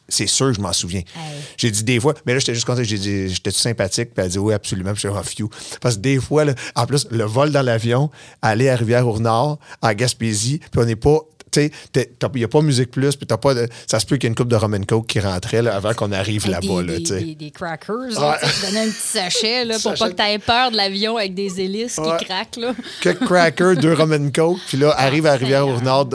c'est 0.09 0.27
sûr, 0.27 0.53
je 0.53 0.61
m'en 0.61 0.73
souviens. 0.73 1.01
J'ai 1.57 1.71
dit 1.71 1.83
des 1.83 1.99
fois, 1.99 2.13
mais 2.25 2.33
là, 2.33 2.39
j'étais 2.39 2.53
juste 2.53 2.65
content. 2.65 2.83
J'ai 2.83 2.97
dit, 2.97 3.29
j'étais 3.29 3.51
sympathique? 3.51 4.13
Puis 4.13 4.23
elle 4.23 4.31
dit, 4.31 4.39
oui, 4.39 4.53
absolument. 4.53 4.93
Puis 4.93 5.03
je 5.03 5.07
suis 5.09 5.17
off 5.17 5.35
you. 5.37 5.49
Parce 5.81 5.95
que 5.95 6.01
des 6.01 6.19
fois, 6.19 6.45
là, 6.45 6.53
en 6.75 6.85
plus, 6.85 7.07
le 7.11 7.23
vol 7.23 7.51
dans 7.51 7.61
l'avion, 7.61 8.09
aller 8.41 8.69
à 8.69 8.75
Rivière-au-Nord, 8.75 9.59
à 9.81 9.95
Gaspésie, 9.95 10.59
puis 10.71 10.81
on 10.81 10.85
n'est 10.85 10.95
pas. 10.95 11.19
Tu 11.51 11.71
sais, 11.71 11.71
il 11.95 12.29
n'y 12.35 12.43
a 12.43 12.47
pas 12.47 12.62
Musique 12.62 12.91
Plus, 12.91 13.15
puis 13.15 13.25
t'as 13.25 13.38
pas 13.38 13.53
de. 13.53 13.67
Ça 13.88 13.99
se 13.99 14.05
peut 14.05 14.17
qu'il 14.17 14.25
y 14.25 14.27
ait 14.27 14.29
une 14.29 14.35
coupe 14.35 14.47
de 14.49 14.55
Roman 14.55 14.81
Coke 14.88 15.07
qui 15.07 15.19
rentrait 15.19 15.62
là, 15.62 15.75
avant 15.75 15.93
qu'on 15.93 16.12
arrive 16.12 16.43
Avec 16.47 16.63
là-bas, 16.63 16.81
des, 16.83 16.88
là, 16.88 16.97
des, 16.99 17.25
des- 17.25 17.35
des 17.35 17.51
crackers, 17.51 17.95
là, 18.19 18.38
tu 18.41 18.65
donner 18.65 18.79
un 18.81 18.89
petit 18.89 18.99
sachet 18.99 19.65
là, 19.65 19.73
pour 19.81 19.81
Sachet. 19.97 19.99
pas 20.05 20.09
que 20.12 20.15
tu 20.15 20.21
aies 20.23 20.39
peur 20.39 20.71
de 20.71 20.77
l'avion 20.77 21.17
avec 21.17 21.33
des 21.33 21.59
hélices 21.62 21.97
Ouais. 21.97 22.17
qui 22.19 22.25
craquent. 22.25 22.57
Là. 22.57 22.73
Quelques 23.01 23.25
crackers, 23.25 23.75
deux 23.77 23.93
Roman 23.93 24.29
Coke, 24.33 24.59
puis 24.67 24.77
là, 24.77 24.91
arrive 24.97 25.25
à. 25.25 25.33
Rivière-au-Nord, 25.35 26.09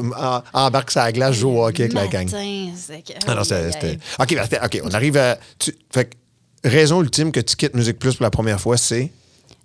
embarque 0.52 0.94
la 0.94 1.10
glace, 1.12 1.34
joue 1.36 1.50
au 1.50 1.66
hockey 1.66 1.84
avec 1.84 1.94
la 1.94 2.06
gang. 2.06 2.30
Que- 2.30 3.12
Ah 3.26 3.34
non, 3.34 3.42
c'était. 3.44 3.98
OK, 4.18 4.34
ben, 4.34 4.60
OK, 4.64 4.80
on 4.84 4.90
arrive 4.90 5.16
à. 5.16 5.38
tu- 5.58 5.74
fait 5.92 6.04
que, 6.06 6.68
raison 6.68 7.02
ultime 7.02 7.32
que 7.32 7.40
tu 7.40 7.56
quittes 7.56 7.74
Musique 7.74 7.98
Plus 7.98 8.14
pour 8.14 8.22
la 8.24 8.30
première 8.30 8.60
fois, 8.60 8.76
c'est? 8.76 9.10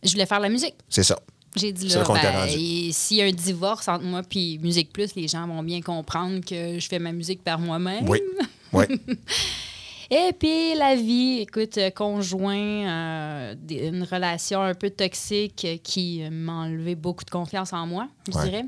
Je 0.01 0.11
voulais 0.11 0.25
faire 0.25 0.39
la 0.39 0.49
musique. 0.49 0.75
C'est 0.89 1.03
ça. 1.03 1.19
J'ai 1.55 1.71
dit 1.73 1.87
là, 1.89 2.03
ben, 2.07 2.47
s'il 2.91 3.17
y 3.17 3.21
a 3.21 3.25
un 3.25 3.31
divorce 3.31 3.87
entre 3.87 4.03
moi 4.05 4.21
puis 4.21 4.59
Musique 4.59 4.93
Plus, 4.93 5.15
les 5.15 5.27
gens 5.27 5.47
vont 5.47 5.63
bien 5.63 5.81
comprendre 5.81 6.41
que 6.45 6.79
je 6.79 6.87
fais 6.87 6.99
ma 6.99 7.11
musique 7.11 7.43
par 7.43 7.59
moi-même. 7.59 8.07
Oui. 8.07 8.19
Oui. 8.71 8.85
Et 10.11 10.31
puis 10.39 10.73
la 10.75 10.95
vie, 10.95 11.39
écoute, 11.41 11.77
euh, 11.77 11.91
conjoint, 11.91 12.55
euh, 12.55 13.55
une 13.69 14.03
relation 14.03 14.61
un 14.61 14.73
peu 14.73 14.89
toxique 14.89 15.67
qui 15.83 16.23
m'a 16.31 16.53
enlevé 16.63 16.95
beaucoup 16.95 17.23
de 17.23 17.29
confiance 17.29 17.73
en 17.73 17.85
moi, 17.85 18.07
je 18.31 18.35
Ouais. 18.37 18.43
dirais. 18.45 18.65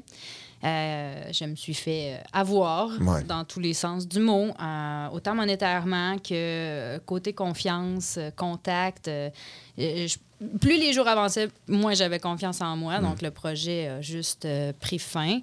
Euh, 0.63 1.23
je 1.31 1.45
me 1.45 1.55
suis 1.55 1.73
fait 1.73 2.19
avoir 2.31 2.89
Ouais. 3.01 3.23
dans 3.23 3.43
tous 3.43 3.59
les 3.59 3.73
sens 3.73 4.07
du 4.07 4.19
mot, 4.19 4.49
euh, 4.59 5.07
autant 5.11 5.33
monétairement 5.33 6.19
que 6.19 6.99
côté 7.07 7.33
confiance, 7.33 8.19
contact. 8.35 9.07
euh, 9.07 9.29
je- 9.77 10.17
plus 10.59 10.77
les 10.79 10.93
jours 10.93 11.07
avançaient, 11.07 11.49
moins 11.67 11.93
j'avais 11.93 12.19
confiance 12.19 12.61
en 12.61 12.75
moi. 12.75 12.99
Donc, 12.99 13.21
le 13.21 13.31
projet 13.31 13.87
a 13.87 14.01
juste 14.01 14.45
euh, 14.45 14.71
pris 14.79 14.99
fin. 14.99 15.39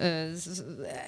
Euh, 0.00 0.36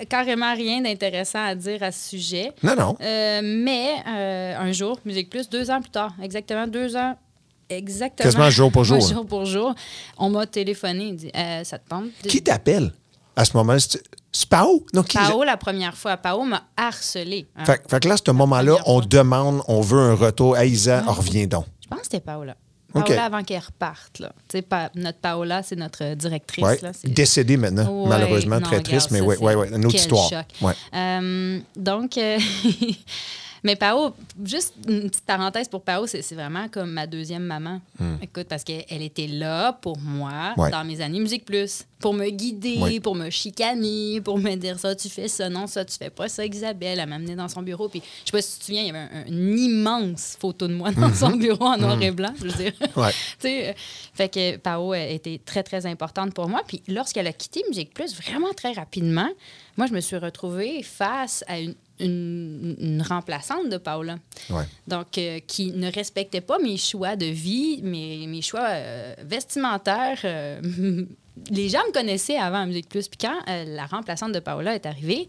carrément 0.09 0.53
rien 0.53 0.81
d'intéressant 0.81 1.45
à 1.45 1.55
dire 1.55 1.81
à 1.83 1.93
ce 1.93 2.11
sujet. 2.11 2.53
Non, 2.63 2.75
non. 2.75 2.97
Euh, 3.01 3.41
mais 3.45 3.95
un 4.07 4.73
jour, 4.73 4.99
Musique 5.05 5.31
Plus, 5.31 5.49
deux 5.49 5.71
ans 5.71 5.81
plus 5.81 5.91
tard, 5.91 6.13
exactement 6.21 6.67
deux 6.67 6.97
ans, 6.97 7.17
exactement. 7.69 8.25
Quasiment 8.29 8.51
jour 8.51 8.73
pour 8.73 8.83
jour, 8.85 8.97
Ouais, 8.99 9.03
là. 9.09 9.15
jour 9.15 9.27
pour 9.27 9.45
jour. 9.45 9.75
On 10.19 10.29
m'a 10.31 10.45
téléphoné, 10.47 11.05
il 11.05 11.17
dit 11.17 11.31
Euh, 11.37 11.63
Ça 11.63 11.79
te 11.79 11.89
tente 11.89 12.07
de- 12.25 12.29
Qui 12.29 12.43
t'appelle 12.43 12.93
à 13.37 13.45
ce 13.45 13.57
moment-là? 13.59 13.79
C'est 14.33 14.49
Pao? 14.49 14.85
Non, 14.93 15.03
qui? 15.05 15.17
Pao, 15.19 15.45
la 15.45 15.57
première 15.57 15.97
fois, 15.97 16.17
Pao 16.17 16.43
m'a 16.43 16.63
harcelé. 16.77 17.47
hein. 17.57 17.65
Fait, 17.65 17.81
fait 17.89 18.01
que 18.01 18.09
là, 18.09 18.15
à 18.15 18.17
ce 18.25 18.31
moment-là, 18.33 18.77
on 18.87 18.99
fois. 18.99 19.07
demande, 19.09 19.63
on 19.69 19.81
veut 19.81 19.99
un 20.01 20.15
retour. 20.15 20.57
Hey, 20.57 20.71
Isa, 20.73 21.05
Ah. 21.07 21.13
reviens 21.13 21.47
donc. 21.47 21.67
Je 21.83 21.87
pense 21.89 21.99
que 22.01 22.05
c'était 22.07 22.21
Paola. 22.21 22.53
OK. 22.53 22.70
Paola 22.93 23.25
avant 23.25 23.43
qu'elle 23.43 23.61
reparte. 23.65 24.19
Là. 24.19 24.33
Pa- 24.69 24.91
notre 24.95 25.19
Paola, 25.19 25.63
c'est 25.63 25.77
notre 25.77 26.15
directrice. 26.15 26.65
Ouais. 26.65 26.79
là. 26.83 26.93
Décédée 27.05 27.57
maintenant, 27.57 28.03
Ouais, 28.03 28.09
malheureusement, 28.09 28.57
non, 28.57 28.61
très 28.63 28.77
regarde, 28.79 28.85
triste, 28.85 29.11
mais 29.11 29.21
oui, 29.21 29.37
oui, 29.41 29.55
oui, 29.55 29.67
une 29.73 29.85
autre 29.87 29.95
histoire. 29.97 30.29
choc. 30.29 30.47
Ouais. 30.63 30.73
Euh, 30.95 31.59
donc, 31.77 32.19
euh, 32.19 32.39
mais 33.63 33.77
Pao, 33.77 34.15
juste 34.45 34.75
une 34.89 35.09
petite 35.11 35.25
parenthèse 35.25 35.69
pour 35.69 35.83
Pao, 35.83 36.07
c'est 36.07 36.35
vraiment 36.35 36.69
comme 36.69 36.91
ma 36.93 37.07
deuxième 37.07 37.45
maman. 37.45 37.81
Écoute, 38.23 38.47
parce 38.49 38.65
qu'elle 38.65 38.85
elle 38.89 39.03
était 39.03 39.27
là 39.27 39.73
pour 39.73 39.99
moi 39.99 40.53
Hmm. 40.57 40.61
Ouais. 40.61 40.71
dans 40.71 40.85
mes 40.85 41.01
années 41.01 41.21
Musique 41.21 41.45
Plus, 41.45 41.85
pour 41.99 42.15
me 42.15 42.31
guider, 42.31 42.79
Ouais. 42.79 43.01
pour 43.01 43.15
me 43.15 43.29
chicaner, 43.31 44.21
pour 44.23 44.39
me 44.39 44.55
dire 44.55 44.79
ça, 44.79 44.95
tu 44.95 45.09
fais 45.09 45.29
ça, 45.29 45.49
non, 45.51 45.67
ça, 45.67 45.85
tu 45.85 45.97
fais 45.97 46.09
pas 46.11 46.29
ça, 46.29 46.45
Isabelle. 46.47 46.99
Elle 46.99 47.09
m'a 47.09 47.17
amené 47.17 47.35
dans 47.37 47.49
son 47.49 47.63
bureau. 47.63 47.89
Puis, 47.89 48.01
je 48.25 48.31
sais 48.31 48.33
pas 48.33 48.41
si 48.43 48.55
tu 48.55 48.59
te 48.61 48.65
souviens, 48.67 48.83
il 48.83 48.87
y 48.87 48.91
avait 48.91 48.99
un- 48.99 49.27
une 49.27 49.59
immense 49.59 50.37
photo 50.41 50.67
de 50.67 50.75
moi 50.75 50.91
dans 50.93 51.13
son 51.15 51.31
bureau 51.37 51.67
en 51.67 51.77
noir 51.77 52.01
et 52.03 52.11
blanc, 52.11 52.33
je 52.39 52.45
veux 52.49 52.53
dire. 52.53 52.73
Ouais. 52.97 53.11
Tu 53.13 53.17
sais, 53.49 53.69
euh, 53.69 53.73
fait 54.15 54.29
que 54.29 54.57
Pao 54.57 54.95
elle 54.95 55.13
était 55.13 55.41
très, 55.45 55.63
très 55.63 55.85
importante 55.87 56.33
pour 56.35 56.49
moi. 56.49 56.63
Puis 56.67 56.83
lorsqu'elle 56.89 57.27
a 57.27 57.33
quitté 57.33 57.63
Musique 57.69 57.93
Plus, 57.95 58.15
vraiment 58.17 58.53
très 58.57 58.73
rapidement, 58.73 59.29
moi, 59.77 59.87
je 59.87 59.93
me 59.93 60.01
suis 60.01 60.17
retrouvée 60.17 60.83
face 60.83 61.45
à 61.49 61.59
une, 61.59 61.75
une- 62.01 62.77
une 62.81 63.03
remplaçante 63.03 63.69
de 63.71 63.77
Paola. 63.77 64.17
Ouais. 64.51 64.65
Donc, 64.89 65.19
euh, 65.19 65.39
qui 65.47 65.73
ne 65.73 65.91
respectait 65.93 66.41
pas 66.41 66.59
mes 66.59 66.77
choix 66.77 67.17
de 67.17 67.27
vie, 67.27 67.81
mes, 67.83 68.27
mes 68.27 68.43
choix 68.43 68.67
euh, 68.69 69.15
vestimentaires. 69.25 70.19
euh, 70.25 70.61
les 71.51 71.69
gens 71.69 71.81
me 71.89 71.93
connaissaient 71.93 72.37
avant 72.37 72.63
à 72.63 72.67
Musique 72.67 72.89
Plus. 72.89 73.09
Puis 73.09 73.19
quand 73.21 73.39
la 73.47 73.87
remplaçante 73.87 74.33
de 74.33 74.41
Paola 74.41 74.75
est 74.75 74.87
arrivée, 74.87 75.29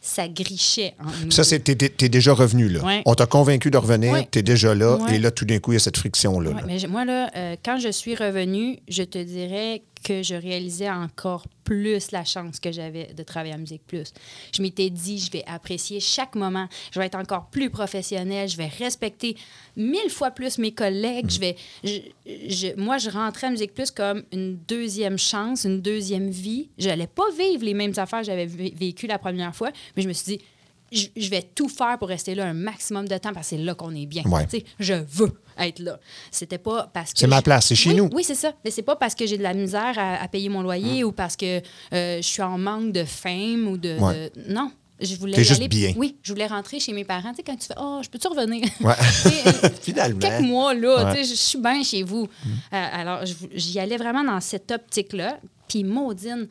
ça 0.00 0.28
grichait. 0.28 0.94
en 1.00 1.24
nous 1.24 1.30
Ça, 1.32 1.42
c'est, 1.42 1.58
t'es, 1.58 2.08
déjà 2.08 2.32
revenu, 2.32 2.68
là. 2.68 2.84
Ouais. 2.84 3.02
On 3.04 3.14
t'a 3.16 3.26
convaincu 3.26 3.68
de 3.72 3.76
revenir, 3.78 4.12
Ouais. 4.12 4.28
t'es 4.30 4.42
déjà 4.42 4.72
là, 4.72 4.96
et 5.12 5.18
là, 5.18 5.32
tout 5.32 5.44
d'un 5.44 5.58
coup, 5.58 5.72
il 5.72 5.74
y 5.74 5.76
a 5.76 5.80
cette 5.80 5.96
friction-là. 5.96 6.52
Là. 6.52 6.62
mais 6.66 6.78
moi, 6.88 7.04
là, 7.04 7.30
quand 7.64 7.78
je 7.80 7.88
suis 7.88 8.14
revenue, 8.14 8.78
je 8.88 9.02
te 9.02 9.18
dirais 9.18 9.82
que 10.08 10.22
je 10.22 10.34
réalisais 10.34 10.88
encore 10.90 11.44
plus 11.64 12.12
la 12.12 12.24
chance 12.24 12.58
que 12.60 12.72
j'avais 12.72 13.12
de 13.12 13.22
travailler 13.22 13.52
à 13.52 13.58
Musique 13.58 13.82
Plus. 13.86 14.12
Je 14.56 14.62
m'étais 14.62 14.88
dit, 14.88 15.18
je 15.18 15.30
vais 15.30 15.44
apprécier 15.46 16.00
chaque 16.00 16.34
moment, 16.34 16.66
je 16.92 16.98
vais 16.98 17.04
être 17.06 17.14
encore 17.18 17.46
plus 17.50 17.68
professionnelle, 17.68 18.48
je 18.48 18.56
vais 18.56 18.68
respecter 18.68 19.36
mille 19.76 20.08
fois 20.10 20.30
plus 20.30 20.56
mes 20.58 20.72
collègues, 20.72 21.30
je 21.30 21.40
vais... 21.40 21.56
je- 21.84 22.00
je- 22.26 22.74
moi, 22.80 22.96
je 22.98 23.10
rentrais 23.10 23.48
à 23.48 23.50
Musique 23.50 23.74
Plus 23.74 23.90
comme 23.90 24.22
une 24.32 24.56
deuxième 24.66 25.18
chance, 25.18 25.64
une 25.64 25.80
deuxième 25.82 26.30
vie. 26.30 26.68
Je 26.78 26.88
n'allais 26.88 27.06
pas 27.06 27.30
vivre 27.38 27.64
les 27.64 27.74
mêmes 27.74 27.92
affaires 27.98 28.20
que 28.20 28.26
j'avais 28.26 28.46
vé- 28.46 28.74
vécues 28.74 29.06
la 29.06 29.18
première 29.18 29.54
fois, 29.54 29.70
mais 29.96 30.02
je 30.02 30.08
me 30.08 30.12
suis 30.14 30.38
dit, 30.38 30.44
je, 30.90 31.06
je 31.16 31.28
vais 31.28 31.42
tout 31.42 31.68
faire 31.68 31.98
pour 31.98 32.08
rester 32.08 32.34
là 32.34 32.46
un 32.46 32.54
maximum 32.54 33.06
de 33.06 33.18
temps 33.18 33.34
parce 33.34 33.50
que 33.50 33.56
c'est 33.56 33.62
là 33.62 33.74
qu'on 33.74 33.94
est 33.94 34.06
bien. 34.06 34.22
Ouais. 34.24 34.46
Je 34.80 34.94
veux 34.94 35.32
être 35.58 35.78
là. 35.80 35.98
C'était 36.30 36.58
pas 36.58 36.90
parce 36.92 37.12
que. 37.12 37.18
C'est 37.20 37.26
ma 37.26 37.42
place, 37.42 37.66
c'est 37.66 37.74
chez 37.74 37.90
Oui, 37.90 37.96
nous. 37.96 38.10
Oui, 38.12 38.24
c'est 38.24 38.34
ça. 38.34 38.52
Mais 38.64 38.70
c'est 38.70 38.82
pas 38.82 38.96
parce 38.96 39.14
que 39.14 39.26
j'ai 39.26 39.38
de 39.38 39.42
la 39.42 39.54
misère 39.54 39.94
à, 39.98 40.22
à 40.22 40.28
payer 40.28 40.48
mon 40.48 40.62
loyer 40.62 41.04
ou 41.04 41.12
parce 41.12 41.36
que 41.36 41.58
euh, 41.92 42.16
je 42.18 42.22
suis 42.26 42.42
en 42.42 42.58
manque 42.58 42.92
de 42.92 43.04
fame 43.04 43.68
ou 43.68 43.76
de. 43.76 43.96
Ouais. 43.98 44.30
de- 44.34 44.52
Non. 44.52 44.70
Je 45.00 45.14
voulais 45.14 45.36
juste 45.44 45.60
aller- 45.60 45.68
bien. 45.68 45.92
Oui, 45.96 46.16
je 46.24 46.32
voulais 46.32 46.48
rentrer 46.48 46.80
chez 46.80 46.92
mes 46.92 47.04
parents. 47.04 47.30
Tu 47.30 47.36
sais, 47.36 47.42
quand 47.44 47.54
tu 47.56 47.68
fais 47.68 47.74
Oh, 47.80 48.00
je 48.02 48.08
peux-tu 48.08 48.26
revenir? 48.26 48.64
Ouais. 48.80 48.94
Finalement. 49.82 50.18
Quelques 50.18 50.40
mois, 50.40 50.74
là, 50.74 51.04
Ouais. 51.04 51.14
tu 51.14 51.24
sais, 51.24 51.30
je 51.30 51.38
suis 51.38 51.58
bien 51.60 51.84
chez 51.84 52.02
vous. 52.02 52.26
Euh, 52.72 52.86
alors, 52.92 53.20
j'y 53.54 53.78
allais 53.78 53.96
vraiment 53.96 54.24
dans 54.24 54.40
cette 54.40 54.70
optique-là. 54.72 55.38
Puis 55.68 55.84
Maudine, 55.84 56.48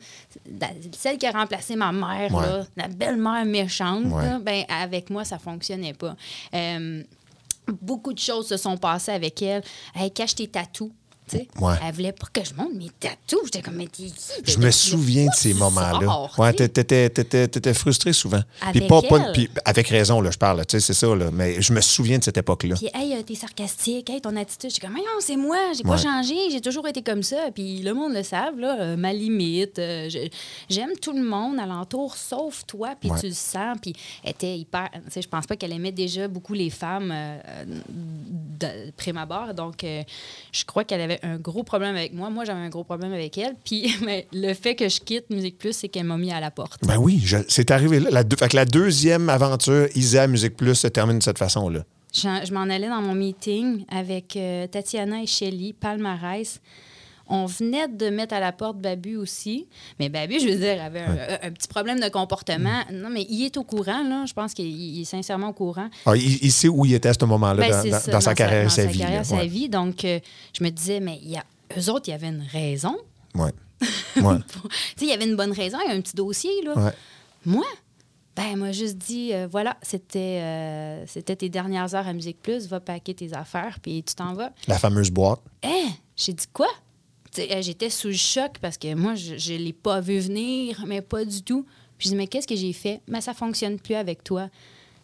celle 0.96 1.18
qui 1.18 1.26
a 1.26 1.32
remplacé 1.32 1.74
ma 1.76 1.90
mère, 1.92 2.32
Ouais. 2.34 2.46
là, 2.46 2.66
la 2.76 2.88
belle-mère 2.88 3.44
méchante, 3.44 4.04
Ouais. 4.06 4.24
là, 4.24 4.38
ben, 4.38 4.62
avec 4.68 5.10
moi, 5.10 5.24
ça 5.24 5.38
fonctionnait 5.38 5.92
pas. 5.92 6.16
Euh, 6.54 7.02
beaucoup 7.72 8.12
de 8.12 8.18
choses 8.18 8.48
se 8.48 8.56
sont 8.56 8.76
passées 8.76 9.12
avec 9.12 9.42
elle. 9.42 9.62
Elle 9.94 10.12
cache 10.12 10.34
tes 10.34 10.48
tatous. 10.48 10.90
Ouais. 11.60 11.74
Elle 11.86 11.94
voulait 11.94 12.12
pas 12.12 12.26
que 12.32 12.44
je 12.44 12.54
monte 12.54 12.74
mes 12.74 12.90
tatous. 12.98 13.40
J'étais 13.46 13.62
comme, 13.62 13.76
mais 13.76 13.86
t'es 13.86 14.04
qui? 14.04 14.14
Je 14.44 14.58
me 14.58 14.70
souviens 14.70 15.26
de 15.26 15.34
ces 15.34 15.54
moments-là. 15.54 16.28
Ouais, 16.38 16.52
t'étais, 16.52 17.74
frustré 17.74 18.12
souvent. 18.12 18.40
Avec 18.62 18.86
pas, 18.88 19.02
pas- 19.02 19.18
elle. 19.26 19.32
puis 19.32 19.50
avec 19.64 19.88
raison, 19.88 20.20
là, 20.20 20.30
je 20.30 20.38
parle, 20.38 20.64
tu 20.66 20.72
sais, 20.78 20.80
c'est 20.80 20.94
ça, 20.94 21.14
là. 21.14 21.30
Mais 21.32 21.60
je 21.60 21.72
me 21.72 21.80
souviens 21.80 22.18
de 22.18 22.24
cette 22.24 22.38
époque-là. 22.38 22.74
Puis, 22.76 22.88
hey, 22.94 23.14
euh, 23.14 23.22
t'es 23.22 23.34
sarcastique, 23.34 24.10
hey, 24.10 24.20
ton 24.20 24.34
attitude. 24.36 24.70
J'étais 24.70 24.86
comme, 24.86 24.96
non, 24.96 25.02
c'est 25.20 25.36
moi, 25.36 25.58
j'ai 25.76 25.82
pas 25.84 25.96
changé, 25.96 26.34
j'ai 26.50 26.60
toujours 26.60 26.86
été 26.88 27.02
comme 27.02 27.22
ça. 27.22 27.50
Puis, 27.54 27.78
le 27.82 27.92
monde 27.94 28.12
le 28.14 28.22
savent, 28.22 28.58
là, 28.58 28.76
euh, 28.80 28.96
ma 28.96 29.12
limite. 29.12 29.78
euh, 29.78 30.08
J'aime 30.68 30.90
tout 31.00 31.12
le 31.12 31.22
monde 31.22 31.58
alentour, 31.58 32.16
sauf 32.16 32.64
toi, 32.66 32.94
puis 33.00 33.10
Ouais. 33.10 33.20
tu 33.20 33.26
le 33.28 33.32
sens. 33.34 33.76
Puis, 33.80 33.94
elle 34.24 34.30
était 34.30 34.56
hyper. 34.58 34.88
Tu 34.92 35.00
sais, 35.10 35.22
je 35.22 35.28
pense 35.28 35.46
pas 35.46 35.56
qu'elle 35.56 35.72
aimait 35.72 35.92
déjà 35.92 36.28
beaucoup 36.28 36.54
les 36.54 36.70
femmes 36.70 37.10
euh, 37.12 37.38
de 37.88 38.90
prime 38.96 39.16
abord. 39.16 39.54
Donc, 39.54 39.84
je 39.84 40.64
crois 40.64 40.84
qu'elle 40.84 41.00
avait 41.00 41.17
un 41.22 41.36
gros 41.38 41.62
problème 41.62 41.96
avec 41.96 42.12
moi. 42.12 42.30
Moi, 42.30 42.44
j'avais 42.44 42.60
un 42.60 42.68
gros 42.68 42.84
problème 42.84 43.12
avec 43.12 43.36
elle. 43.38 43.54
Puis, 43.64 43.94
mais 44.04 44.26
le 44.32 44.54
fait 44.54 44.74
que 44.74 44.88
je 44.88 45.00
quitte 45.00 45.30
Musique 45.30 45.58
Plus, 45.58 45.72
c'est 45.72 45.88
qu'elle 45.88 46.04
m'a 46.06 46.16
mis 46.16 46.32
à 46.32 46.40
la 46.40 46.50
porte. 46.50 46.80
Ben 46.86 46.96
oui, 46.98 47.24
c'est 47.48 47.70
arrivé 47.70 48.00
là. 48.00 48.10
La, 48.10 48.24
deux- 48.24 48.36
fait 48.36 48.48
que 48.48 48.56
la 48.56 48.64
deuxième 48.64 49.28
aventure, 49.28 49.88
Isa 49.94 50.26
Musique 50.26 50.56
Plus, 50.56 50.74
se 50.74 50.88
termine 50.88 51.18
de 51.18 51.22
cette 51.22 51.38
façon-là. 51.38 51.84
Je, 52.14 52.20
je 52.46 52.52
m'en 52.54 52.62
allais 52.62 52.88
dans 52.88 53.02
mon 53.02 53.14
meeting 53.14 53.84
avec 53.90 54.34
euh, 54.36 54.66
Tatiana 54.66 55.22
et 55.22 55.26
Shelly, 55.26 55.74
palmarès. 55.74 56.60
On 57.28 57.46
venait 57.46 57.88
de 57.88 58.10
mettre 58.10 58.34
à 58.34 58.40
la 58.40 58.52
porte 58.52 58.78
Babu 58.78 59.16
aussi. 59.16 59.66
Mais 59.98 60.08
Babu, 60.08 60.40
je 60.40 60.48
veux 60.48 60.56
dire, 60.58 60.82
avait 60.82 61.00
un, 61.00 61.38
un 61.42 61.50
petit 61.52 61.68
problème 61.68 62.00
de 62.00 62.08
comportement. 62.08 62.82
Mm. 62.90 62.96
Non, 62.96 63.10
mais 63.10 63.26
il 63.28 63.44
est 63.44 63.56
au 63.56 63.64
courant, 63.64 64.02
là. 64.02 64.24
Je 64.26 64.32
pense 64.32 64.54
qu'il 64.54 64.66
il 64.66 65.02
est 65.02 65.04
sincèrement 65.04 65.48
au 65.48 65.52
courant. 65.52 65.88
Ah, 66.06 66.16
il, 66.16 66.44
il 66.44 66.52
sait 66.52 66.68
où 66.68 66.84
il 66.84 66.94
était 66.94 67.08
à 67.10 67.14
ce 67.14 67.24
moment-là 67.24 67.68
Ben, 67.68 67.90
dans, 68.10 68.20
sa 68.20 68.34
carrière 68.34 68.66
et 68.66 68.68
sa, 68.68 68.82
sa 68.82 68.86
vie. 68.86 68.98
carrière, 68.98 69.18
là. 69.18 69.24
sa 69.24 69.44
vie. 69.44 69.68
Donc, 69.68 70.04
euh, 70.04 70.18
je 70.56 70.64
me 70.64 70.70
disais, 70.70 71.00
mais 71.00 71.18
il 71.22 71.30
y 71.30 71.36
a, 71.36 71.44
eux 71.76 71.90
autres, 71.90 72.08
il 72.08 72.12
y 72.12 72.14
avait 72.14 72.28
une 72.28 72.44
raison. 72.52 72.96
Ouais. 73.34 73.52
Ouais. 74.16 74.34
tu 74.38 74.58
sais, 74.96 75.04
il 75.04 75.08
y 75.08 75.12
avait 75.12 75.26
une 75.26 75.36
bonne 75.36 75.52
raison, 75.52 75.78
il 75.84 75.88
y 75.90 75.92
a 75.92 75.96
un 75.96 76.00
petit 76.00 76.16
dossier, 76.16 76.50
là. 76.64 76.74
Ouais. 76.76 76.90
Moi, 77.46 77.64
ben, 78.34 78.44
elle 78.52 78.56
m'a 78.56 78.72
juste 78.72 78.96
dit, 78.98 79.32
euh, 79.32 79.46
voilà, 79.48 79.76
c'était 79.82 80.40
euh, 80.42 81.04
c'était 81.06 81.36
tes 81.36 81.48
dernières 81.48 81.94
heures 81.94 82.06
à 82.08 82.12
Musique 82.12 82.42
Plus, 82.42 82.66
va 82.66 82.80
paquer 82.80 83.14
tes 83.14 83.32
affaires, 83.34 83.78
puis 83.80 84.02
tu 84.02 84.14
t'en 84.16 84.32
vas. 84.34 84.50
La 84.66 84.78
fameuse 84.78 85.10
boîte. 85.10 85.40
Hein? 85.64 85.88
J'ai 86.16 86.32
dit 86.32 86.46
quoi? 86.52 86.66
Euh, 87.38 87.62
J'étais 87.62 87.90
sous 87.90 88.08
le 88.08 88.14
choc 88.14 88.52
parce 88.60 88.78
que 88.78 88.94
moi, 88.94 89.14
je 89.14 89.52
ne 89.52 89.58
l'ai 89.58 89.72
pas 89.72 90.00
vu 90.00 90.18
venir, 90.18 90.82
mais 90.86 91.00
pas 91.02 91.24
du 91.24 91.42
tout. 91.42 91.64
Puis 91.98 92.06
je 92.06 92.10
dis, 92.10 92.16
mais 92.16 92.26
qu'est-ce 92.28 92.46
que 92.46 92.56
j'ai 92.56 92.72
fait? 92.72 93.00
Mais 93.08 93.20
ça 93.20 93.34
fonctionne 93.34 93.78
plus 93.78 93.94
avec 93.94 94.22
toi. 94.24 94.48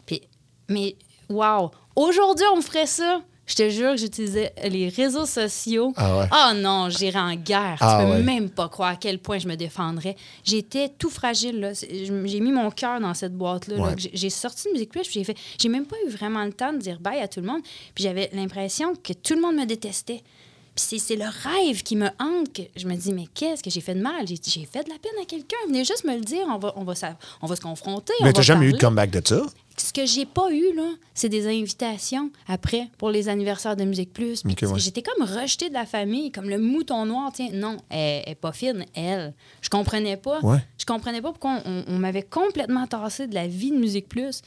Puis, 0.06 0.20
mais, 0.68 0.96
wow! 1.28 1.70
Aujourd'hui, 1.96 2.44
on 2.52 2.56
me 2.56 2.62
ferait 2.62 2.86
ça. 2.86 3.20
Je 3.46 3.56
te 3.56 3.68
jure 3.68 3.90
que 3.90 3.98
j'utilisais 3.98 4.54
les 4.70 4.88
réseaux 4.88 5.26
sociaux. 5.26 5.92
Ah 5.96 6.16
ouais? 6.18 6.26
Oh 6.32 6.54
non, 6.54 6.88
j'irais 6.88 7.18
en 7.18 7.34
guerre. 7.34 7.76
Ah 7.80 7.98
tu 8.00 8.06
peux 8.06 8.12
ouais. 8.12 8.22
même 8.22 8.48
pas 8.48 8.70
croire 8.70 8.92
à 8.92 8.96
quel 8.96 9.18
point 9.18 9.38
je 9.38 9.46
me 9.46 9.54
défendrais. 9.54 10.16
J'étais 10.44 10.88
tout 10.88 11.10
fragile. 11.10 11.72
J'ai 11.90 12.40
mis 12.40 12.52
mon 12.52 12.70
cœur 12.70 13.00
dans 13.00 13.12
cette 13.12 13.34
boîte-là. 13.36 13.76
Ouais. 13.76 13.94
j'ai- 13.98 14.30
sorti 14.30 14.68
de 14.68 14.72
Musique 14.72 14.90
Plus, 14.90 15.10
j'ai 15.10 15.24
fait. 15.24 15.36
J'ai 15.60 15.68
même 15.68 15.84
pas 15.84 15.96
eu 16.06 16.08
vraiment 16.10 16.42
le 16.42 16.54
temps 16.54 16.72
de 16.72 16.78
dire 16.78 16.98
bye 17.00 17.20
à 17.20 17.28
tout 17.28 17.40
le 17.40 17.46
monde. 17.46 17.60
Puis 17.94 18.04
j'avais 18.04 18.30
l'impression 18.32 18.94
que 18.94 19.12
tout 19.12 19.34
le 19.34 19.42
monde 19.42 19.56
me 19.56 19.66
détestait. 19.66 20.22
Puis 20.74 20.98
c'est- 20.98 21.16
le 21.16 21.24
rêve 21.26 21.82
qui 21.82 21.94
me 21.96 22.08
hante. 22.18 22.52
Que 22.52 22.62
je 22.76 22.86
me 22.86 22.94
dis, 22.96 23.12
mais 23.12 23.26
qu'est-ce 23.32 23.62
que 23.62 23.70
j'ai 23.70 23.80
fait 23.80 23.94
de 23.94 24.00
mal? 24.00 24.26
J'ai 24.26 24.36
j'ai 24.44 24.64
fait 24.66 24.82
de 24.84 24.90
la 24.90 24.98
peine 24.98 25.12
à 25.22 25.24
quelqu'un. 25.24 25.56
Venez 25.68 25.84
juste 25.84 26.04
me 26.04 26.14
le 26.14 26.20
dire. 26.22 26.44
On 26.48 26.58
va, 26.58 26.72
on 26.76 26.82
va, 26.84 26.94
on 27.42 27.46
va 27.46 27.56
se 27.56 27.60
confronter. 27.60 28.12
on 28.20 28.24
Mais 28.24 28.32
t'as 28.32 28.42
jamais 28.42 28.66
eu 28.66 28.72
de 28.72 28.78
comeback 28.78 29.10
de 29.10 29.22
ça? 29.26 29.42
Ce 29.76 29.92
que 29.92 30.06
j'ai 30.06 30.24
pas 30.24 30.50
eu, 30.52 30.72
là, 30.76 30.88
c'est 31.14 31.28
des 31.28 31.48
invitations 31.48 32.30
après 32.46 32.88
pour 32.96 33.10
les 33.10 33.28
anniversaires 33.28 33.74
de 33.76 33.84
Musique 33.84 34.12
Plus. 34.12 34.42
Ouais. 34.44 34.54
J'étais 34.78 35.02
comme 35.02 35.26
rejetée 35.26 35.68
de 35.68 35.74
la 35.74 35.84
famille, 35.86 36.30
comme 36.30 36.48
le 36.48 36.58
mouton 36.58 37.04
noir. 37.06 37.32
Tiens, 37.34 37.48
non, 37.52 37.76
elle 37.90 38.22
elle 38.26 38.32
est 38.32 38.34
pas 38.36 38.52
fine, 38.52 38.84
elle. 38.94 39.34
Je 39.62 39.68
comprenais 39.68 40.16
pas. 40.16 40.40
Ouais. 40.42 40.58
Je 40.78 40.84
comprenais 40.86 41.20
pas 41.20 41.30
pourquoi 41.30 41.60
on, 41.64 41.84
on 41.88 41.98
m'avait 41.98 42.22
complètement 42.22 42.86
tassé 42.86 43.26
de 43.26 43.34
la 43.34 43.46
vie 43.48 43.70
de 43.72 43.76
Musique 43.76 44.08
Plus. 44.08 44.42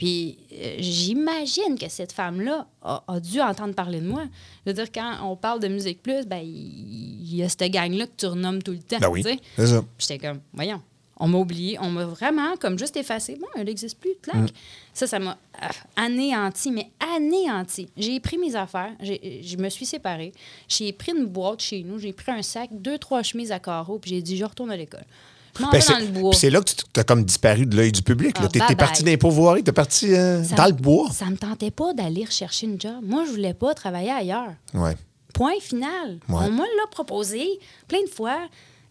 Puis 0.00 0.38
euh, 0.54 0.76
j'imagine 0.78 1.78
que 1.78 1.90
cette 1.90 2.12
femme-là 2.12 2.66
a, 2.80 3.04
a 3.06 3.20
dû 3.20 3.38
entendre 3.38 3.74
parler 3.74 4.00
de 4.00 4.06
moi. 4.06 4.22
Je 4.64 4.70
veux 4.70 4.74
dire, 4.74 4.90
quand 4.90 5.18
on 5.24 5.36
parle 5.36 5.60
de 5.60 5.68
Musique 5.68 6.02
Plus, 6.02 6.24
ben, 6.26 6.40
il 6.42 7.36
y 7.36 7.42
a 7.42 7.50
cette 7.50 7.70
gang-là 7.70 8.06
que 8.06 8.16
tu 8.16 8.24
renommes 8.24 8.62
tout 8.62 8.72
le 8.72 8.78
temps. 8.78 8.96
Ben 8.98 9.10
oui, 9.10 9.22
c'est 9.56 9.66
ça. 9.66 9.84
J'étais 9.98 10.18
comme, 10.18 10.40
voyons, 10.54 10.80
on 11.18 11.28
m'a 11.28 11.36
oublié, 11.36 11.76
on 11.82 11.90
m'a 11.90 12.06
vraiment 12.06 12.56
comme 12.56 12.78
juste 12.78 12.96
effacé. 12.96 13.36
Bon, 13.38 13.46
elle 13.54 13.66
n'existe 13.66 13.98
plus, 14.00 14.14
clac. 14.22 14.36
Mm. 14.36 14.46
Ça, 14.94 15.06
ça 15.06 15.18
m'a 15.18 15.36
euh, 15.62 15.66
anéanti, 15.96 16.70
mais 16.70 16.88
anéanti. 17.14 17.90
J'ai 17.94 18.20
pris 18.20 18.38
mes 18.38 18.56
affaires, 18.56 18.94
je 19.02 19.56
me 19.58 19.68
suis 19.68 19.84
séparée. 19.84 20.32
J'ai 20.66 20.94
pris 20.94 21.12
une 21.12 21.26
boîte 21.26 21.60
chez 21.60 21.82
nous, 21.82 21.98
j'ai 21.98 22.14
pris 22.14 22.32
un 22.32 22.40
sac, 22.40 22.70
deux, 22.72 22.96
trois 22.96 23.22
chemises 23.22 23.52
à 23.52 23.58
carreaux, 23.58 23.98
puis 23.98 24.12
j'ai 24.12 24.22
dit, 24.22 24.38
je 24.38 24.46
retourne 24.46 24.70
à 24.70 24.78
l'école. 24.78 25.04
Ben, 25.58 25.80
c'est 26.32 26.50
là 26.50 26.60
que 26.60 26.70
tu 26.70 27.00
as 27.00 27.04
comme 27.04 27.24
disparu 27.24 27.66
de 27.66 27.76
l'œil 27.76 27.92
du 27.92 28.02
public. 28.02 28.36
Ah, 28.40 28.48
t'es 28.48 28.58
bye. 28.60 28.76
parti 28.76 29.02
dans 29.02 29.10
les 29.10 29.16
pourvoiries, 29.16 29.62
t'es 29.64 29.72
parti 29.72 30.14
euh, 30.14 30.42
dans 30.56 30.66
le 30.66 30.72
bois. 30.72 31.08
Ça 31.12 31.26
me 31.26 31.36
tentait 31.36 31.70
pas 31.70 31.92
d'aller 31.92 32.24
rechercher 32.24 32.66
une 32.66 32.80
job. 32.80 33.00
Moi, 33.02 33.24
je 33.26 33.30
voulais 33.32 33.54
pas 33.54 33.74
travailler 33.74 34.10
ailleurs. 34.10 34.54
Ouais. 34.74 34.96
Point 35.34 35.60
final. 35.60 36.18
Ouais. 36.28 36.36
On 36.42 36.50
me 36.50 36.58
l'a 36.62 36.86
proposé 36.90 37.46
plein 37.88 38.02
de 38.02 38.08
fois. 38.10 38.38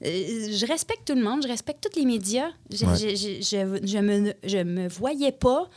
Euh, 0.05 0.07
je 0.51 0.65
respecte 0.65 1.05
tout 1.07 1.15
le 1.15 1.23
monde, 1.23 1.41
je 1.43 1.47
respecte 1.47 1.85
tous 1.89 1.99
les 1.99 2.05
médias. 2.05 2.49
Je, 2.71 2.85
Ouais. 2.85 2.95
je, 2.95 3.09
je, 3.15 3.41
je- 3.41 3.87
je 3.87 3.97
me, 3.97 4.33
je 4.43 4.57
me 4.63 4.87
voyais 4.87 5.31
pas 5.33 5.69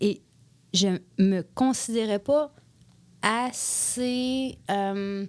et 0.00 0.20
je 0.74 0.88
me 1.18 1.42
considérais 1.54 2.18
pas 2.18 2.52
assez 3.22 4.58
euh, 4.70 5.26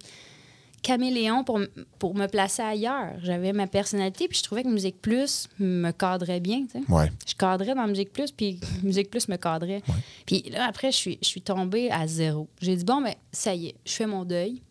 caméléon 0.83 1.43
pour, 1.43 1.59
pour 1.97 2.13
me 2.13 2.27
placer 2.27 2.61
ailleurs. 2.61 3.13
J'avais 3.23 3.53
ma 3.53 3.65
personnalité, 3.65 4.27
puis 4.27 4.37
je 4.37 4.43
trouvais 4.43 4.61
que 4.61 4.67
Musique 4.67 5.01
Plus 5.01 5.47
me 5.59 5.89
cadrait 5.91 6.39
bien. 6.39 6.65
Ouais. 6.89 7.11
Je 7.25 7.33
cadrais 7.33 7.73
dans 7.73 7.87
Musique 7.87 8.13
Plus, 8.13 8.31
puis 8.31 8.59
Musique 8.83 9.09
Plus 9.09 9.27
me 9.29 9.37
cadrait. 9.37 9.81
Puis 10.27 10.43
là, 10.51 10.67
après, 10.67 10.91
je 10.91 10.97
suis, 10.97 11.17
je 11.23 11.27
suis 11.27 11.41
tombée 11.41 11.89
à 11.89 12.05
zéro. 12.05 12.47
J'ai 12.61 12.75
dit, 12.75 12.83
bon, 12.85 13.01
ben, 13.01 13.15
ça 13.31 13.55
y 13.55 13.67
est, 13.69 13.75
je 13.85 13.93
fais 13.93 14.05
mon 14.05 14.23
deuil. 14.25 14.61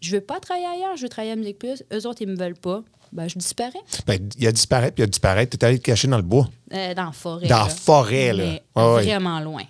Je 0.00 0.16
veux 0.16 0.20
pas 0.20 0.40
travailler 0.40 0.66
ailleurs, 0.66 0.96
je 0.96 1.02
veux 1.02 1.08
travailler 1.08 1.32
à 1.32 1.36
Musique 1.36 1.58
Plus. 1.60 1.82
Eux 1.94 2.06
autres, 2.06 2.20
ils 2.20 2.28
me 2.28 2.36
veulent 2.36 2.54
pas. 2.58 2.82
Ben, 3.12 3.28
je 3.28 3.38
disparais 3.38 3.78
Ben, 4.06 4.18
il 4.38 4.46
a 4.46 4.52
disparu, 4.52 4.86
puis 4.90 5.02
il 5.02 5.04
a 5.04 5.06
disparu. 5.06 5.46
T'es 5.46 5.62
allé 5.64 5.78
te 5.78 5.84
cacher 5.84 6.08
dans 6.08 6.16
le 6.16 6.22
bois? 6.22 6.48
euh, 6.72 6.94
dans 6.94 7.04
la 7.04 7.12
forêt. 7.12 7.46
Dans 7.46 7.58
la 7.64 7.68
forêt, 7.68 8.32
là. 8.32 8.44
Mais 8.44 8.62
ouais. 8.82 9.02
vraiment 9.04 9.38
loin. 9.40 9.62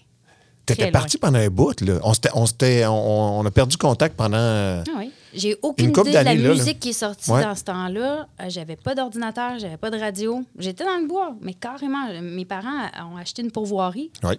T'étais 0.64 0.90
parti 0.92 1.18
pendant 1.18 1.40
un 1.40 1.48
bout, 1.50 1.78
là. 1.80 1.98
On, 2.04 2.14
s'était- 2.14 2.86
on, 2.86 2.92
on, 2.92 3.40
on 3.40 3.44
a 3.46 3.50
perdu 3.50 3.76
contact 3.76 4.16
pendant. 4.16 4.36
euh, 4.38 4.82
Ah 4.88 4.92
oui. 4.98 5.10
J'ai 5.34 5.56
aucune 5.62 5.90
idée 5.90 6.02
de 6.10 6.14
la 6.14 6.34
là. 6.34 6.34
musique 6.50 6.78
qui 6.80 6.90
est 6.90 6.92
sortie 6.92 7.30
Ouais. 7.30 7.42
dans 7.42 7.54
ce 7.54 7.64
temps-là. 7.64 8.28
Euh, 8.40 8.44
j'avais 8.48 8.76
pas 8.76 8.94
d'ordinateur, 8.94 9.58
j'avais 9.58 9.76
pas 9.76 9.90
de 9.90 9.98
radio. 9.98 10.42
J'étais 10.58 10.84
dans 10.84 10.98
le 10.98 11.06
bois, 11.06 11.34
mais 11.40 11.54
carrément. 11.54 12.06
Mes 12.20 12.44
parents 12.44 12.88
ont 13.12 13.16
acheté 13.16 13.42
une 13.42 13.50
pourvoirie. 13.50 14.10
Ouais. 14.22 14.38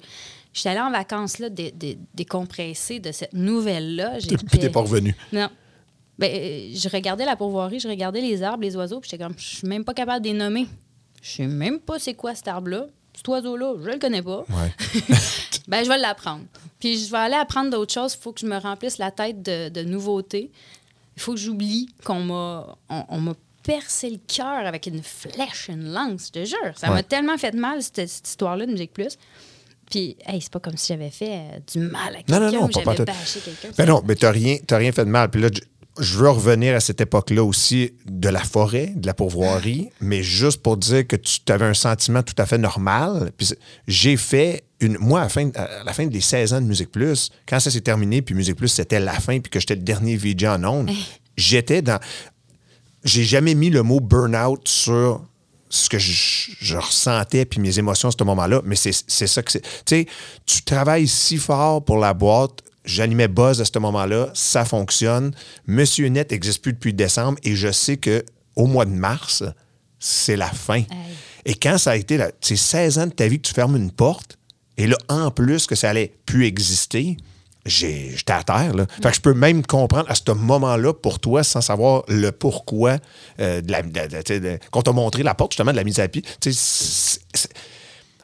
J'étais 0.54 0.70
allée 0.70 0.80
en 0.82 0.92
vacances 0.92 1.40
là, 1.40 1.50
dé- 1.50 1.72
dé- 1.72 1.98
décompressée 2.14 3.00
de 3.00 3.12
cette 3.12 3.34
nouvelle-là. 3.34 4.18
Puis 4.50 4.60
t'es 4.60 4.70
pas 4.70 4.82
revenu. 4.82 5.16
Non. 5.32 5.50
Ben, 6.20 6.30
euh, 6.32 6.70
je 6.76 6.90
regardais 6.90 7.26
la 7.26 7.36
pourvoirie, 7.36 7.80
je 7.80 7.88
regardais 7.88 8.22
les 8.22 8.44
arbres, 8.44 8.62
les 8.64 8.76
oiseaux, 8.76 9.00
puis 9.00 9.10
j'étais 9.10 9.24
comme, 9.24 9.34
je 9.36 9.56
suis 9.58 9.68
même 9.68 9.84
pas 9.84 9.96
capable 9.96 10.24
de 10.24 10.30
les 10.30 10.36
nommer. 10.38 10.68
Je 11.24 11.30
sais 11.38 11.48
même 11.48 11.80
pas 11.80 11.98
c'est 11.98 12.14
quoi 12.14 12.36
cet 12.36 12.48
arbre-là. 12.48 12.86
Cet 13.16 13.28
oiseau-là, 13.28 13.76
je 13.84 13.90
le 13.90 13.98
connais 13.98 14.22
pas. 14.22 14.40
Ouais. 14.50 14.72
ben, 15.68 15.84
je 15.84 15.90
vais 15.90 15.98
l'apprendre. 15.98 16.44
Puis 16.80 16.98
je 17.00 17.10
vais 17.12 17.18
aller 17.18 17.36
apprendre 17.36 17.72
d'autres 17.72 17.94
choses. 17.94 18.16
Il 18.20 18.22
faut 18.22 18.32
que 18.32 18.42
je 18.42 18.46
me 18.46 18.58
remplisse 18.58 18.98
la 19.00 19.10
tête 19.10 19.42
de, 19.42 19.70
de 19.70 19.82
nouveautés. 19.84 20.52
Il 21.16 21.22
faut 21.22 21.34
que 21.34 21.40
j'oublie 21.40 21.88
qu'on 22.04 22.22
m'a 22.22 22.76
on, 22.90 23.04
on 23.10 23.20
m'a 23.20 23.34
percé 23.64 24.10
le 24.10 24.18
cœur 24.28 24.66
avec 24.66 24.88
une 24.88 25.02
flèche, 25.02 25.70
une 25.70 25.92
lance, 25.94 26.28
je 26.28 26.32
te 26.42 26.46
jure. 26.46 26.78
Ça 26.78 26.90
Ouais. 26.90 26.96
m'a 26.96 27.04
tellement 27.04 27.38
fait 27.38 27.54
mal, 27.54 27.82
cette, 27.82 28.08
cette 28.10 28.28
histoire-là 28.28 28.66
de 28.66 28.72
Musique 28.72 28.92
Plus. 28.94 29.18
Puis, 29.90 30.18
hey, 30.26 30.42
c'est 30.42 30.52
pas 30.52 30.60
comme 30.60 30.76
si 30.78 30.88
j'avais 30.94 31.10
fait 31.12 31.32
euh, 31.32 31.60
du 31.72 31.80
mal 31.80 32.16
à 32.16 32.18
Non, 32.18 32.24
quelqu'un 32.26 32.40
non, 32.40 32.52
non, 32.52 32.66
ou 32.66 32.70
pas 32.70 32.96
bâché 33.06 33.40
quelqu'un. 33.42 33.70
Ben 33.78 33.86
non, 33.86 34.02
mais 34.06 34.16
t'as 34.16 34.32
rien, 34.32 34.58
t'as 34.66 34.78
rien 34.78 34.92
fait 34.92 35.06
de 35.06 35.10
mal. 35.10 35.30
Puis 35.30 35.42
là, 35.42 35.50
je, 36.00 36.18
veux 36.18 36.30
revenir 36.30 36.76
à 36.76 36.80
cette 36.80 37.02
époque-là 37.02 37.44
aussi 37.44 37.94
de 38.06 38.30
la 38.30 38.44
forêt, 38.44 38.94
de 38.96 39.06
la 39.06 39.14
pourvoirie, 39.14 39.90
mais 40.02 40.24
juste 40.24 40.62
pour 40.62 40.78
dire 40.78 41.08
que 41.08 41.16
tu 41.16 41.40
avais 41.50 41.66
un 41.66 41.74
sentiment 41.74 42.24
tout 42.24 42.36
à 42.38 42.46
fait 42.46 42.58
normal. 42.58 43.32
J'ai 43.88 44.18
fait 44.18 44.64
une. 44.80 44.98
Moi, 45.00 45.20
à 45.20 45.24
la, 45.24 45.30
fin, 45.30 45.50
à 45.56 45.84
la 45.84 45.94
fin 45.94 46.06
des 46.06 46.22
16 46.22 46.54
ans 46.54 46.62
de 46.62 46.66
Musique 46.66 46.92
Plus, 46.92 47.30
quand 47.48 47.60
ça 47.60 47.72
s'est 47.72 47.82
terminé, 47.82 48.22
puis 48.22 48.36
Musique 48.36 48.56
Plus, 48.56 48.70
c'était 48.70 49.00
la 49.00 49.14
fin, 49.14 49.40
puis 49.40 49.50
que 49.50 49.60
j'étais 49.60 49.76
le 49.76 49.82
dernier 49.82 50.18
VJ 50.18 50.46
en 50.46 50.64
ondes, 50.64 50.92
j'étais 51.38 51.82
dans. 51.82 52.00
J'ai 53.04 53.24
jamais 53.24 53.54
mis 53.54 53.70
le 53.70 53.84
mot 53.84 54.00
burn-out 54.00 54.68
sur 54.68 55.26
ce 55.70 55.90
que 55.90 55.98
je, 55.98 56.52
je 56.62 56.78
ressentais 56.78 57.46
puis 57.46 57.60
mes 57.60 57.80
émotions 57.80 58.10
à 58.10 58.12
ce 58.18 58.24
moment-là, 58.24 58.62
mais 58.64 58.76
c'est 58.76 58.92
ça 58.92 59.42
que 59.42 59.52
c'est. 59.52 59.62
Tu 59.62 59.70
sais, 59.86 60.08
tu 60.46 60.62
travailles 60.62 61.08
si 61.08 61.38
fort 61.38 61.84
pour 61.84 61.98
la 61.98 62.14
boîte. 62.14 62.62
J'animais 62.86 63.28
Buzz 63.28 63.62
à 63.62 63.66
ce 63.66 63.80
moment-là, 63.80 64.30
ça 64.34 64.66
fonctionne. 64.66 65.34
Monsieur 65.68 66.08
Net 66.08 66.32
n'existe 66.32 66.62
plus 66.62 66.74
depuis 66.74 66.94
décembre 66.94 67.38
et 67.44 67.56
je 67.56 67.72
sais 67.72 67.98
que 67.98 68.24
au 68.56 68.66
mois 68.68 68.86
de 68.86 68.92
mars, 68.92 69.44
c'est 70.00 70.36
la 70.36 70.48
fin. 70.50 70.84
Et 71.46 71.56
quand 71.56 71.78
ça 71.78 71.92
a 71.92 71.96
été, 71.96 72.20
c'est 72.42 72.56
16 72.56 73.00
ans 73.00 73.08
de 73.08 73.12
ta 73.12 73.28
vie 73.28 73.38
que 73.40 73.48
tu 73.48 73.54
fermes 73.54 73.76
une 73.78 73.92
porte, 73.92 74.38
et 74.78 74.88
là, 74.88 74.98
en 75.10 75.32
plus 75.32 75.66
que 75.68 75.76
ça 75.76 75.90
allait 75.90 76.14
plus 76.26 76.46
exister, 76.46 77.18
j'étais 77.66 78.34
à 78.34 78.44
terre. 78.44 78.74
Là. 78.76 78.86
Fait 79.02 79.10
que 79.10 79.16
je 79.16 79.22
peux 79.22 79.34
même 79.34 79.66
comprendre 79.66 80.10
à 80.10 80.16
ce 80.16 80.32
moment-là, 80.32 80.94
pour 80.94 81.20
toi, 81.20 81.44
sans 81.44 81.62
savoir 81.62 82.04
le 82.10 82.32
pourquoi 82.32 82.98
euh, 83.40 83.62
de 83.62 83.72
la, 83.72 83.82
de- 83.82 84.40
de- 84.40 84.60
qu'on 84.72 84.82
t'a 84.82 84.92
montré 84.92 85.24
la 85.24 85.34
porte, 85.36 85.54
justement, 85.54 85.72
de 85.72 85.78
la 85.78 85.84
mise 85.84 86.00
à 86.00 86.08
pied. 86.08 86.24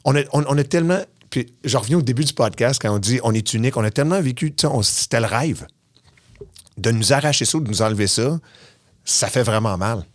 On, 0.05 0.15
a, 0.15 0.21
on- 0.33 0.43
on 0.47 0.57
a 0.57 0.63
tellement. 0.63 0.99
Puis 1.29 1.53
je 1.63 1.77
reviens 1.77 1.97
au 1.97 2.01
début 2.01 2.23
du 2.25 2.33
podcast 2.33 2.81
quand 2.81 2.93
on 2.93 2.99
dit 2.99 3.19
on 3.23 3.33
est 3.33 3.53
unique. 3.53 3.77
On 3.77 3.83
a 3.83 3.91
tellement 3.91 4.21
vécu, 4.21 4.53
c'était 4.83 5.19
le 5.19 5.25
rêve. 5.27 5.65
De 6.77 6.91
nous 6.91 7.11
arracher 7.13 7.45
ça, 7.45 7.57
ou 7.57 7.61
de 7.61 7.67
nous 7.69 7.81
enlever 7.81 8.07
ça, 8.07 8.39
ça 9.03 9.27
fait 9.27 9.43
vraiment 9.43 9.77
mal. 9.77 10.05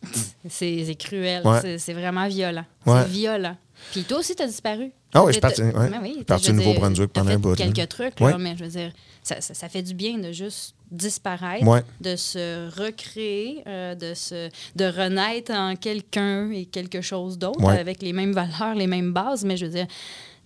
C'est 0.48 0.96
cruel. 0.98 1.46
Ouais. 1.46 1.78
C'est- 1.78 1.92
vraiment 1.92 2.26
violent. 2.28 2.64
Ouais. 2.86 3.02
C'est 3.02 3.10
violent. 3.10 3.56
Puis 3.92 4.04
toi 4.04 4.18
aussi, 4.18 4.34
t'as 4.34 4.46
disparu. 4.46 4.92
Ah 5.12 5.22
oui, 5.22 5.28
je 5.28 5.32
suis 5.32 5.40
parti- 5.40 5.62
ouais. 5.62 5.90
Ben 5.90 6.00
oui, 6.02 6.24
parti 6.24 6.50
au 6.50 6.52
Nouveau-Brunswick 6.54 7.12
pendant 7.12 7.30
un 7.30 7.38
bout, 7.38 7.54
quelques 7.54 7.88
trucs, 7.88 8.18
là, 8.30 8.38
mais 8.38 8.56
je 8.56 8.64
veux 8.64 8.70
dire, 8.70 8.92
ça, 9.22 9.40
ça- 9.40 9.52
ça 9.54 9.68
fait 9.68 9.82
du 9.82 9.94
bien 9.94 10.18
de 10.18 10.32
juste 10.32 10.73
disparaître, 10.90 11.66
Ouais. 11.66 11.82
de 12.00 12.14
se 12.16 12.68
recréer, 12.80 13.62
euh, 13.66 13.94
de, 13.94 14.14
se, 14.14 14.48
de 14.76 14.84
renaître 14.84 15.52
en 15.52 15.74
quelqu'un 15.76 16.50
et 16.50 16.66
quelque 16.66 17.00
chose 17.00 17.38
d'autre, 17.38 17.62
Ouais. 17.62 17.78
avec 17.78 18.02
les 18.02 18.12
mêmes 18.12 18.32
valeurs, 18.32 18.74
les 18.74 18.86
mêmes 18.86 19.12
bases, 19.12 19.44
mais 19.44 19.56
je 19.56 19.66
veux 19.66 19.72
dire, 19.72 19.86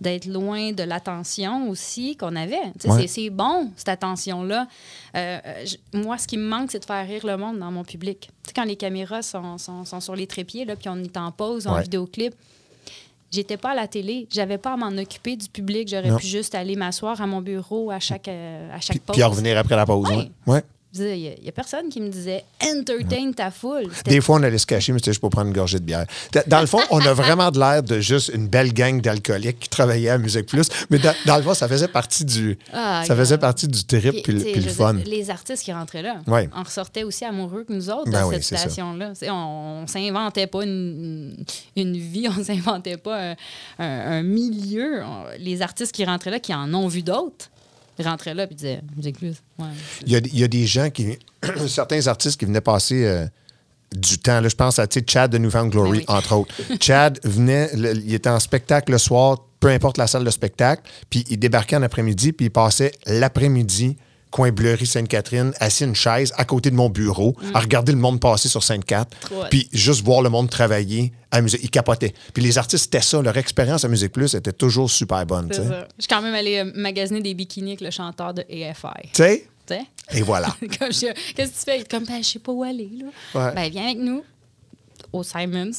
d'être 0.01 0.25
loin 0.27 0.71
de 0.71 0.83
l'attention 0.83 1.69
aussi 1.69 2.15
qu'on 2.15 2.35
avait. 2.37 2.55
Ouais. 2.85 3.07
c'est- 3.07 3.29
bon, 3.29 3.69
cette 3.75 3.89
attention-là. 3.89 4.67
Euh, 5.17 5.39
euh, 5.45 5.65
moi, 5.93 6.17
ce 6.17 6.25
qui 6.25 6.37
me 6.37 6.47
manque, 6.47 6.71
c'est 6.71 6.79
de 6.79 6.85
faire 6.85 7.05
rire 7.05 7.25
le 7.25 7.35
monde 7.35 7.59
dans 7.59 7.69
mon 7.71 7.83
public. 7.83 8.21
Tu 8.21 8.47
sais, 8.47 8.53
quand 8.55 8.63
les 8.63 8.77
caméras 8.77 9.21
sont, 9.21 9.57
sont- 9.57 9.83
sont 9.83 9.99
sur 9.99 10.15
les 10.15 10.25
trépieds, 10.25 10.63
là, 10.63 10.75
puis 10.77 10.87
on 10.89 10.97
est 11.03 11.17
en 11.17 11.31
pause, 11.31 11.67
en 11.67 11.79
vidéoclip, 11.81 12.33
J'étais 13.31 13.57
pas 13.57 13.71
à 13.71 13.75
la 13.75 13.87
télé, 13.87 14.27
j'avais 14.31 14.57
pas 14.57 14.73
à 14.73 14.77
m'en 14.77 14.97
occuper 14.97 15.35
du 15.35 15.47
public, 15.49 15.87
j'aurais 15.87 16.15
pu 16.17 16.25
juste 16.25 16.55
aller 16.55 16.75
m'asseoir 16.75 17.21
à 17.21 17.27
mon 17.27 17.41
bureau 17.41 17.91
à 17.91 17.99
chaque, 17.99 18.27
euh, 18.27 18.73
à 18.73 18.79
chaque 18.79 18.97
Puis, 18.97 18.99
pause. 18.99 19.15
puis 19.15 19.23
en 19.23 19.29
revenir 19.29 19.57
après 19.57 19.75
la 19.75 19.85
pause. 19.85 20.09
Ouais. 20.09 20.31
ouais. 20.47 20.63
Il 20.95 21.17
y, 21.43 21.47
a 21.47 21.51
personne 21.51 21.89
qui 21.89 22.01
me 22.01 22.09
disait 22.09 22.43
entertain 22.63 23.31
ta 23.31 23.51
foule. 23.51 23.89
Des 24.05 24.21
fois, 24.21 24.37
on 24.39 24.43
allait 24.43 24.57
se 24.57 24.65
cacher, 24.65 24.91
mais 24.91 24.97
c'était 24.97 25.11
juste 25.11 25.21
pour 25.21 25.29
prendre 25.29 25.47
une 25.47 25.53
gorgée 25.53 25.77
de 25.77 25.83
bière. 25.83 26.05
Dans 26.47 26.61
le 26.61 26.65
fond, 26.65 26.79
on 26.89 26.99
a 27.01 27.13
vraiment 27.13 27.51
de 27.51 27.59
l'air 27.59 27.83
de 27.83 27.99
juste 27.99 28.31
une 28.33 28.47
belle 28.47 28.73
gang 28.73 28.99
d'alcooliques 28.99 29.59
qui 29.59 29.69
travaillaient 29.69 30.09
à 30.09 30.17
Musique 30.17 30.47
Plus. 30.47 30.67
Mais 30.89 30.97
dans, 30.97 31.13
dans 31.27 31.37
le 31.37 31.43
fond, 31.43 31.53
ça 31.53 31.67
faisait 31.67 31.87
partie 31.87 32.25
du, 32.25 32.57
Ah, 32.73 33.03
ça 33.05 33.15
faisait 33.15 33.37
partie 33.37 33.67
du 33.67 33.83
trip 33.85 34.23
puis, 34.23 34.33
puis 34.39 34.55
le 34.61 34.69
fun. 34.71 34.95
dire, 34.95 35.05
les 35.05 35.29
artistes 35.29 35.63
qui 35.63 35.71
rentraient 35.71 36.01
là, 36.01 36.21
Ouais. 36.25 36.49
on 36.55 36.63
ressortait 36.63 37.03
aussi 37.03 37.23
amoureux 37.23 37.65
que 37.65 37.73
nous 37.73 37.91
autres 37.91 38.09
Ben 38.11 38.21
dans 38.21 38.29
oui, 38.29 38.37
cette 38.41 38.57
station-là. 38.57 39.13
On, 39.27 39.83
on 39.83 39.87
s'inventait 39.87 40.47
pas 40.47 40.63
une, 40.63 41.35
une 41.75 41.97
vie, 41.97 42.27
on 42.35 42.43
s'inventait 42.43 42.97
pas 42.97 43.31
un, 43.31 43.35
un- 43.77 44.11
un 44.19 44.23
milieu. 44.23 45.03
On- 45.03 45.25
les 45.37 45.61
artistes 45.61 45.91
qui 45.93 46.03
rentraient 46.03 46.31
là, 46.31 46.39
qui 46.39 46.53
en 46.53 46.73
ont 46.73 46.87
vu 46.87 47.03
d'autres, 47.03 47.51
rentraient 48.03 48.33
là 48.33 48.47
et 48.49 48.53
disaient 48.53 48.81
Musique 48.95 49.17
Plus. 49.17 49.35
Ouais. 49.57 49.65
Il 50.05 50.11
y, 50.11 50.15
a, 50.15 50.19
il 50.19 50.39
y 50.39 50.43
a 50.43 50.47
des 50.47 50.65
gens 50.65 50.89
qui. 50.89 51.17
certains 51.67 52.07
artistes 52.07 52.39
qui 52.39 52.45
venaient 52.45 52.61
passer 52.61 53.05
euh, 53.05 53.25
du 53.95 54.17
temps. 54.19 54.39
Là, 54.41 54.47
je 54.49 54.55
pense 54.55 54.77
à 54.79 54.85
Chad 55.07 55.31
de 55.31 55.37
Newfound 55.37 55.71
Glory, 55.71 55.91
Ben 55.91 55.97
oui. 55.97 56.05
entre 56.07 56.33
autres. 56.35 56.55
Chad 56.81 57.19
venait, 57.23 57.69
le- 57.75 57.95
il 57.97 58.13
était 58.13 58.29
en 58.29 58.39
spectacle 58.39 58.91
le 58.91 58.97
soir, 58.97 59.45
peu 59.59 59.67
importe 59.69 59.97
la 59.97 60.07
salle 60.07 60.23
de 60.23 60.29
spectacle, 60.29 60.83
puis 61.09 61.25
il 61.29 61.37
débarquait 61.39 61.75
en 61.75 61.81
après-midi, 61.83 62.31
puis 62.33 62.45
il 62.47 62.51
passait 62.51 62.91
l'après-midi, 63.05 63.97
coin 64.31 64.51
Bleury 64.51 64.85
Sainte-Catherine, 64.85 65.53
assis 65.59 65.83
une 65.85 65.95
chaise 65.95 66.31
à 66.37 66.45
côté 66.45 66.69
de 66.71 66.75
mon 66.75 66.89
bureau, 66.89 67.35
à 67.53 67.59
regarder 67.59 67.91
le 67.91 67.97
monde 67.97 68.19
passer 68.19 68.49
sur 68.49 68.63
Sainte-Cat, 68.63 69.05
Mm. 69.05 69.25
Trop 69.25 69.41
hot. 69.41 69.45
puis 69.49 69.67
juste 69.71 70.03
voir 70.03 70.21
le 70.21 70.29
monde 70.29 70.49
travailler 70.49 71.11
à 71.31 71.41
musique. 71.41 71.61
Il 71.63 71.69
capotait. 71.69 72.13
Puis 72.33 72.43
les 72.43 72.57
artistes, 72.57 72.85
c'était 72.85 73.01
ça. 73.01 73.21
Leur 73.21 73.37
expérience 73.37 73.85
à 73.85 73.87
Musique 73.87 74.11
Plus 74.11 74.33
était 74.33 74.51
toujours 74.51 74.89
super 74.89 75.25
bonne. 75.25 75.49
Je 75.51 75.61
suis 75.99 76.07
quand 76.09 76.21
même 76.21 76.33
allée 76.33 76.57
euh, 76.57 76.71
magasiner 76.75 77.21
des 77.21 77.33
bikinis 77.33 77.71
avec 77.71 77.81
le 77.81 77.91
chanteur 77.91 78.33
de 78.33 78.41
AFI. 78.41 79.09
Tu 79.13 79.23
sais? 79.23 79.45
Et 80.11 80.21
voilà. 80.23 80.47
Qu'est-ce 80.61 81.05
que 81.05 81.43
tu 81.43 81.49
fais? 81.63 81.83
Comme, 81.89 82.03
ben, 82.05 82.23
je 82.23 82.27
sais 82.29 82.39
pas 82.39 82.51
où 82.51 82.63
aller. 82.63 82.89
Là. 82.99 83.05
Ouais. 83.47 83.53
Ben, 83.55 83.69
viens 83.71 83.85
avec 83.85 83.97
nous 83.99 84.23
au 85.13 85.23
Simons. 85.23 85.71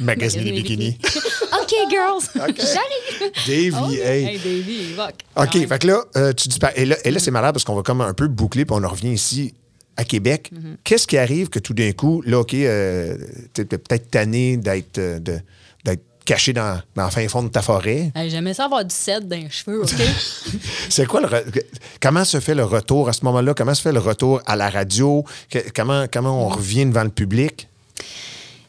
Magasiner 0.00 0.44
des 0.44 0.52
bikinis. 0.52 0.98
OK, 1.02 1.74
girls, 1.90 2.22
j'arrive. 2.34 3.32
Davy, 3.46 3.72
Oh, 3.74 3.90
hey. 3.90 4.24
Hey, 4.24 4.38
Davy, 4.38 4.90
évoque. 4.92 5.14
OK, 5.36 5.54
ouais. 5.54 5.66
fait 5.66 5.78
que 5.80 5.86
là, 5.86 6.04
euh, 6.16 6.32
tu 6.32 6.48
dis 6.48 6.58
pas. 6.58 6.72
Et 6.76 6.84
là, 6.84 6.96
et 7.04 7.10
là 7.10 7.18
c'est 7.18 7.30
malade 7.30 7.54
parce 7.54 7.64
qu'on 7.64 7.74
va 7.74 7.82
comme 7.82 8.00
un 8.02 8.12
peu 8.14 8.28
boucler, 8.28 8.64
puis 8.64 8.76
on 8.78 8.84
en 8.84 8.88
revient 8.88 9.12
ici 9.12 9.54
à 9.96 10.04
Québec. 10.04 10.50
Mm-hmm. 10.54 10.76
Qu'est-ce 10.84 11.06
qui 11.06 11.16
arrive 11.16 11.48
que 11.48 11.58
tout 11.58 11.72
d'un 11.74 11.92
coup, 11.92 12.22
là, 12.26 12.40
OK, 12.40 12.54
euh, 12.54 13.16
t'es 13.52 13.64
peut-être 13.64 14.10
tanné 14.10 14.56
d'être 14.56 14.98
euh, 14.98 15.18
d'être 15.18 16.02
caché 16.24 16.52
dans, 16.52 16.80
dans 16.94 17.04
le 17.04 17.10
fin 17.10 17.26
fond 17.28 17.42
de 17.42 17.48
ta 17.48 17.62
forêt? 17.62 18.10
Hey, 18.14 18.28
J'aimais 18.30 18.54
ça 18.54 18.66
avoir 18.66 18.84
du 18.84 18.94
sel 18.94 19.26
dans 19.26 19.36
les 19.36 19.48
cheveux, 19.50 19.82
OK? 19.82 19.90
C'est 20.90 21.06
quoi 21.06 21.20
le. 21.22 21.28
re- 21.28 21.62
Comment 22.00 22.24
se 22.24 22.38
fait 22.40 22.54
le 22.54 22.64
retour 22.64 23.08
à 23.08 23.12
ce 23.12 23.24
moment-là? 23.24 23.54
Comment 23.54 23.74
se 23.74 23.82
fait 23.82 23.92
le 23.92 23.98
retour 24.00 24.40
à 24.46 24.56
la 24.56 24.68
radio? 24.68 25.24
Que- 25.50 25.70
comment, 25.74 26.06
comment 26.12 26.46
on 26.46 26.48
revient 26.48 26.86
devant 26.86 27.04
le 27.04 27.10
public? 27.10 27.68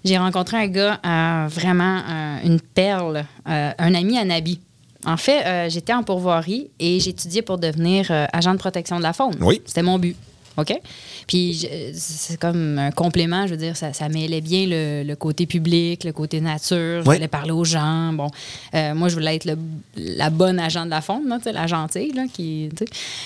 J'ai 0.05 0.17
rencontré 0.17 0.57
un 0.57 0.67
gars, 0.67 0.99
euh, 1.05 1.47
vraiment 1.49 1.99
euh, 2.07 2.37
une 2.45 2.61
perle, 2.61 3.25
euh, 3.49 3.71
un 3.77 3.93
ami 3.95 4.17
à 4.17 4.23
Nabi. 4.23 4.59
En 5.05 5.17
fait, 5.17 5.69
j'étais 5.69 5.93
en 5.93 6.01
pourvoirie 6.03 6.69
et 6.79 6.99
j'étudiais 6.99 7.41
pour 7.43 7.57
devenir 7.59 8.09
agent 8.33 8.53
de 8.53 8.57
protection 8.57 8.97
de 8.97 9.03
la 9.03 9.13
faune. 9.13 9.35
Oui. 9.39 9.61
C'était 9.65 9.83
mon 9.83 9.99
but. 9.99 10.15
OK? 10.57 10.73
Puis 11.27 11.67
c'est 11.93 12.39
comme 12.39 12.79
un 12.79 12.89
complément, 12.89 13.45
je 13.45 13.51
veux 13.51 13.57
dire, 13.57 13.75
ça, 13.77 13.93
ça 13.93 14.09
mêlait 14.09 14.41
bien 14.41 14.65
le, 14.67 15.03
le 15.03 15.15
côté 15.15 15.45
public, 15.45 16.05
le 16.05 16.11
côté 16.13 16.39
nature. 16.41 17.03
Je 17.03 17.07
Oui. 17.09 17.15
voulais 17.17 17.27
parler 17.27 17.51
aux 17.51 17.65
gens. 17.65 18.13
Bon, 18.13 18.29
Euh, 18.73 18.95
moi, 18.95 19.09
je 19.09 19.15
voulais 19.15 19.35
être 19.35 19.45
le- 19.45 19.57
la 19.97 20.29
bonne 20.31 20.59
agent 20.59 20.85
de 20.85 20.89
la 20.91 21.01
là, 21.27 21.37
sais, 21.43 21.51
la 21.51 21.67
gentille, 21.67 22.13
là, 22.13 22.23
qui. 22.31 22.69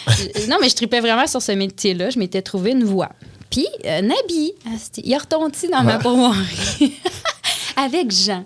non, 0.50 0.58
mais 0.60 0.68
je 0.70 0.76
tripais 0.76 1.00
vraiment 1.02 1.28
sur 1.28 1.42
ce 1.42 1.52
métier-là. 1.54 2.10
Je 2.10 2.20
m'étais 2.20 2.42
trouvé 2.42 2.72
une 2.72 2.84
voie. 2.84 3.10
Puis, 3.50 3.68
euh, 3.86 4.02
Nabi, 4.02 4.54
asti, 4.74 5.02
il 5.04 5.14
a 5.14 5.18
retondi 5.18 5.68
dans 5.72 5.84
ma 5.84 5.98
pourvoirie 5.98 6.94
avec 7.76 8.12
Jean. 8.12 8.46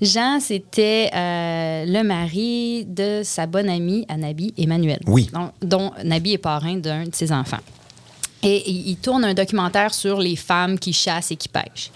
Jean, 0.00 0.38
c'était 0.38 1.10
euh, 1.12 1.84
le 1.86 2.02
mari 2.04 2.84
de 2.86 3.22
sa 3.24 3.46
bonne 3.46 3.68
amie 3.68 4.06
à 4.08 4.16
Nabi, 4.16 4.54
Emmanuel. 4.56 5.00
Oui. 5.06 5.28
Dont, 5.32 5.50
dont 5.60 5.92
Nabi 6.04 6.34
est 6.34 6.38
parrain 6.38 6.76
d'un 6.76 7.04
de 7.04 7.14
ses 7.14 7.32
enfants. 7.32 7.58
Et 8.44 8.70
il 8.70 8.90
il 8.90 8.96
tourne 8.96 9.24
un 9.24 9.34
documentaire 9.34 9.92
sur 9.92 10.20
les 10.20 10.36
femmes 10.36 10.78
qui 10.78 10.92
chassent 10.92 11.32
et 11.32 11.36
qui 11.36 11.48
pêchent. 11.48 11.90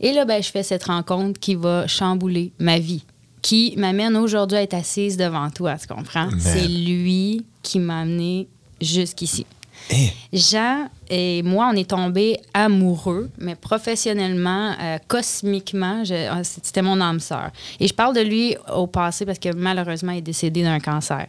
Et 0.00 0.12
là, 0.12 0.24
ben, 0.24 0.42
je 0.42 0.50
fais 0.50 0.62
cette 0.62 0.84
rencontre 0.84 1.38
qui 1.38 1.54
va 1.54 1.86
chambouler 1.86 2.52
ma 2.58 2.78
vie, 2.78 3.04
qui 3.42 3.74
m'amène 3.76 4.16
aujourd'hui 4.16 4.58
à 4.58 4.62
être 4.62 4.74
assise 4.74 5.16
devant 5.16 5.50
toi, 5.50 5.76
tu 5.76 5.86
comprends? 5.86 6.28
C'est 6.38 6.68
lui 6.68 7.44
qui 7.62 7.78
m'a 7.78 8.00
amené 8.00 8.48
jusqu'ici. 8.80 9.46
Eh, 9.90 10.10
Jean 10.32 10.88
et 11.08 11.42
moi, 11.42 11.70
on 11.72 11.76
est 11.76 11.88
tombés 11.90 12.38
amoureux, 12.52 13.30
mais 13.38 13.54
professionnellement, 13.54 14.74
euh, 14.80 14.98
cosmiquement, 15.08 16.02
euh, 16.10 16.40
c'était 16.42 16.82
mon 16.82 17.00
âme 17.00 17.20
sœur. 17.20 17.50
Et 17.80 17.88
je 17.88 17.94
parle 17.94 18.14
de 18.14 18.20
lui 18.20 18.56
au 18.74 18.86
passé 18.86 19.24
parce 19.24 19.38
que 19.38 19.54
malheureusement, 19.54 20.12
il 20.12 20.18
est 20.18 20.22
décédé 20.22 20.62
d'un 20.62 20.80
cancer. 20.80 21.26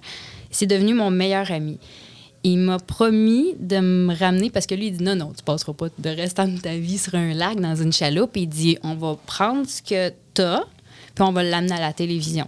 C'est 0.51 0.65
devenu 0.65 0.93
mon 0.93 1.09
meilleur 1.11 1.49
ami. 1.51 1.79
Il 2.43 2.57
m'a 2.57 2.79
promis 2.79 3.55
de 3.59 3.79
me 3.79 4.15
ramener 4.15 4.49
parce 4.49 4.65
que 4.65 4.75
lui, 4.75 4.87
il 4.87 4.97
dit 4.97 5.03
non, 5.03 5.15
non, 5.15 5.33
tu 5.35 5.43
passeras 5.43 5.73
pas 5.73 5.87
le 6.03 6.15
restant 6.15 6.47
de 6.47 6.57
ta 6.57 6.75
vie 6.75 6.97
sur 6.97 7.15
un 7.15 7.33
lac 7.33 7.59
dans 7.59 7.75
une 7.75 7.93
chaloupe. 7.93 8.35
Il 8.35 8.47
dit 8.47 8.77
on 8.83 8.95
va 8.95 9.17
prendre 9.25 9.67
ce 9.67 9.81
que 9.81 10.13
tu 10.33 10.41
as, 10.41 10.63
puis 11.15 11.23
on 11.23 11.31
va 11.31 11.43
l'amener 11.43 11.75
à 11.75 11.81
la 11.81 11.93
télévision. 11.93 12.47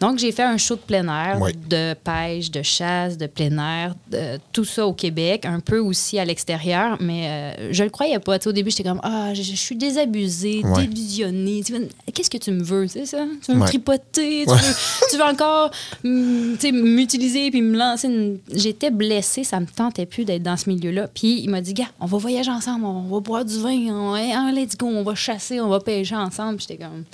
Donc, 0.00 0.18
j'ai 0.18 0.32
fait 0.32 0.42
un 0.42 0.56
show 0.58 0.74
de 0.76 0.80
plein 0.80 1.06
air, 1.08 1.38
Oui. 1.40 1.52
de 1.68 1.94
pêche, 1.94 2.50
de 2.50 2.62
chasse, 2.62 3.16
de 3.16 3.26
plein 3.26 3.56
air, 3.58 3.94
de- 4.10 4.38
tout 4.52 4.64
ça 4.64 4.86
au 4.86 4.92
Québec, 4.92 5.44
un 5.46 5.60
peu 5.60 5.78
aussi 5.78 6.18
à 6.18 6.24
l'extérieur, 6.24 6.96
mais 7.00 7.28
euh, 7.58 7.72
je 7.72 7.84
le 7.84 7.90
croyais 7.90 8.18
pas. 8.18 8.38
Tu 8.38 8.44
sais, 8.44 8.48
au 8.50 8.52
début, 8.52 8.70
j'étais 8.70 8.82
comme 8.84 9.00
Ah, 9.02 9.32
je, 9.34 9.42
je 9.42 9.54
suis 9.54 9.76
désabusée, 9.76 10.62
délusionnée. 10.76 11.62
Tu 11.64 11.74
Qu'est-ce 12.12 12.30
que 12.30 12.38
tu 12.38 12.50
me 12.50 12.62
veux, 12.62 12.86
c'est 12.88 13.06
ça? 13.06 13.24
Tu 13.44 13.52
veux 13.52 13.58
me 13.58 13.66
tripoter? 13.66 14.44
Tu, 14.46 14.52
veux, 14.52 14.74
tu 15.10 15.16
veux 15.16 15.22
encore 15.24 15.70
tu 16.02 16.56
sais, 16.60 16.72
m'utiliser 16.72 17.50
puis 17.50 17.62
me 17.62 17.76
lancer? 17.78 18.08
une- 18.08 18.38
J'étais 18.52 18.90
blessée, 18.90 19.44
ça 19.44 19.60
me 19.60 19.66
tentait 19.66 20.06
plus 20.06 20.24
d'être 20.24 20.42
dans 20.42 20.56
ce 20.56 20.68
milieu-là. 20.70 21.08
Puis 21.12 21.40
il 21.42 21.48
m'a 21.50 21.60
dit 21.60 21.74
Gars, 21.74 21.88
on 22.00 22.06
va 22.06 22.18
voyager 22.18 22.50
ensemble, 22.50 22.84
on 22.84 23.02
va 23.02 23.20
boire 23.20 23.44
du 23.44 23.58
vin, 23.58 23.76
on 23.94 24.12
va, 24.12 24.18
ah, 24.34 24.52
let's 24.52 24.76
go, 24.76 24.86
on 24.86 25.02
va 25.02 25.14
chasser, 25.14 25.60
on 25.60 25.68
va 25.68 25.80
pêcher 25.80 26.16
ensemble. 26.16 26.60
J'étais 26.60 26.76
comme 26.76 27.04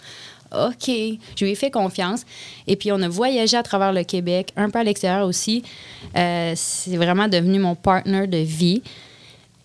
OK. 0.53 0.89
Je 0.89 1.45
lui 1.45 1.53
ai 1.53 1.55
fait 1.55 1.71
confiance. 1.71 2.25
Et 2.67 2.77
puis, 2.77 2.93
on 2.93 3.01
a 3.03 3.09
voyagé 3.09 3.57
à 3.57 3.63
travers 3.63 3.93
le 3.93 4.03
Québec, 4.05 4.53
un 4.57 4.71
peu 4.71 4.79
à 4.79 4.85
l'extérieur 4.85 5.27
aussi. 5.27 5.63
Euh, 6.17 6.53
c'est 6.57 6.97
vraiment 6.97 7.29
devenu 7.29 7.59
mon 7.59 7.75
partner 7.75 8.27
de 8.27 8.39
vie. 8.39 8.83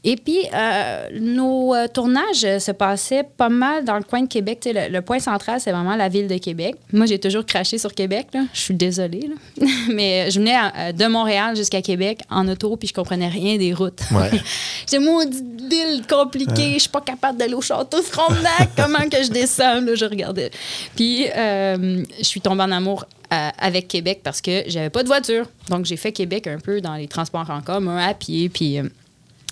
Et 0.08 0.18
puis, 0.18 0.38
euh, 0.54 1.08
nos 1.20 1.74
euh, 1.74 1.88
tournages 1.88 2.46
euh, 2.46 2.60
se 2.60 2.72
passaient 2.72 3.24
pas 3.24 3.50
mal 3.50 3.84
dans 3.86 3.98
le 3.98 4.04
coin 4.04 4.22
de 4.22 4.28
Québec. 4.28 4.60
Tu 4.62 4.72
sais, 4.72 4.88
le, 4.88 4.94
le 4.94 5.02
point 5.02 5.18
central, 5.18 5.60
c'est 5.60 5.72
vraiment 5.72 5.96
la 5.96 6.10
ville 6.10 6.28
de 6.28 6.38
Québec. 6.38 6.76
Moi, 6.94 7.08
j'ai 7.08 7.18
toujours 7.18 7.44
craché 7.44 7.80
sur 7.80 7.92
Québec. 7.92 8.28
là. 8.32 8.42
Je 8.54 8.60
suis 8.60 8.76
désolée. 8.76 9.28
là. 9.28 9.66
Mais 9.94 10.30
je 10.30 10.40
venais 10.40 10.56
euh, 10.78 10.92
de 10.92 11.06
Montréal 11.08 11.56
jusqu'à 11.56 11.82
Québec 11.82 12.20
en 12.30 12.48
auto, 12.48 12.78
puis 12.78 12.88
je 12.88 12.94
comprenais 12.94 13.30
rien 13.30 13.58
des 13.58 13.74
routes. 13.74 14.02
Ouais. 14.12 14.30
J'ai 14.90 15.00
maudite 15.00 15.56
ville 15.70 16.06
compliquée. 16.08 16.74
Je 16.76 16.80
suis 16.80 16.90
pas 16.90 17.02
capable 17.02 17.38
d'aller 17.38 17.54
au 17.54 17.62
château 17.62 18.02
Frontenac. 18.02 18.70
Comment 18.78 19.10
que 19.10 19.24
je 19.24 19.30
descends? 19.32 19.82
Là, 19.82 19.96
je 19.96 20.06
regardais. 20.06 20.52
Puis, 20.96 21.26
euh, 21.36 22.04
je 22.18 22.24
suis 22.24 22.42
tombée 22.42 22.64
en 22.64 22.72
amour 22.72 23.06
euh, 23.34 23.50
avec 23.58 23.88
Québec 23.88 24.22
parce 24.24 24.42
que 24.42 24.64
j'avais 24.68 24.90
pas 24.90 25.04
de 25.04 25.08
voiture. 25.08 25.46
Donc, 25.70 25.86
j'ai 25.86 25.98
fait 25.98 26.12
Québec 26.12 26.48
un 26.48 26.60
peu 26.60 26.82
dans 26.82 26.96
les 26.96 27.08
transports 27.08 27.50
en 27.50 27.62
commun, 27.62 27.98
à 27.98 28.14
pied. 28.14 28.50
Puis, 28.50 28.80
euh, 28.80 28.84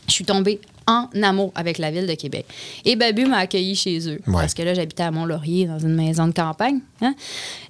je 0.07 0.11
suis 0.13 0.25
tombée 0.25 0.59
en 0.85 1.07
amour 1.21 1.51
avec 1.55 1.77
la 1.77 1.91
ville 1.91 2.05
de 2.07 2.13
Québec. 2.15 2.45
Et 2.83 2.95
Babu 2.95 3.25
m'a 3.25 3.37
accueilli 3.37 3.75
chez 3.75 3.99
eux. 4.09 4.19
Ouais. 4.27 4.33
Parce 4.33 4.53
que 4.53 4.61
là, 4.63 4.73
j'habitais 4.73 5.03
à 5.03 5.11
Mont-Laurier, 5.11 5.65
dans 5.65 5.79
une 5.79 5.95
maison 5.95 6.27
de 6.27 6.33
campagne. 6.33 6.79
hein. 7.01 7.15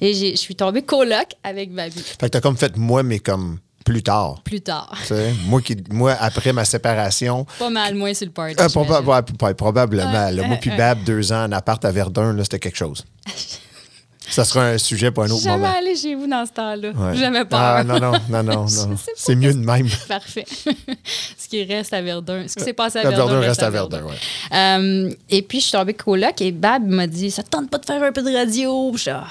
Et 0.01 0.13
je 0.13 0.36
suis 0.36 0.55
tombée 0.55 0.81
coloc 0.81 1.27
avec 1.43 1.71
Babu 1.71 1.99
Fait 1.99 2.17
que 2.25 2.25
t'as 2.27 2.41
comme 2.41 2.57
fait 2.57 2.75
moi, 2.75 3.03
mais 3.03 3.19
comme 3.19 3.59
plus 3.86 4.01
tard. 4.01 4.41
plus 4.43 4.61
tard. 4.61 4.97
Moi, 5.45 5.61
qui, 5.61 5.75
moi, 5.91 6.13
après 6.19 6.53
ma 6.53 6.65
séparation, 6.65 7.45
Pas 7.59 7.69
mal 7.69 7.93
moins 7.95 8.13
sur 8.13 8.25
le 8.25 8.31
party. 8.31 8.55
euh, 8.59 8.67
proba- 8.67 9.03
ouais, 9.45 9.53
probablement. 9.53 10.11
Là, 10.31 10.47
moi, 10.47 10.55
puis. 10.55 10.71
Bab, 10.75 11.03
deux 11.03 11.31
ans 11.34 11.43
en 11.45 11.51
appart 11.51 11.84
à 11.86 11.91
Verdun, 11.91 12.34
là, 12.34 12.43
c'était 12.43 12.59
quelque 12.59 12.77
chose. 12.77 13.03
Ça 14.30 14.45
sera 14.45 14.65
un 14.67 14.78
sujet 14.78 15.11
pour 15.11 15.24
un 15.24 15.30
autre 15.30 15.43
Jamais 15.43 15.57
moment. 15.57 15.74
allé 15.78 15.95
chez 15.95 16.15
vous 16.15 16.28
dans 16.28 16.45
ce 16.45 16.51
temps-là. 16.53 16.91
Ouais. 16.91 17.15
Jamais 17.17 17.45
peur. 17.45 17.59
Ah, 17.61 17.84
non, 17.84 17.99
non, 17.99 18.13
non, 18.30 18.43
non, 18.43 18.65
C'est 19.15 19.36
mieux 19.36 19.53
de 19.53 19.59
même. 19.59 19.88
Parfait. 20.07 20.45
ce 21.38 21.47
qui 21.49 21.63
reste 21.65 21.93
à 21.93 22.01
Verdun. 22.01 22.47
Ce 22.47 22.55
qui 22.55 22.63
s'est 22.63 22.74
passé 22.74 22.99
à 22.99 23.03
Verdun, 23.03 23.26
Verdun 23.26 23.39
reste 23.41 23.63
à 23.63 23.69
Verdun, 23.69 24.03
ouais. 24.03 24.15
Euh, 24.53 25.13
et 25.30 25.41
puis, 25.41 25.59
je 25.59 25.65
suis 25.65 25.71
tombée 25.74 25.93
coloc 25.93 26.41
et 26.41 26.51
Bab 26.51 26.88
m'a 26.88 27.05
dit 27.05 27.32
Ça 27.32 27.43
te 27.43 27.49
tente 27.49 27.69
pas 27.69 27.78
de 27.78 27.86
faire 27.86 28.01
un 28.01 28.11
peu 28.11 28.21
de 28.21 28.34
radio? 28.34 28.91
Je 28.95 29.01
suis 29.01 29.11
ah, 29.11 29.26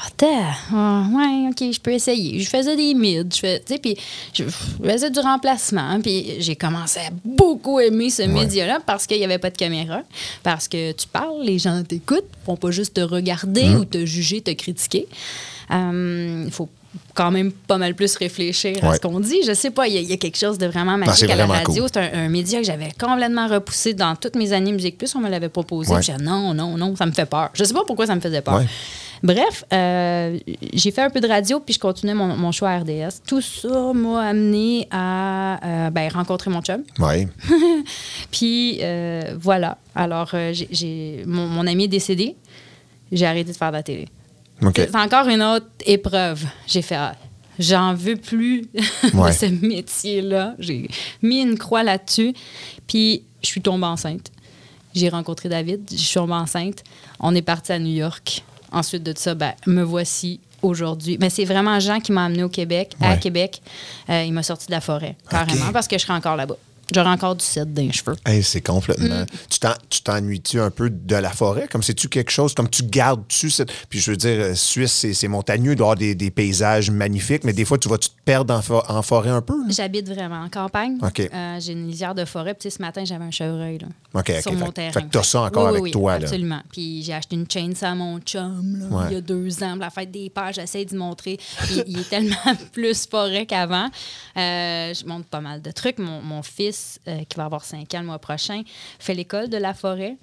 ah, 0.73 1.05
ouais, 1.13 1.49
OK, 1.51 1.73
je 1.73 1.81
peux 1.81 1.93
essayer. 1.93 2.39
Je 2.41 2.49
faisais 2.49 2.77
des 2.77 2.95
mids, 2.95 3.25
je 3.35 3.39
fais, 3.39 3.63
puis 3.83 3.97
je 4.35 4.45
faisais 4.85 5.11
du 5.11 5.21
remplacement. 5.21 6.01
Puis 6.01 6.35
j'ai 6.39 6.57
commencé 6.57 7.01
à 7.01 7.11
beaucoup 7.25 7.81
aimer 7.81 8.11
ce 8.11 8.23
média-là 8.23 8.81
parce 8.85 9.07
qu'il 9.07 9.19
n'y 9.19 9.25
avait 9.25 9.39
pas 9.39 9.51
de 9.51 9.57
caméra, 9.57 10.03
parce 10.43 10.69
que 10.69 10.93
tu 10.93 11.09
parles, 11.09 11.43
les 11.43 11.59
gens 11.59 11.83
t'écoutent, 11.83 12.25
ils 12.43 12.47
vont 12.47 12.57
pas 12.57 12.71
juste 12.71 12.95
te 12.95 13.01
regarder 13.01 13.63
Mm. 13.63 13.77
ou 13.77 13.85
te 13.85 14.05
juger, 14.05 14.41
te 14.41 14.51
critiquer. 14.51 14.82
Il 15.71 16.51
faut 16.51 16.69
quand 17.15 17.31
même 17.31 17.53
pas 17.53 17.79
mal 17.79 17.95
plus 17.95 18.15
réfléchir 18.17 18.77
à 18.85 18.95
ce 18.97 19.01
qu'on 19.01 19.19
dit. 19.21 19.39
Je 19.47 19.55
sais 19.55 19.71
pas, 19.71 19.87
il 19.89 19.95
y, 19.95 19.97
a- 19.97 20.01
il 20.01 20.11
y 20.11 20.13
a 20.13 20.19
quelque 20.19 20.37
chose 20.39 20.59
de 20.59 20.67
vraiment 20.67 20.93
c'est 20.99 21.07
magique 21.07 21.31
à 21.31 21.37
la 21.37 21.47
radio. 21.47 21.83
cool. 21.85 21.91
C'est 21.93 22.01
un, 22.01 22.25
un 22.25 22.29
média 22.29 22.59
que 22.61 22.67
j'avais 22.67 22.91
complètement 23.01 23.47
repoussé 23.49 23.95
dans 23.95 24.15
toutes 24.15 24.37
mes 24.37 24.53
années 24.53 24.73
Musique 24.73 24.99
Plus. 24.99 25.15
On 25.15 25.21
me 25.21 25.31
l'avait 25.31 25.49
proposé. 25.49 25.95
Ouais. 25.95 26.03
J'ai 26.03 26.13
dit, 26.15 26.23
non, 26.23 26.53
non, 26.53 26.77
non, 26.77 26.95
ça 26.97 27.07
me 27.07 27.13
fait 27.13 27.25
peur. 27.25 27.49
Je 27.55 27.65
sais 27.65 27.73
pas 27.73 27.85
pourquoi 27.87 28.07
ça 28.07 28.15
me 28.15 28.21
faisait 28.21 28.43
peur. 28.43 28.57
Ouais. 28.59 28.67
Bref, 29.23 29.65
euh, 29.73 30.37
j'ai 30.75 30.91
fait 30.91 31.01
un 31.03 31.09
peu 31.09 31.21
de 31.21 31.29
radio, 31.29 31.61
puis 31.61 31.73
je 31.75 31.79
continuais 31.79 32.13
mon, 32.13 32.37
mon 32.37 32.51
choix 32.53 32.71
à 32.71 32.79
RDS. 32.81 33.23
Tout 33.27 33.41
ça 33.41 33.93
m'a 33.95 34.21
amené 34.27 34.89
à 34.91 35.61
euh, 35.87 35.91
ben, 35.91 36.11
rencontrer 36.13 36.51
mon 36.51 36.61
chum. 36.61 36.83
Oui. 36.99 37.29
Puis 38.31 38.79
euh, 38.83 39.37
voilà. 39.41 39.79
Alors, 39.95 40.31
euh, 40.35 40.53
j'ai, 40.53 41.23
mon, 41.27 41.47
mon 41.47 41.67
ami 41.67 41.85
est 41.85 41.89
décédé. 41.89 42.35
J'ai 43.13 43.27
arrêté 43.27 43.53
de 43.53 43.57
faire 43.57 43.71
de 43.71 43.77
la 43.77 43.83
télé. 43.83 44.09
C'est 44.75 44.95
encore 44.97 45.27
une 45.29 45.43
autre 45.43 45.67
épreuve. 45.87 46.45
J'ai 46.67 46.83
fait, 46.83 46.95
ah, 46.95 47.15
j'en 47.59 47.95
veux 47.95 48.17
plus 48.17 48.67
Ouais. 49.15 49.31
de 49.31 49.37
ce 49.37 49.47
métier-là. 49.47 50.55
J'ai 50.59 50.89
mis 51.23 51.41
une 51.43 51.59
croix 51.59 51.83
là-dessus. 51.83 52.33
Puis, 52.87 53.25
je 53.43 53.49
suis 53.49 53.61
tombée 53.61 53.87
enceinte. 53.87 54.31
J'ai 54.95 55.09
rencontré 55.09 55.49
David, 55.49 55.89
je 55.91 55.97
suis 55.97 56.15
tombée 56.15 56.35
enceinte. 56.35 56.85
On 57.19 57.35
est 57.35 57.43
parti 57.43 57.73
à 57.73 57.79
New 57.79 57.95
York. 57.95 58.45
Ensuite 58.71 59.03
de 59.03 59.15
ça, 59.17 59.35
ben, 59.35 59.53
me 59.67 59.83
voici 59.83 60.39
aujourd'hui. 60.61 61.17
Mais 61.21 61.31
c'est 61.31 61.45
vraiment 61.45 61.81
Jean 61.81 61.99
qui 62.01 62.13
m'a 62.13 62.27
amené 62.27 62.45
au 62.45 62.49
Québec, 62.49 62.95
à. 63.01 63.17
Québec. 63.17 63.61
Euh, 64.11 64.23
il 64.23 64.33
m'a 64.33 64.43
sorti 64.43 64.67
de 64.67 64.73
la 64.73 64.81
forêt, 64.81 65.17
carrément, 65.29 65.73
parce 65.73 65.89
que 65.89 65.97
je 65.99 66.03
serais 66.03 66.13
encore 66.15 66.37
là-bas. 66.37 66.57
J'aurais 66.95 67.11
encore 67.11 67.35
du 67.37 67.45
7 67.45 67.73
dans 67.73 67.83
les 67.83 67.93
cheveux. 67.93 68.17
Hey, 68.27 68.43
c'est 68.43 68.61
complètement. 68.61 69.23
Mm. 69.23 69.27
Tu 69.51 69.59
t'en- 69.59 69.75
Tu 69.91 70.03
t'ennuies-tu 70.03 70.61
un 70.61 70.71
peu 70.71 70.91
de 70.91 71.17
la 71.17 71.31
forêt? 71.31 71.69
Comme 71.69 71.83
c'est-tu 71.83 72.09
quelque 72.09 72.31
chose, 72.31 72.55
comme 72.55 72.69
tu 72.69 72.83
gardes-tu 72.85 73.51
cette. 73.51 73.71
Puis 73.89 74.01
je 74.01 74.11
veux 74.11 74.17
dire, 74.17 74.39
euh, 74.41 74.55
Suisse, 74.55 75.07
c'est 75.13 75.29
montagneux, 75.29 75.73
il 75.73 75.77
doit 75.77 75.85
y 75.85 75.89
avoir 75.89 75.97
des, 75.97 76.15
des 76.15 76.31
paysages 76.31 76.91
magnifiques, 76.91 77.45
mais 77.45 77.53
des 77.53 77.65
fois, 77.65 77.79
tu 77.79 77.89
vas-tu 77.89 78.09
te 78.09 78.15
perdre 78.25 78.55
en, 78.55 78.63
for- 78.63 78.85
en 78.91 79.03
forêt 79.03 79.31
un 79.31 79.41
peu? 79.43 79.55
J'habite 79.69 80.09
vraiment 80.09 80.41
en 80.43 80.49
campagne. 80.49 80.99
Euh, 81.03 81.61
j'ai 81.61 81.73
une 81.73 81.87
lisière 81.89 82.15
de 82.15 82.25
forêt. 82.25 82.55
Puis 82.55 82.71
ce 82.71 82.81
matin, 82.81 83.05
j'avais 83.05 83.25
un 83.25 83.31
chevreuil 83.31 83.79
là, 83.79 83.87
OK, 84.15 84.31
OK. 84.31 84.43
sur 84.43 84.53
mon 84.53 84.67
Fait- 84.67 84.73
terrain. 84.73 84.93
fait 84.93 85.03
que 85.03 85.09
t'as 85.11 85.23
ça 85.23 85.41
encore 85.43 85.65
Oui, 85.65 85.71
avec 85.71 85.83
oui, 85.83 85.91
toi. 85.91 86.13
Absolument. 86.15 86.61
Puis 86.71 87.03
j'ai 87.03 87.15
acheté 87.15 87.37
une 87.37 87.47
chainsaw 87.51 87.87
à 87.87 87.95
mon 87.95 88.19
chum 88.21 88.79
là, 88.79 88.97
Ouais. 88.97 89.05
il 89.11 89.15
y 89.15 89.17
a 89.17 89.21
deux 89.21 89.63
ans. 89.63 89.73
pour 89.73 89.81
La 89.81 89.91
fête 89.91 90.11
des 90.11 90.31
pères, 90.31 90.53
j'essaie 90.53 90.85
d'y 90.85 90.95
montrer. 90.97 91.39
Il 91.87 91.99
est 92.01 92.09
tellement 92.09 92.37
plus 92.73 93.07
forêt 93.07 93.47
qu'avant. 93.47 93.89
Euh, 94.37 94.95
je 94.95 95.07
montre 95.07 95.27
pas 95.27 95.41
mal 95.41 95.61
de 95.63 95.71
trucs. 95.71 95.99
Mon, 95.99 96.21
mon 96.23 96.43
fils, 96.43 96.82
euh, 97.09 97.25
qui 97.29 97.37
va 97.37 97.45
avoir 97.45 97.65
5 97.65 97.93
ans 97.95 98.01
le 98.01 98.07
mois 98.07 98.19
prochain, 98.19 98.63
fait 98.99 99.15
l'école 99.15 99.49
de 99.49 99.57
la 99.59 99.75
forêt. 99.75 100.17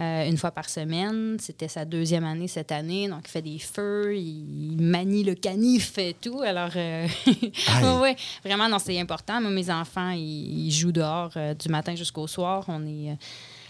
euh, 0.00 0.28
une 0.28 0.36
fois 0.36 0.50
par 0.50 0.68
semaine. 0.68 1.36
C'était 1.38 1.68
sa 1.68 1.84
deuxième 1.84 2.24
année 2.24 2.48
cette 2.48 2.72
année. 2.72 3.08
Donc, 3.08 3.22
il 3.26 3.30
fait 3.30 3.42
des 3.42 3.58
feux, 3.58 4.16
il 4.16 4.76
manie 4.80 5.22
le 5.24 5.34
canif 5.34 5.98
et 5.98 6.14
tout. 6.20 6.40
Alors, 6.40 6.70
euh, 6.76 7.06
ouais, 7.26 8.00
ouais, 8.00 8.16
vraiment, 8.44 8.68
non, 8.68 8.78
c'est 8.78 8.98
important. 8.98 9.40
Moi, 9.40 9.50
mes 9.50 9.70
enfants, 9.70 10.10
ils, 10.10 10.66
ils 10.66 10.70
jouent 10.70 10.92
dehors 10.92 11.30
euh, 11.36 11.54
du 11.54 11.68
matin 11.68 11.94
jusqu'au 11.94 12.26
soir. 12.26 12.64
On 12.68 12.86
est. 12.86 13.16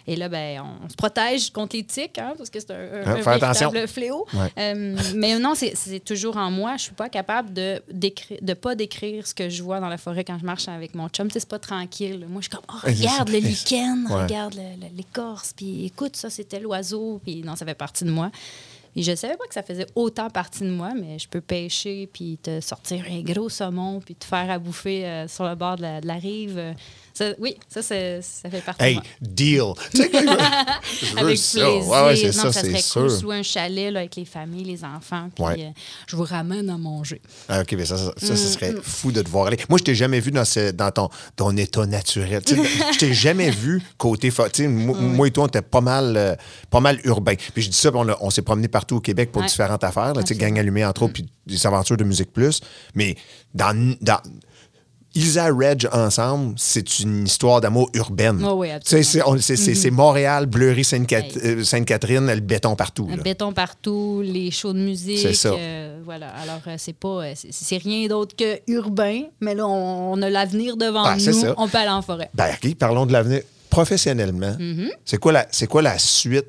et 0.06 0.16
là, 0.16 0.28
ben, 0.28 0.62
on 0.84 0.88
se 0.88 0.94
protège 0.96 1.50
contre 1.50 1.76
les 1.76 1.84
tiques, 1.84 2.18
hein, 2.18 2.34
parce 2.36 2.50
que 2.50 2.58
c'est 2.60 2.70
un, 2.70 2.74
un- 2.74 3.06
Hein, 3.06 3.16
un 3.16 3.20
véritable 3.38 3.88
fléau. 3.88 4.26
Ouais. 4.34 4.52
Euh, 4.58 4.96
mais 5.14 5.38
non, 5.38 5.54
c'est- 5.54 6.00
toujours 6.04 6.36
en 6.36 6.50
moi. 6.50 6.76
Je 6.76 6.82
suis 6.84 6.94
pas 6.94 7.08
capable 7.08 7.52
de 7.52 7.82
décrire, 7.92 8.38
de 8.42 8.54
pas 8.54 8.74
décrire 8.74 9.26
ce 9.26 9.34
que 9.34 9.48
je 9.48 9.62
vois 9.62 9.80
dans 9.80 9.88
la 9.88 9.98
forêt 9.98 10.24
quand 10.24 10.38
je 10.38 10.44
marche 10.44 10.68
avec 10.68 10.94
mon 10.94 11.08
chum. 11.08 11.28
Tu 11.28 11.34
sais, 11.34 11.40
C'est 11.40 11.48
pas 11.48 11.58
tranquille. 11.58 12.26
Moi, 12.28 12.40
je 12.40 12.48
suis 12.48 12.50
comme, 12.50 12.64
oh, 12.68 12.78
regarde 12.86 13.28
le 13.28 13.38
lichen, 13.38 14.06
Ouais. 14.10 14.22
regarde 14.24 14.54
l'écorce, 14.96 15.52
puis 15.56 15.86
écoute, 15.86 16.16
ça, 16.16 16.30
c'était 16.30 16.60
l'oiseau. 16.60 17.20
Puis 17.24 17.42
non, 17.42 17.56
ça 17.56 17.64
fait 17.66 17.74
partie 17.74 18.04
de 18.04 18.10
moi. 18.10 18.30
Et 18.94 19.02
je 19.02 19.14
savais 19.14 19.36
pas 19.38 19.46
que 19.46 19.54
ça 19.54 19.62
faisait 19.62 19.86
autant 19.94 20.28
partie 20.28 20.64
de 20.64 20.70
moi, 20.70 20.90
mais 20.94 21.18
je 21.18 21.26
peux 21.26 21.40
pêcher, 21.40 22.08
puis 22.12 22.38
te 22.42 22.60
sortir 22.60 23.04
un 23.10 23.22
gros 23.22 23.48
saumon, 23.48 24.00
puis 24.00 24.14
te 24.14 24.24
faire 24.26 24.50
à 24.50 24.58
bouffer 24.58 25.06
euh, 25.06 25.28
sur 25.28 25.44
le 25.48 25.54
bord 25.54 25.76
de 25.76 25.82
la, 25.82 26.00
de 26.02 26.06
la 26.06 26.14
rive. 26.16 26.74
Ça- 27.14 27.32
oui, 27.38 27.56
ça, 27.68 27.82
ça 27.82 27.94
fait 28.50 28.60
partie 28.64 28.80
de 28.82 28.88
Hey, 28.88 29.00
deal! 29.20 29.72
Je 29.94 30.02
veux- 31.14 31.18
Avec 31.18 31.38
ça. 31.38 31.60
plaisir. 31.60 31.88
Ouais, 31.88 32.22
non, 32.26 32.32
ça, 32.32 32.52
ça 32.52 32.52
c'est 32.52 32.70
serait 32.70 32.80
sûr. 32.82 33.00
cool. 33.02 33.10
Je 33.18 33.22
loue 33.22 33.30
un 33.32 33.42
chalet 33.42 33.92
là, 33.92 34.00
avec 34.00 34.16
les 34.16 34.24
familles, 34.24 34.64
les 34.64 34.84
enfants, 34.84 35.28
puis 35.34 35.44
Ouais. 35.44 35.56
euh, 35.60 35.70
je 36.06 36.16
vous 36.16 36.24
ramène 36.24 36.70
à 36.70 36.78
manger. 36.78 37.20
Ah, 37.48 37.60
OK, 37.62 37.72
mais 37.72 37.84
ça, 37.84 37.96
ça, 37.98 38.12
ça, 38.16 38.32
Mm, 38.32 38.36
ça 38.36 38.46
serait 38.48 38.74
fou 38.82 39.12
de 39.12 39.20
te 39.22 39.28
voir 39.28 39.46
aller. 39.46 39.58
Moi, 39.68 39.78
je 39.78 39.84
t'ai 39.84 39.94
jamais 39.94 40.20
vu 40.20 40.30
dans, 40.30 40.44
ce- 40.44 40.70
dans 40.70 40.90
ton, 40.90 41.08
ton 41.36 41.56
état 41.56 41.86
naturel. 41.86 42.42
Je 42.46 42.98
t'ai 42.98 43.12
jamais 43.14 43.50
vu 43.50 43.82
côté... 43.98 44.30
sais, 44.52 44.68
moi, 44.68 45.26
et 45.28 45.30
toi, 45.30 45.44
on 45.44 45.48
était 45.48 45.62
pas 45.62 45.80
mal, 45.80 46.16
euh, 46.16 46.34
pas 46.70 46.80
mal 46.80 46.98
urbain. 47.04 47.34
Puis 47.54 47.62
je 47.62 47.68
dis 47.70 47.76
ça, 47.76 47.90
on, 47.94 48.08
a- 48.08 48.16
on 48.20 48.30
s'est 48.30 48.42
promené 48.42 48.68
partout 48.68 48.96
au 48.96 49.00
Québec 49.00 49.30
pour 49.32 49.42
différentes 49.42 49.84
affaires. 49.84 50.14
Là. 50.14 50.22
Gang 50.22 50.58
allumé, 50.58 50.84
entre 50.84 51.02
autres, 51.02 51.12
puis 51.12 51.26
des 51.46 51.66
aventures 51.66 51.96
de 51.98 52.04
Musique 52.04 52.32
Plus. 52.32 52.60
Mais 52.94 53.16
dans... 53.54 53.94
dans 54.00 54.18
Isa 55.14 55.48
Reg 55.52 55.86
ensemble, 55.92 56.54
c'est 56.56 57.00
une 57.00 57.24
histoire 57.26 57.60
d'amour 57.60 57.90
urbaine. 57.94 58.42
Oh 58.48 58.54
oui, 58.58 58.68
c'est- 58.84 59.02
c'est 59.74 59.90
Montréal, 59.90 60.46
Bleury, 60.46 60.84
Sainte-Cat- 60.84 61.18
Hey. 61.20 61.38
euh, 61.44 61.64
Sainte-Catherine, 61.64 62.26
le 62.26 62.40
béton 62.40 62.74
partout. 62.76 63.06
Là. 63.08 63.16
béton 63.22 63.52
partout, 63.52 64.22
les 64.24 64.50
shows 64.50 64.72
de 64.72 64.78
musique. 64.78 65.18
C'est 65.18 65.34
ça. 65.34 65.50
euh, 65.50 66.00
voilà. 66.04 66.28
Alors, 66.28 66.60
euh, 66.66 66.76
c'est 66.78 66.94
pas. 66.94 67.34
c'est- 67.34 67.48
c'est 67.52 67.76
rien 67.76 68.06
d'autre 68.08 68.34
que 68.34 68.60
urbain, 68.68 69.22
mais 69.40 69.54
là, 69.54 69.66
on, 69.66 70.12
on 70.14 70.22
a 70.22 70.30
l'avenir 70.30 70.76
devant 70.78 71.04
Ah, 71.04 71.16
nous. 71.16 71.44
On 71.58 71.68
peut 71.68 71.78
aller 71.78 71.90
en 71.90 72.02
forêt. 72.02 72.30
Ben, 72.34 72.46
OK, 72.62 72.74
parlons 72.76 73.04
de 73.06 73.12
l'avenir. 73.12 73.42
Professionnellement, 73.68 74.54
Mm-hmm. 74.58 74.90
c'est 75.04 75.18
quoi, 75.18 75.32
la- 75.32 75.46
c'est 75.50 75.66
quoi 75.66 75.82
la 75.82 75.98
suite 75.98 76.46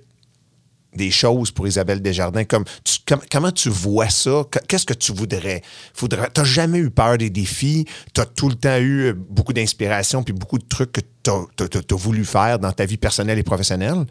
des 0.95 1.11
choses 1.11 1.51
pour 1.51 1.67
Isabelle 1.67 2.01
Desjardins? 2.01 2.43
Comme, 2.43 2.65
tu- 2.83 2.99
com- 3.07 3.21
comment 3.31 3.51
tu 3.51 3.69
vois 3.69 4.09
ça? 4.09 4.43
Que- 4.49 4.59
Qu'est-ce 4.67 4.85
que 4.85 4.93
tu 4.93 5.11
voudrais? 5.13 5.61
Tu 5.97 6.05
n'as 6.07 6.43
jamais 6.43 6.79
eu 6.79 6.89
peur 6.89 7.17
des 7.17 7.29
défis? 7.29 7.85
Tu 8.13 8.21
as 8.21 8.25
tout 8.25 8.49
le 8.49 8.55
temps 8.55 8.77
eu 8.77 9.09
euh, 9.09 9.13
beaucoup 9.13 9.53
d'inspiration 9.53 10.23
puis 10.23 10.33
beaucoup 10.33 10.57
de 10.59 10.65
trucs 10.67 10.91
que 10.91 11.01
tu 11.23 11.29
as, 11.31 11.95
voulu 11.95 12.25
faire 12.25 12.59
dans 12.59 12.71
ta 12.71 12.85
vie 12.85 12.97
personnelle 12.97 13.39
et 13.39 13.43
professionnelle? 13.43 14.05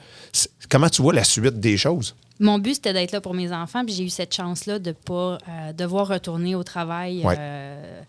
Comment 0.68 0.88
tu 0.88 1.02
vois 1.02 1.12
la 1.12 1.24
suite 1.24 1.60
des 1.60 1.76
choses? 1.76 2.14
Mon 2.42 2.58
but, 2.58 2.74
c'était 2.74 2.92
d'être 2.92 3.12
là 3.12 3.20
pour 3.20 3.32
mes 3.34 3.52
enfants, 3.52 3.84
puis 3.84 3.94
j'ai 3.94 4.04
eu 4.04 4.10
cette 4.10 4.34
chance-là 4.34 4.78
de 4.78 4.92
pas 4.92 5.38
euh, 5.48 5.72
devoir 5.72 6.08
retourner 6.08 6.54
au 6.54 6.62
travail 6.64 7.24
Ouais. 7.24 7.36
euh, 7.38 8.00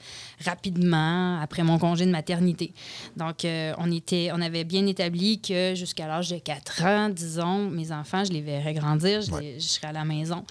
rapidement 0.43 1.39
après 1.39 1.63
mon 1.63 1.77
congé 1.79 2.05
de 2.05 2.11
maternité. 2.11 2.73
Donc, 3.15 3.45
euh, 3.45 3.73
on, 3.77 3.91
était, 3.91 4.31
on 4.33 4.41
avait 4.41 4.63
bien 4.63 4.85
établi 4.87 5.39
que 5.39 5.73
jusqu'à 5.75 6.07
l'âge 6.07 6.29
de 6.29 6.37
4 6.39 6.83
ans, 6.83 7.09
disons, 7.09 7.69
mes 7.69 7.91
enfants, 7.91 8.23
je 8.25 8.31
les 8.31 8.41
verrais 8.41 8.73
grandir, 8.73 9.21
je, 9.21 9.31
les- 9.39 9.59
je 9.59 9.65
serais 9.67 9.87
à 9.87 9.91
la 9.93 10.03
maison. 10.05 10.43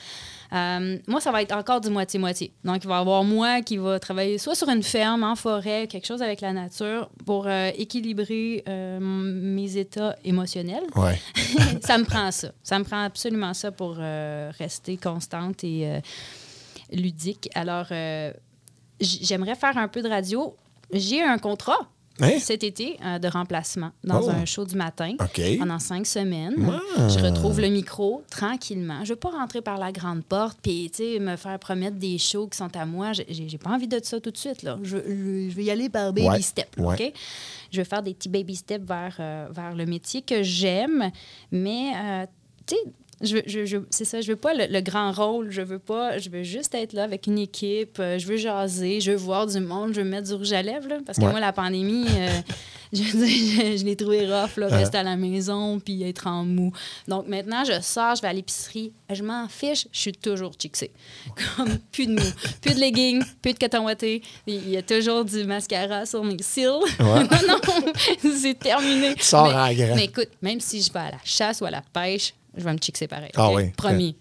Euh, 0.53 0.99
moi, 1.07 1.21
ça 1.21 1.33
va 1.33 1.43
être 1.43 1.53
encore 1.53 1.81
du 1.81 1.89
moitié-moitié. 1.89 2.53
Donc, 2.65 2.85
il 2.85 2.89
va 2.89 2.97
y 2.97 3.01
avoir 3.01 3.25
moi 3.25 3.63
qui 3.63 3.79
va 3.79 3.99
travailler 3.99 4.39
soit 4.39 4.55
sur 4.55 4.69
une 4.69 4.83
ferme, 4.83 5.23
en 5.25 5.35
forêt, 5.35 5.87
quelque 5.87 6.07
chose 6.07 6.23
avec 6.23 6.41
la 6.41 6.53
nature 6.53 7.09
pour 7.25 7.47
euh, 7.47 7.71
équilibrer 7.77 8.63
euh, 8.69 8.99
mes 9.01 9.77
états 9.77 10.17
émotionnels 10.25 10.85
Ouais. 10.95 11.19
ça 11.81 11.97
me 11.97 12.05
prend 12.05 12.31
ça. 12.31 12.53
Ça 12.63 12.79
me 12.79 12.85
prend 12.85 13.05
absolument 13.05 13.55
ça 13.55 13.73
pour 13.73 13.97
rester 13.97 14.97
constante 14.97 15.65
et 15.65 16.01
ludique. 16.93 17.49
Alors, 17.55 17.87
j'aimerais 19.01 19.55
faire 19.55 19.77
un 19.79 19.89
peu 19.89 20.03
de 20.03 20.09
radio. 20.09 20.55
J'ai 20.93 21.23
un 21.23 21.39
contrat 21.39 21.89
Hein? 22.21 22.39
cet 22.41 22.63
été 22.63 22.99
euh, 23.05 23.19
de 23.19 23.27
remplacement 23.29 23.91
dans 24.05 24.21
Oh. 24.23 24.31
un 24.31 24.45
show 24.45 24.65
du 24.67 24.75
matin 24.77 25.15
pendant 25.59 25.79
cinq 25.79 26.07
semaines. 26.07 26.55
Ah. 26.97 27.09
Je 27.09 27.19
retrouve 27.19 27.61
le 27.61 27.69
micro 27.69 28.23
tranquillement. 28.31 29.05
Je 29.05 29.11
veux 29.15 29.19
pas 29.19 29.31
rentrer 29.31 29.63
par 29.63 29.79
la 29.79 29.93
grande 29.93 30.23
porte 30.23 30.59
puis 30.63 30.91
me 31.21 31.37
faire 31.37 31.59
promettre 31.59 31.97
des 31.97 32.19
shows 32.19 32.49
qui 32.49 32.59
sont 32.59 32.75
à 32.77 32.85
moi. 32.87 33.13
J'ai 33.13 33.59
pas 33.59 33.71
envie 33.71 33.89
de 33.89 33.99
ça 34.03 34.21
tout 34.21 34.31
de 34.31 34.37
suite. 34.37 34.63
Là. 34.63 34.79
Je, 34.83 34.99
je- 34.99 35.49
je 35.51 35.55
vais 35.57 35.65
y 35.65 35.71
aller 35.71 35.89
par 35.89 36.13
baby 36.13 36.29
Ouais. 36.29 36.43
step. 36.43 36.69
Ouais. 36.79 37.13
Je 37.71 37.79
vais 37.79 37.85
faire 37.85 38.03
des 38.03 38.13
petits 38.15 38.29
baby 38.29 38.57
steps 38.57 38.87
vers, 38.87 39.17
euh, 39.19 39.47
vers 39.51 39.75
le 39.75 39.87
métier 39.87 40.21
que 40.23 40.43
j'aime, 40.43 41.11
mais 41.51 41.93
euh, 41.97 42.27
je, 43.23 43.37
veux- 43.37 43.43
je, 43.47 43.65
je- 43.65 43.77
c'est 43.91 44.05
ça, 44.05 44.21
je 44.21 44.29
veux 44.29 44.37
pas 44.37 44.55
le, 44.55 44.67
le 44.67 44.81
grand 44.81 45.13
rôle, 45.13 45.51
je 45.51 45.63
veux 45.63 45.79
pas, 45.79 46.19
je 46.19 46.29
veux 46.31 46.43
juste 46.43 46.75
être 46.75 46.93
là 46.93 47.05
avec 47.05 47.27
une 47.27 47.39
équipe, 47.39 47.99
euh, 48.01 48.19
je 48.19 48.27
veux 48.27 48.37
jaser, 48.37 49.01
je 49.01 49.13
veux 49.13 49.17
voir 49.17 49.47
du 49.47 49.61
monde, 49.61 49.93
je 49.95 50.01
veux 50.01 50.09
mettre 50.09 50.29
du 50.29 50.35
rouge 50.35 50.53
à 50.53 50.63
lèvres, 50.63 50.89
là, 50.89 50.99
parce 51.07 51.19
que 51.19 51.25
moi, 51.25 51.41
la 51.41 51.53
pandémie, 51.53 52.07
euh, 52.17 52.29
je, 52.93 53.03
je, 53.03 53.77
je 53.79 53.85
l'ai 53.85 53.97
trouvé 53.97 54.27
rough, 54.27 54.57
là, 54.57 54.69
rester 54.69 54.99
à 54.99 55.03
la 55.03 55.17
maison 55.17 55.81
puis 55.81 56.03
être 56.03 56.27
en 56.27 56.45
mou. 56.45 56.73
Donc 57.09 57.27
maintenant, 57.29 57.65
je 57.65 57.81
sors, 57.81 58.17
je 58.17 58.23
vais 58.23 58.29
à 58.29 58.33
l'épicerie, 58.33 58.93
je 59.11 59.23
m'en 59.23 59.49
fiche, 59.49 59.87
je 59.93 59.99
suis 60.01 60.13
toujours 60.13 60.53
chixée. 60.61 60.91
Comme 61.57 61.79
plus 61.93 62.07
de 62.07 62.13
mou, 62.13 62.27
plus 62.61 62.75
de 62.75 62.81
leggings, 62.81 63.23
plus 63.41 63.55
de 63.55 63.59
coton 63.59 63.87
il 64.47 64.69
y 64.71 64.77
a 64.77 64.83
toujours 64.83 65.25
du 65.25 65.45
mascara 65.45 66.07
sur 66.07 66.25
mes 66.25 66.37
cils. 66.41 66.69
Ouais. 66.99 67.05
non, 67.49 67.49
non, 67.49 67.93
c'est 68.37 68.59
terminé. 68.59 69.15
Tu 69.15 69.25
sors 69.25 69.45
mais, 69.47 69.75
grand. 69.75 69.95
mais 69.97 70.05
écoute, 70.05 70.29
même 70.41 70.61
si 70.61 70.83
je 70.83 70.93
vais 70.93 70.99
à 70.99 71.11
la 71.13 71.19
chasse 71.25 71.61
ou 71.61 71.65
à 71.65 71.71
la 71.71 71.83
pêche, 71.93 72.35
je 72.57 72.65
vais 72.65 72.73
me 72.73 72.79
chixer 72.79 73.07
pareil. 73.07 73.31
Ah 73.37 73.51
oui, 73.53 73.71
Promis. 73.77 74.17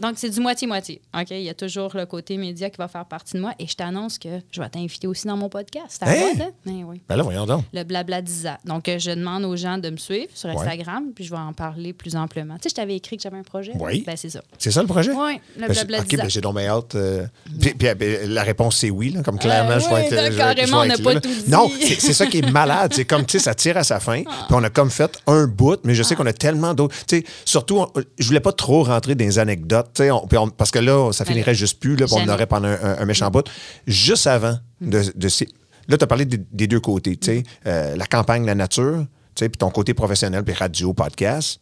Donc, 0.00 0.14
c'est 0.16 0.30
du 0.30 0.40
moitié-moitié. 0.40 1.00
OK? 1.14 1.26
Il 1.30 1.42
y 1.42 1.48
a 1.48 1.54
toujours 1.54 1.90
le 1.94 2.06
côté 2.06 2.36
média 2.36 2.70
qui 2.70 2.76
va 2.78 2.88
faire 2.88 3.04
partie 3.04 3.34
de 3.34 3.40
moi. 3.40 3.52
Et 3.58 3.66
je 3.66 3.74
t'annonce 3.74 4.18
que 4.18 4.28
je 4.50 4.60
vais 4.60 4.68
t'inviter 4.68 5.06
aussi 5.06 5.26
dans 5.26 5.36
mon 5.36 5.48
podcast. 5.48 5.98
T'as 6.00 6.10
Hein? 6.10 6.32
hein? 6.40 6.50
Ben 6.64 6.84
oui. 6.86 7.00
Ben 7.08 7.16
là, 7.16 7.22
voyons 7.22 7.46
donc. 7.46 7.64
Le 7.72 7.82
blabla 7.84 8.22
d'Isa. 8.22 8.58
Donc, 8.64 8.88
euh, 8.88 8.98
je 8.98 9.10
demande 9.10 9.44
aux 9.44 9.56
gens 9.56 9.78
de 9.78 9.90
me 9.90 9.96
suivre 9.96 10.30
sur 10.34 10.48
Ouais. 10.48 10.56
Instagram, 10.56 11.10
puis 11.14 11.24
je 11.24 11.30
vais 11.30 11.36
en 11.36 11.52
parler 11.52 11.92
plus 11.92 12.16
amplement. 12.16 12.54
Tu 12.56 12.62
sais, 12.64 12.68
je 12.70 12.74
t'avais 12.76 12.96
écrit 12.96 13.16
que 13.16 13.22
j'avais 13.22 13.38
un 13.38 13.42
projet. 13.42 13.72
Oui. 13.78 14.02
Ben, 14.06 14.16
c'est 14.16 14.30
ça. 14.30 14.42
C'est 14.58 14.70
ça 14.70 14.80
le 14.80 14.86
projet? 14.88 15.12
Oui, 15.12 15.40
le 15.56 15.66
Ben, 15.66 15.72
blabla 15.72 16.00
OK, 16.00 16.16
ben 16.16 16.30
j'ai 16.30 16.40
donc 16.40 16.56
bien 16.56 16.68
hâte. 16.68 16.94
euh, 16.94 17.26
puis, 17.60 17.74
puis, 17.74 17.88
ben, 17.94 18.30
la 18.30 18.42
réponse, 18.42 18.76
c'est 18.76 18.90
oui. 18.90 19.10
là, 19.10 19.22
comme 19.22 19.38
clairement, 19.38 19.72
Euh, 19.72 19.80
je 19.80 19.88
vais 19.88 19.94
oui, 19.94 20.00
être. 20.02 20.10
je 20.24 20.30
vais 20.30 20.36
carrément, 20.36 20.80
on 20.80 20.86
n'a 20.86 20.96
pas 20.98 21.20
tout 21.20 21.28
dit. 21.28 21.50
Non, 21.50 21.70
c'est 21.80 22.12
ça 22.12 22.26
qui 22.26 22.38
est 22.38 22.50
malade. 22.50 22.92
C'est 22.94 23.04
comme, 23.04 23.24
tu 23.26 23.32
sais, 23.38 23.44
ça 23.44 23.54
tire 23.54 23.76
à 23.76 23.84
sa 23.84 24.00
fin. 24.00 24.22
Puis 24.24 24.32
on 24.50 24.62
a 24.64 24.70
comme 24.70 24.90
fait 24.90 25.20
un 25.26 25.46
bout, 25.46 25.78
mais 25.84 25.94
je 25.94 26.02
sais 26.02 26.14
qu'on 26.14 26.26
a 26.26 26.32
tellement 26.32 26.74
d'autres. 26.74 26.94
Tu 27.06 27.18
sais, 27.18 27.24
surtout, 27.66 27.78
on- 27.96 28.02
je 28.18 28.26
voulais 28.26 28.40
pas 28.40 28.52
trop 28.52 28.82
rentrer 28.84 29.14
dans 29.14 29.24
les 29.24 29.38
anecdotes, 29.38 30.00
on- 30.00 30.26
on- 30.36 30.48
parce 30.50 30.70
que 30.70 30.78
là, 30.78 31.12
ça 31.12 31.24
finirait 31.24 31.54
juste 31.54 31.80
plus. 31.80 31.96
Là, 31.96 32.06
on 32.10 32.28
aurait 32.34 32.46
pendant 32.46 32.68
un, 32.68 32.78
un- 32.82 32.98
un 32.98 33.04
méchant 33.04 33.30
bout. 33.30 33.46
Juste 33.86 34.26
avant 34.26 34.58
de, 34.80 35.02
de 35.14 35.28
ces- 35.28 35.48
Là, 35.88 35.96
tu 35.96 36.02
as 36.04 36.06
parlé 36.08 36.24
des, 36.24 36.38
des 36.52 36.66
deux 36.66 36.80
côtés, 36.80 37.16
tu 37.16 37.26
sais, 37.26 37.42
euh, 37.66 37.94
la 37.96 38.06
campagne, 38.06 38.44
la 38.44 38.54
nature, 38.56 39.04
tu 39.36 39.44
sais, 39.44 39.48
puis 39.48 39.56
ton 39.58 39.70
côté 39.70 39.94
professionnel, 39.94 40.42
puis 40.42 40.54
radio, 40.54 40.92
podcast. 40.92 41.60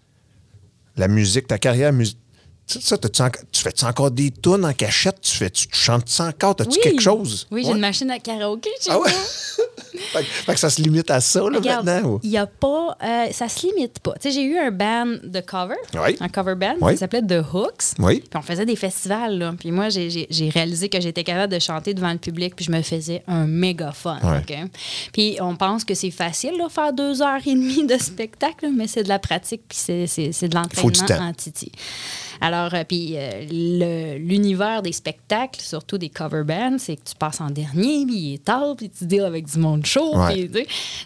La 0.97 1.09
musique, 1.09 1.47
ta 1.49 1.59
carrière 1.59 1.93
musique 1.93 2.19
ça, 2.67 2.97
tu 2.99 3.61
fais-tu 3.63 3.85
encore 3.85 4.11
des 4.11 4.31
tunes 4.31 4.65
en 4.65 4.73
cachette? 4.73 5.21
Tu, 5.21 5.37
fais, 5.37 5.51
tu 5.51 5.67
chantes-tu 5.73 6.23
encore? 6.23 6.57
T'as-tu 6.57 6.71
Oui. 6.77 6.81
quelque 6.83 7.03
chose? 7.03 7.47
Oui, 7.51 7.63
j'ai 7.63 7.69
Ouais. 7.69 7.75
une 7.75 7.81
machine 7.81 8.11
à 8.11 8.19
karaoké 8.19 8.71
chez 8.81 8.91
Ah 8.91 8.99
ouais? 8.99 9.11
fait, 10.13 10.21
que- 10.21 10.25
fait 10.25 10.55
que 10.55 10.61
ça 10.61 10.71
se 10.71 10.81
limite 10.81 11.11
à 11.11 11.21
ça, 11.21 11.41
là, 11.41 11.59
Regarde, 11.59 11.85
maintenant? 11.87 12.11
ou? 12.13 12.21
il 12.23 12.31
y 12.31 12.37
a 12.39 12.47
pas, 12.47 12.97
euh, 13.03 13.27
ça 13.33 13.49
se 13.49 13.67
limite 13.67 13.99
pas. 14.01 14.13
Tu 14.15 14.23
sais, 14.23 14.31
j'ai 14.33 14.43
eu 14.45 14.57
un 14.59 14.71
band 14.71 15.07
de 15.23 15.41
cover, 15.41 15.75
Oui. 15.95 16.17
un 16.21 16.29
cover 16.29 16.55
band 16.55 16.77
Oui. 16.81 16.93
qui 16.93 16.99
s'appelait 16.99 17.23
The 17.23 17.45
Hooks. 17.53 17.99
Oui. 17.99 18.21
Puis 18.21 18.39
on 18.39 18.43
faisait 18.43 18.67
des 18.67 18.77
festivals, 18.77 19.39
là. 19.39 19.55
Puis 19.59 19.71
moi, 19.71 19.89
j'ai- 19.91 20.29
réalisé 20.55 20.89
que 20.89 21.01
j'étais 21.01 21.25
capable 21.25 21.53
de 21.53 21.59
chanter 21.59 21.95
devant 21.95 22.13
le 22.13 22.19
public, 22.19 22.55
puis 22.57 22.65
je 22.65 22.71
me 22.73 22.81
faisais 22.83 23.23
un 23.29 23.47
méga 23.47 23.93
fun. 23.93 24.19
Ouais. 24.23 24.39
OK? 24.39 24.71
Puis 25.13 25.37
on 25.41 25.57
pense 25.57 25.85
que 25.85 25.95
c'est 25.95 26.11
facile, 26.11 26.57
là, 26.59 26.69
faire 26.69 26.93
deux 26.93 27.21
heures 27.23 27.41
et 27.45 27.55
demie 27.55 27.87
de 27.87 27.99
spectacle, 27.99 28.71
mais 28.75 28.87
c'est 28.89 29.03
de 29.03 29.09
la 29.09 29.19
pratique, 29.19 29.63
puis 29.69 29.79
c'est- 29.79 30.49
de 30.49 30.55
l'entraînement 30.55 31.29
en 31.29 31.33
titi. 31.33 31.71
Alors, 32.41 32.75
euh, 32.75 32.85
puis 32.87 33.15
euh, 33.17 34.17
l'univers 34.19 34.83
des 34.83 34.93
spectacles, 34.93 35.61
surtout 35.61 35.99
des 35.99 36.09
cover 36.09 36.43
bands, 36.45 36.77
c'est 36.79 36.97
que 36.97 37.03
tu 37.09 37.15
passes 37.19 37.41
en 37.41 37.51
dernier, 37.51 38.05
puis 38.07 38.15
il 38.17 38.35
est 38.35 38.45
tard, 38.45 38.75
puis 38.77 38.91
tu 38.91 39.05
deals 39.07 39.25
avec 39.25 39.47
du 39.47 39.59
monde 39.59 39.85
chaud. 39.87 40.17
Ouais. 40.17 40.49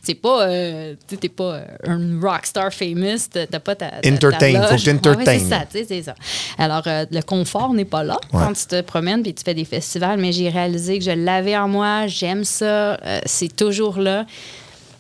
c'est 0.03 0.15
pas, 0.15 0.47
euh, 0.49 0.95
tu 1.09 1.17
t'es 1.17 1.29
pas 1.29 1.61
un 1.87 2.21
rockstar 2.21 2.73
famous, 2.73 3.29
t'as 3.33 3.47
pas 3.61 3.75
ta. 3.75 3.91
ta- 3.91 4.01
ta 4.03 4.09
Entertain, 4.09 4.53
faut 4.69 4.77
que. 4.77 4.81
Ouais, 5.19 5.25
c'est 5.39 5.49
ça, 5.49 5.65
c'est 5.89 6.03
ça. 6.03 6.15
Alors, 6.59 6.83
le 6.87 7.21
confort 7.23 7.73
n'est 7.75 7.85
pas 7.85 8.05
là 8.05 8.17
Ouais. 8.33 8.41
quand 8.45 8.53
tu 8.53 8.67
te 8.67 8.81
promènes 8.81 9.23
puis 9.23 9.35
tu 9.35 9.43
fais 9.45 9.55
des 9.55 9.65
festivals, 9.65 10.19
mais 10.19 10.33
j'ai 10.33 10.49
réalisé 10.49 10.99
que 10.99 11.05
je 11.05 11.11
l'avais 11.11 11.57
en 11.57 11.69
moi, 11.69 12.07
j'aime 12.07 12.45
ça, 12.45 12.95
euh, 12.95 13.21
c'est 13.27 13.55
toujours 13.55 13.99
là. 13.99 14.27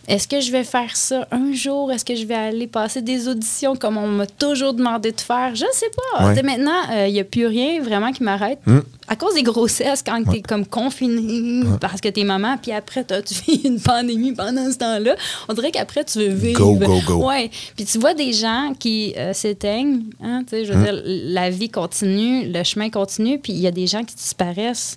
Est-ce 0.09 0.27
que 0.27 0.41
je 0.41 0.51
vais 0.51 0.65
faire 0.65 0.97
ça 0.97 1.29
un 1.31 1.53
jour? 1.53 1.93
Est-ce 1.93 2.05
que 2.05 2.15
je 2.17 2.25
vais 2.25 2.35
aller 2.35 2.67
passer 2.67 3.03
des 3.03 3.29
auditions 3.29 3.77
comme 3.77 3.99
on 3.99 4.07
m'a 4.09 4.27
toujours 4.27 4.73
demandé 4.75 5.13
de 5.13 5.21
faire? 5.21 5.55
Je 5.55 5.65
ne 5.65 5.71
sais 5.73 5.91
pas. 5.95 6.27
Ouais. 6.27 6.35
Tu 6.35 6.43
Maintenant, 6.43 7.05
il 7.07 7.13
n'y 7.13 7.21
a 7.21 7.25
plus 7.25 7.47
rien 7.47 7.83
vraiment 7.83 8.11
qui 8.11 8.23
m'arrête. 8.23 8.59
Hmm. 8.67 8.81
À 9.07 9.17
cause 9.17 9.35
des 9.35 9.43
grossesses, 9.43 10.03
quand 10.03 10.23
tu 10.25 10.37
es 10.37 10.43
comme 10.43 10.67
confiné 10.67 11.65
parce 11.81 12.01
que 12.01 12.09
t'es 12.09 12.25
maman, 12.25 12.57
puis 12.57 12.73
après, 12.73 13.05
tu 13.05 13.35
fais 13.35 13.69
une 13.69 13.81
pandémie 13.81 14.33
pendant 14.33 14.71
ce 14.71 14.79
temps-là, 14.79 15.15
on 15.49 15.55
dirait 15.55 15.71
qu'après, 15.71 16.05
tu 16.05 16.19
veux 16.19 16.29
vivre. 16.29 16.59
Go, 16.59 16.75
go, 16.75 17.01
go. 17.07 17.27
Ouais. 17.29 17.51
Puis 17.77 17.85
tu 17.85 17.99
vois 17.99 18.15
des 18.15 18.33
gens 18.33 18.73
qui 18.79 19.15
euh, 19.17 19.33
s'éteignent. 19.33 20.05
Hein, 20.23 20.43
tu 20.49 20.57
Hmm. 20.59 20.65
je 20.65 20.73
veux 20.73 20.85
dire, 20.85 21.03
la 21.05 21.51
vie 21.51 21.69
continue, 21.69 22.51
le 22.51 22.65
chemin 22.65 22.91
continue, 22.91 23.39
puis 23.39 23.53
il 23.53 23.61
y 23.61 23.67
a 23.67 23.71
des 23.71 23.87
gens 23.87 24.03
qui 24.05 24.15
disparaissent 24.15 24.97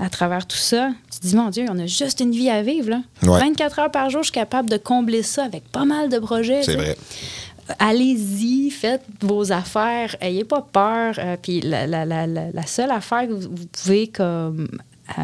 à 0.00 0.08
travers 0.08 0.46
tout 0.46 0.56
ça. 0.56 0.90
Tu 1.12 1.20
te 1.20 1.26
dis, 1.26 1.36
mon 1.36 1.50
Dieu, 1.50 1.66
on 1.70 1.78
a 1.78 1.86
juste 1.86 2.20
une 2.20 2.32
vie 2.32 2.48
à 2.50 2.62
vivre. 2.62 2.90
Là. 2.90 3.00
Ouais. 3.22 3.38
24 3.40 3.78
heures 3.80 3.90
par 3.90 4.08
jour, 4.10 4.22
je 4.22 4.26
suis 4.28 4.32
capable 4.32 4.70
de 4.70 4.76
combler 4.78 5.22
ça 5.22 5.44
avec 5.44 5.64
pas 5.70 5.84
mal 5.84 6.08
de 6.08 6.18
projets. 6.18 6.62
C'est 6.62 6.76
vrai. 6.76 6.96
Allez-y, 7.78 8.70
faites 8.70 9.02
vos 9.20 9.52
affaires, 9.52 10.16
ayez 10.20 10.44
pas 10.44 10.60
peur. 10.72 11.14
Euh, 11.18 11.36
puis 11.40 11.60
la, 11.60 11.86
la- 11.86 12.04
la- 12.04 12.26
la- 12.26 12.50
la 12.52 12.66
seule 12.66 12.90
affaire 12.90 13.28
que 13.28 13.32
vous, 13.32 13.48
vous 13.50 13.66
pouvez 13.66 14.08
comme. 14.08 14.66
euh, 15.18 15.22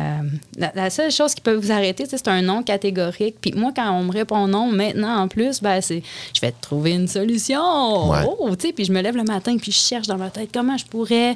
la, 0.56 0.72
la 0.74 0.90
seule 0.90 1.10
chose 1.10 1.34
qui 1.34 1.40
peut 1.40 1.54
vous 1.54 1.72
arrêter, 1.72 2.04
c'est 2.08 2.28
un 2.28 2.42
non 2.42 2.62
catégorique. 2.62 3.36
Puis 3.40 3.52
moi, 3.56 3.72
quand 3.74 3.90
on 3.92 4.04
me 4.04 4.12
répond 4.12 4.46
non, 4.46 4.66
maintenant 4.70 5.16
en 5.22 5.28
plus, 5.28 5.60
ben 5.60 5.80
c'est, 5.80 6.02
je 6.34 6.40
vais 6.40 6.52
te 6.52 6.60
trouver 6.60 6.92
une 6.92 7.08
solution. 7.08 8.10
Ouais. 8.10 8.18
Oh, 8.38 8.54
tu 8.56 8.68
sais, 8.68 8.72
puis 8.72 8.84
je 8.84 8.92
me 8.92 9.00
lève 9.00 9.16
le 9.16 9.24
matin 9.24 9.56
puis 9.56 9.72
je 9.72 9.78
cherche 9.78 10.06
dans 10.06 10.18
ma 10.18 10.30
tête 10.30 10.50
comment 10.52 10.76
je 10.76 10.86
pourrais. 10.86 11.34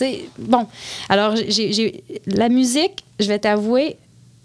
Sais, 0.00 0.24
bon, 0.38 0.66
alors 1.10 1.36
j'ai, 1.36 1.72
j'ai- 1.74 2.02
la 2.26 2.48
musique, 2.48 3.04
je 3.18 3.26
vais 3.28 3.38
t'avouer, 3.38 3.96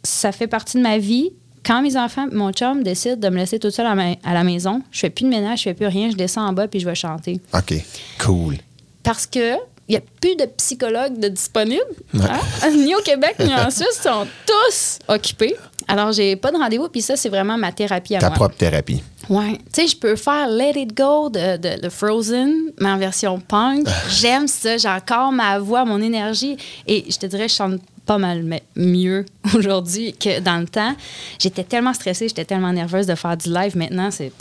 ça 0.04 0.32
fait 0.34 0.48
partie 0.48 0.76
de 0.78 0.82
ma 0.84 0.98
vie. 0.98 1.30
Quand 1.66 1.82
mes 1.82 1.96
enfants, 1.98 2.28
mon 2.32 2.52
chum 2.52 2.84
décide 2.84 3.20
de 3.22 3.30
me 3.30 3.38
laisser 3.38 3.58
toute 3.58 3.72
seule 3.72 3.86
à, 3.88 3.96
ma- 3.96 4.16
à 4.24 4.34
la 4.34 4.44
maison, 4.44 4.82
je 4.92 5.00
fais 5.00 5.10
plus 5.10 5.24
de 5.24 5.30
ménage, 5.30 5.60
je 5.60 5.64
fais 5.64 5.74
plus 5.74 5.88
rien, 5.88 6.10
je 6.12 6.16
descends 6.18 6.46
en 6.46 6.52
bas 6.54 6.68
puis 6.68 6.80
je 6.82 6.86
vais 6.86 6.94
chanter. 6.94 7.40
OK. 7.54 7.74
Cool. 8.20 8.58
Parce 9.02 9.26
que 9.26 9.54
il 9.88 9.92
n'y 9.92 9.98
a 9.98 10.02
plus 10.20 10.36
de 10.36 10.46
psychologues 10.58 11.20
de 11.20 11.28
disponibles, 11.30 11.84
hein? 12.20 12.40
ni 12.72 12.94
au 12.96 13.00
Québec 13.02 13.36
ni 13.40 13.54
en 13.54 13.70
Suisse, 13.70 14.00
ils 14.00 14.04
sont 14.10 14.26
tous 14.46 15.00
occupés. 15.08 15.56
Alors, 15.88 16.12
j'ai 16.12 16.36
pas 16.36 16.52
de 16.52 16.58
rendez-vous, 16.58 16.90
puis 16.90 17.04
ça, 17.04 17.16
c'est 17.16 17.30
vraiment 17.30 17.56
ma 17.58 17.72
thérapie 17.72 18.16
à 18.16 18.20
Ta 18.20 18.30
moi. 18.30 18.36
propre 18.36 18.56
thérapie. 18.56 19.04
Ouais. 19.30 19.58
Tu 19.74 19.82
sais, 19.82 19.88
je 19.88 19.98
peux 19.98 20.16
faire 20.16 20.48
Let 20.50 20.74
It 20.82 20.96
Go 20.96 21.30
de, 21.30 21.58
de- 21.58 21.82
de 21.82 21.90
Frozen, 21.90 22.54
mais 22.80 22.90
en 22.90 22.98
version 22.98 23.40
punk. 23.40 23.88
J'aime 24.10 24.48
ça. 24.48 24.78
J'ai 24.78 24.88
encore 24.90 25.32
ma 25.32 25.60
voix, 25.60 25.86
mon 25.86 26.02
énergie. 26.02 26.58
Et 26.88 27.06
je 27.10 27.18
te 27.18 27.26
dirais, 27.26 27.48
je 27.48 27.56
chante 27.56 27.82
pas 28.06 28.20
mal 28.20 28.44
mais 28.44 28.62
mieux 28.76 29.26
aujourd'hui 29.56 30.14
que 30.14 30.40
dans 30.40 30.58
le 30.60 30.68
temps. 30.68 30.96
J'étais 31.40 31.64
tellement 31.64 31.92
stressée, 31.94 32.28
j'étais 32.28 32.46
tellement 32.46 32.72
nerveuse 32.72 33.08
de 33.08 33.16
faire 33.16 33.36
du 33.36 33.52
live. 33.52 33.76
Maintenant, 33.76 34.12
c'est 34.12 34.32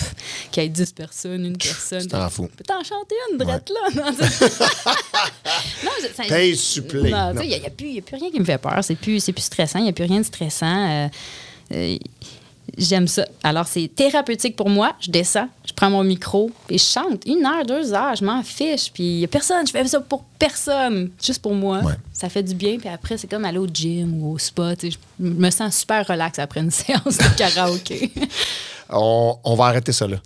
qu'il 0.51 0.63
y 0.63 0.67
ait 0.67 0.69
10 0.69 0.93
personnes, 0.93 1.47
une 1.47 1.57
personne. 1.57 2.07
t'en 2.07 2.29
fous. 2.29 2.51
Peux 2.55 2.63
t'en 2.65 2.85
chanter 2.85 3.15
une, 3.33 3.39
drette 3.39 3.71
là? 3.71 4.03
Non, 5.85 5.91
non, 5.91 6.25
T'es 6.29 6.55
supplé. 6.55 7.11
non, 7.11 7.31
tu 7.31 7.35
Non. 7.37 7.41
sais, 7.41 7.47
il 7.47 7.59
n'y 7.59 7.65
a, 7.65 7.67
a 7.67 7.71
plus 7.71 8.03
rien 8.13 8.31
qui 8.31 8.39
me 8.41 8.45
fait 8.45 8.59
peur. 8.59 8.79
C'est 8.83 8.95
plus, 8.97 9.25
plus 9.25 9.43
stressant. 9.43 9.79
Il 9.79 9.85
n'y 9.85 9.89
a 9.89 9.93
plus 9.93 10.05
rien 10.05 10.21
de 10.21 10.27
stressant. 10.27 10.91
Euh, 10.91 11.09
euh, 11.73 11.97
J'aime 12.79 13.09
ça. 13.09 13.25
Alors, 13.43 13.67
c'est 13.67 13.89
thérapeutique 13.95 14.57
pour 14.57 14.69
moi. 14.69 14.95
Je 15.01 15.11
descends, 15.11 15.49
je 15.67 15.73
prends 15.73 15.91
mon 15.91 16.05
micro 16.05 16.51
et 16.69 16.79
je 16.79 16.85
chante. 16.85 17.23
Une 17.27 17.45
heure, 17.45 17.65
deux 17.67 17.93
heures, 17.93 18.17
je 18.17 18.25
m'en 18.25 18.43
fiche. 18.43 18.91
Puis, 18.93 19.05
il 19.05 19.19
n'y 19.19 19.25
a 19.25 19.29
personne. 19.29 19.67
Je 19.67 19.73
fais 19.73 19.87
ça 19.87 20.01
pour 20.01 20.25
personne. 20.39 21.11
Juste 21.23 21.43
pour 21.43 21.55
moi. 21.55 21.81
Ouais. 21.81 21.95
Ça 22.13 22.29
fait 22.29 22.43
du 22.43 22.55
bien. 22.55 22.79
Puis 22.79 22.89
après, 22.89 23.17
c'est 23.17 23.29
comme 23.29 23.45
aller 23.45 23.59
au 23.59 23.67
gym 23.67 24.23
ou 24.23 24.33
au 24.33 24.39
spa. 24.39 24.75
Je 24.83 24.97
me 25.19 25.51
sens 25.51 25.77
super 25.77 26.07
relax 26.07 26.39
après 26.39 26.61
une 26.61 26.71
séance 26.73 27.19
de 27.19 27.37
karaoké. 27.37 28.13
On, 28.97 29.39
on 29.45 29.55
va 29.57 29.65
arrêter 29.67 29.93
ça 29.93 30.07
là. 30.07 30.17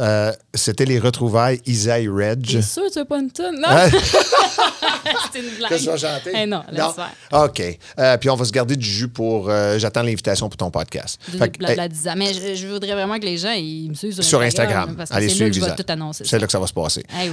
Euh, 0.00 0.32
C'était 0.54 0.84
les 0.84 0.98
retrouvailles 0.98 1.60
Isaïe 1.66 2.04
T'es 2.04 2.10
Reg. 2.10 2.60
sûr 2.62 2.82
que 2.84 2.92
tu 2.92 2.98
veux 2.98 3.04
pas 3.04 3.18
une 3.20 3.30
tonne? 3.30 3.56
Non! 3.60 3.68
C'est 5.32 5.38
une 5.40 5.56
blague. 5.56 5.70
Que 5.70 5.78
chanter? 5.78 6.32
Eh 6.34 6.46
non, 6.46 6.62
laisse 6.70 6.84
faire. 6.94 7.44
OK. 7.44 7.78
Euh, 7.98 8.16
puis 8.18 8.28
on 8.30 8.34
va 8.36 8.44
se 8.44 8.52
garder 8.52 8.76
du 8.76 8.86
jus 8.86 9.08
pour. 9.08 9.48
euh, 9.48 9.78
J'attends 9.78 10.02
l'invitation 10.02 10.48
pour 10.48 10.56
ton 10.56 10.70
podcast. 10.70 11.18
De 11.32 11.38
Fait 11.38 11.48
que, 11.50 11.58
blabla 11.58 11.88
disant. 11.88 12.14
Mais 12.16 12.32
je, 12.34 12.54
je 12.54 12.66
voudrais 12.66 12.92
vraiment 12.92 13.18
que 13.18 13.24
les 13.24 13.36
gens 13.38 13.52
ils 13.52 13.88
me 13.90 13.94
suivent 13.94 14.12
sur, 14.14 14.24
sur 14.24 14.40
Instagram. 14.40 14.94
Parce 14.96 15.10
que 15.10 15.14
Allez 15.16 15.28
c'est 15.28 15.34
suivre 15.36 15.50
Isa. 15.56 15.76
C'est 16.12 16.38
là 16.38 16.46
que 16.46 16.52
ça 16.52 16.58
va 16.58 16.66
se 16.66 16.72
passer. 16.72 17.02
Hey, 17.12 17.30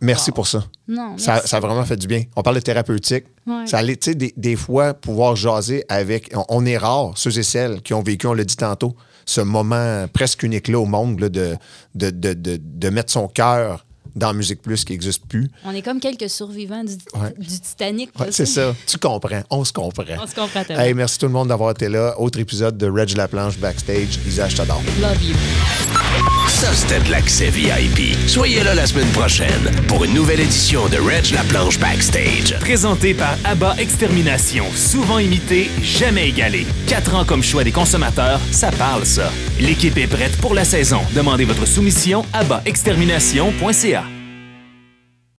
merci 0.00 0.30
Wow. 0.30 0.34
pour 0.34 0.46
ça. 0.46 0.64
Non, 0.88 1.18
Ça, 1.18 1.34
merci. 1.34 1.48
ça 1.48 1.56
a 1.56 1.60
vraiment 1.60 1.84
fait 1.84 1.96
du 1.96 2.06
bien. 2.06 2.22
On 2.36 2.42
parle 2.42 2.56
de 2.56 2.60
thérapeutique. 2.60 3.24
Ouais. 3.46 3.66
Ça 3.66 3.78
allait, 3.78 3.96
tu 3.96 4.10
sais, 4.10 4.14
des, 4.14 4.32
des 4.36 4.56
fois, 4.56 4.94
pouvoir 4.94 5.36
jaser 5.36 5.84
avec. 5.88 6.30
On, 6.34 6.44
on 6.48 6.66
est 6.66 6.78
rare, 6.78 7.12
ceux 7.16 7.36
et 7.38 7.42
celles 7.42 7.82
qui 7.82 7.92
ont 7.94 8.02
vécu, 8.02 8.26
on 8.26 8.34
l'a 8.34 8.44
dit 8.44 8.56
tantôt, 8.56 8.96
ce 9.26 9.40
moment 9.42 10.06
presque 10.12 10.42
unique 10.44 10.68
là 10.68 10.78
au 10.78 10.86
monde 10.86 11.20
là, 11.20 11.28
de, 11.28 11.56
de, 11.94 12.10
de, 12.10 12.32
de, 12.32 12.58
de 12.62 12.88
mettre 12.88 13.12
son 13.12 13.28
cœur 13.28 13.84
dans 14.14 14.32
Musique 14.32 14.62
Plus 14.62 14.82
qui 14.84 14.92
n'existe 14.92 15.26
plus. 15.26 15.50
On 15.66 15.72
est 15.74 15.82
comme 15.82 16.00
quelques 16.00 16.30
survivants 16.30 16.84
du, 16.84 16.94
Ouais. 17.20 17.34
du 17.36 17.60
Titanic. 17.60 18.18
Ouais, 18.18 18.28
c'est 18.30 18.46
ça. 18.46 18.74
Tu 18.86 18.96
comprends. 18.96 19.42
On 19.50 19.62
se 19.62 19.74
comprend. 19.74 20.04
On 20.22 20.26
se 20.26 20.34
comprend 20.34 20.64
tellement. 20.64 20.82
Hey, 20.82 20.94
merci 20.94 21.18
tout 21.18 21.26
le 21.26 21.32
monde 21.32 21.48
d'avoir 21.48 21.72
été 21.72 21.88
là. 21.90 22.18
Autre 22.18 22.38
épisode 22.38 22.78
de 22.78 22.88
Reg 22.88 23.14
Laplanche 23.14 23.58
Backstage. 23.58 24.18
Isa, 24.26 24.48
je 24.48 24.56
t'adore. 24.56 24.80
Love 25.02 25.22
you. 25.22 25.95
Ça, 26.56 26.72
c'était 26.72 27.06
l'accès 27.10 27.50
VIP. 27.50 28.16
Soyez 28.26 28.64
là 28.64 28.74
la 28.74 28.86
semaine 28.86 29.10
prochaine 29.10 29.70
pour 29.88 30.04
une 30.04 30.14
nouvelle 30.14 30.40
édition 30.40 30.88
de 30.88 30.96
Reg 30.96 31.30
la 31.34 31.42
planche 31.42 31.78
Backstage. 31.78 32.58
Présenté 32.60 33.12
par 33.12 33.36
ABBA 33.44 33.74
Extermination, 33.78 34.64
souvent 34.74 35.18
imité, 35.18 35.70
jamais 35.82 36.30
égalé. 36.30 36.66
Quatre 36.86 37.14
ans 37.14 37.26
comme 37.26 37.42
choix 37.42 37.62
des 37.62 37.72
consommateurs, 37.72 38.40
ça 38.52 38.70
parle 38.70 39.04
ça. 39.04 39.30
L'équipe 39.60 39.98
est 39.98 40.06
prête 40.06 40.38
pour 40.38 40.54
la 40.54 40.64
saison. 40.64 41.02
Demandez 41.14 41.44
votre 41.44 41.66
soumission 41.66 42.24
à 42.32 42.42
extermination.ca. 42.64 44.15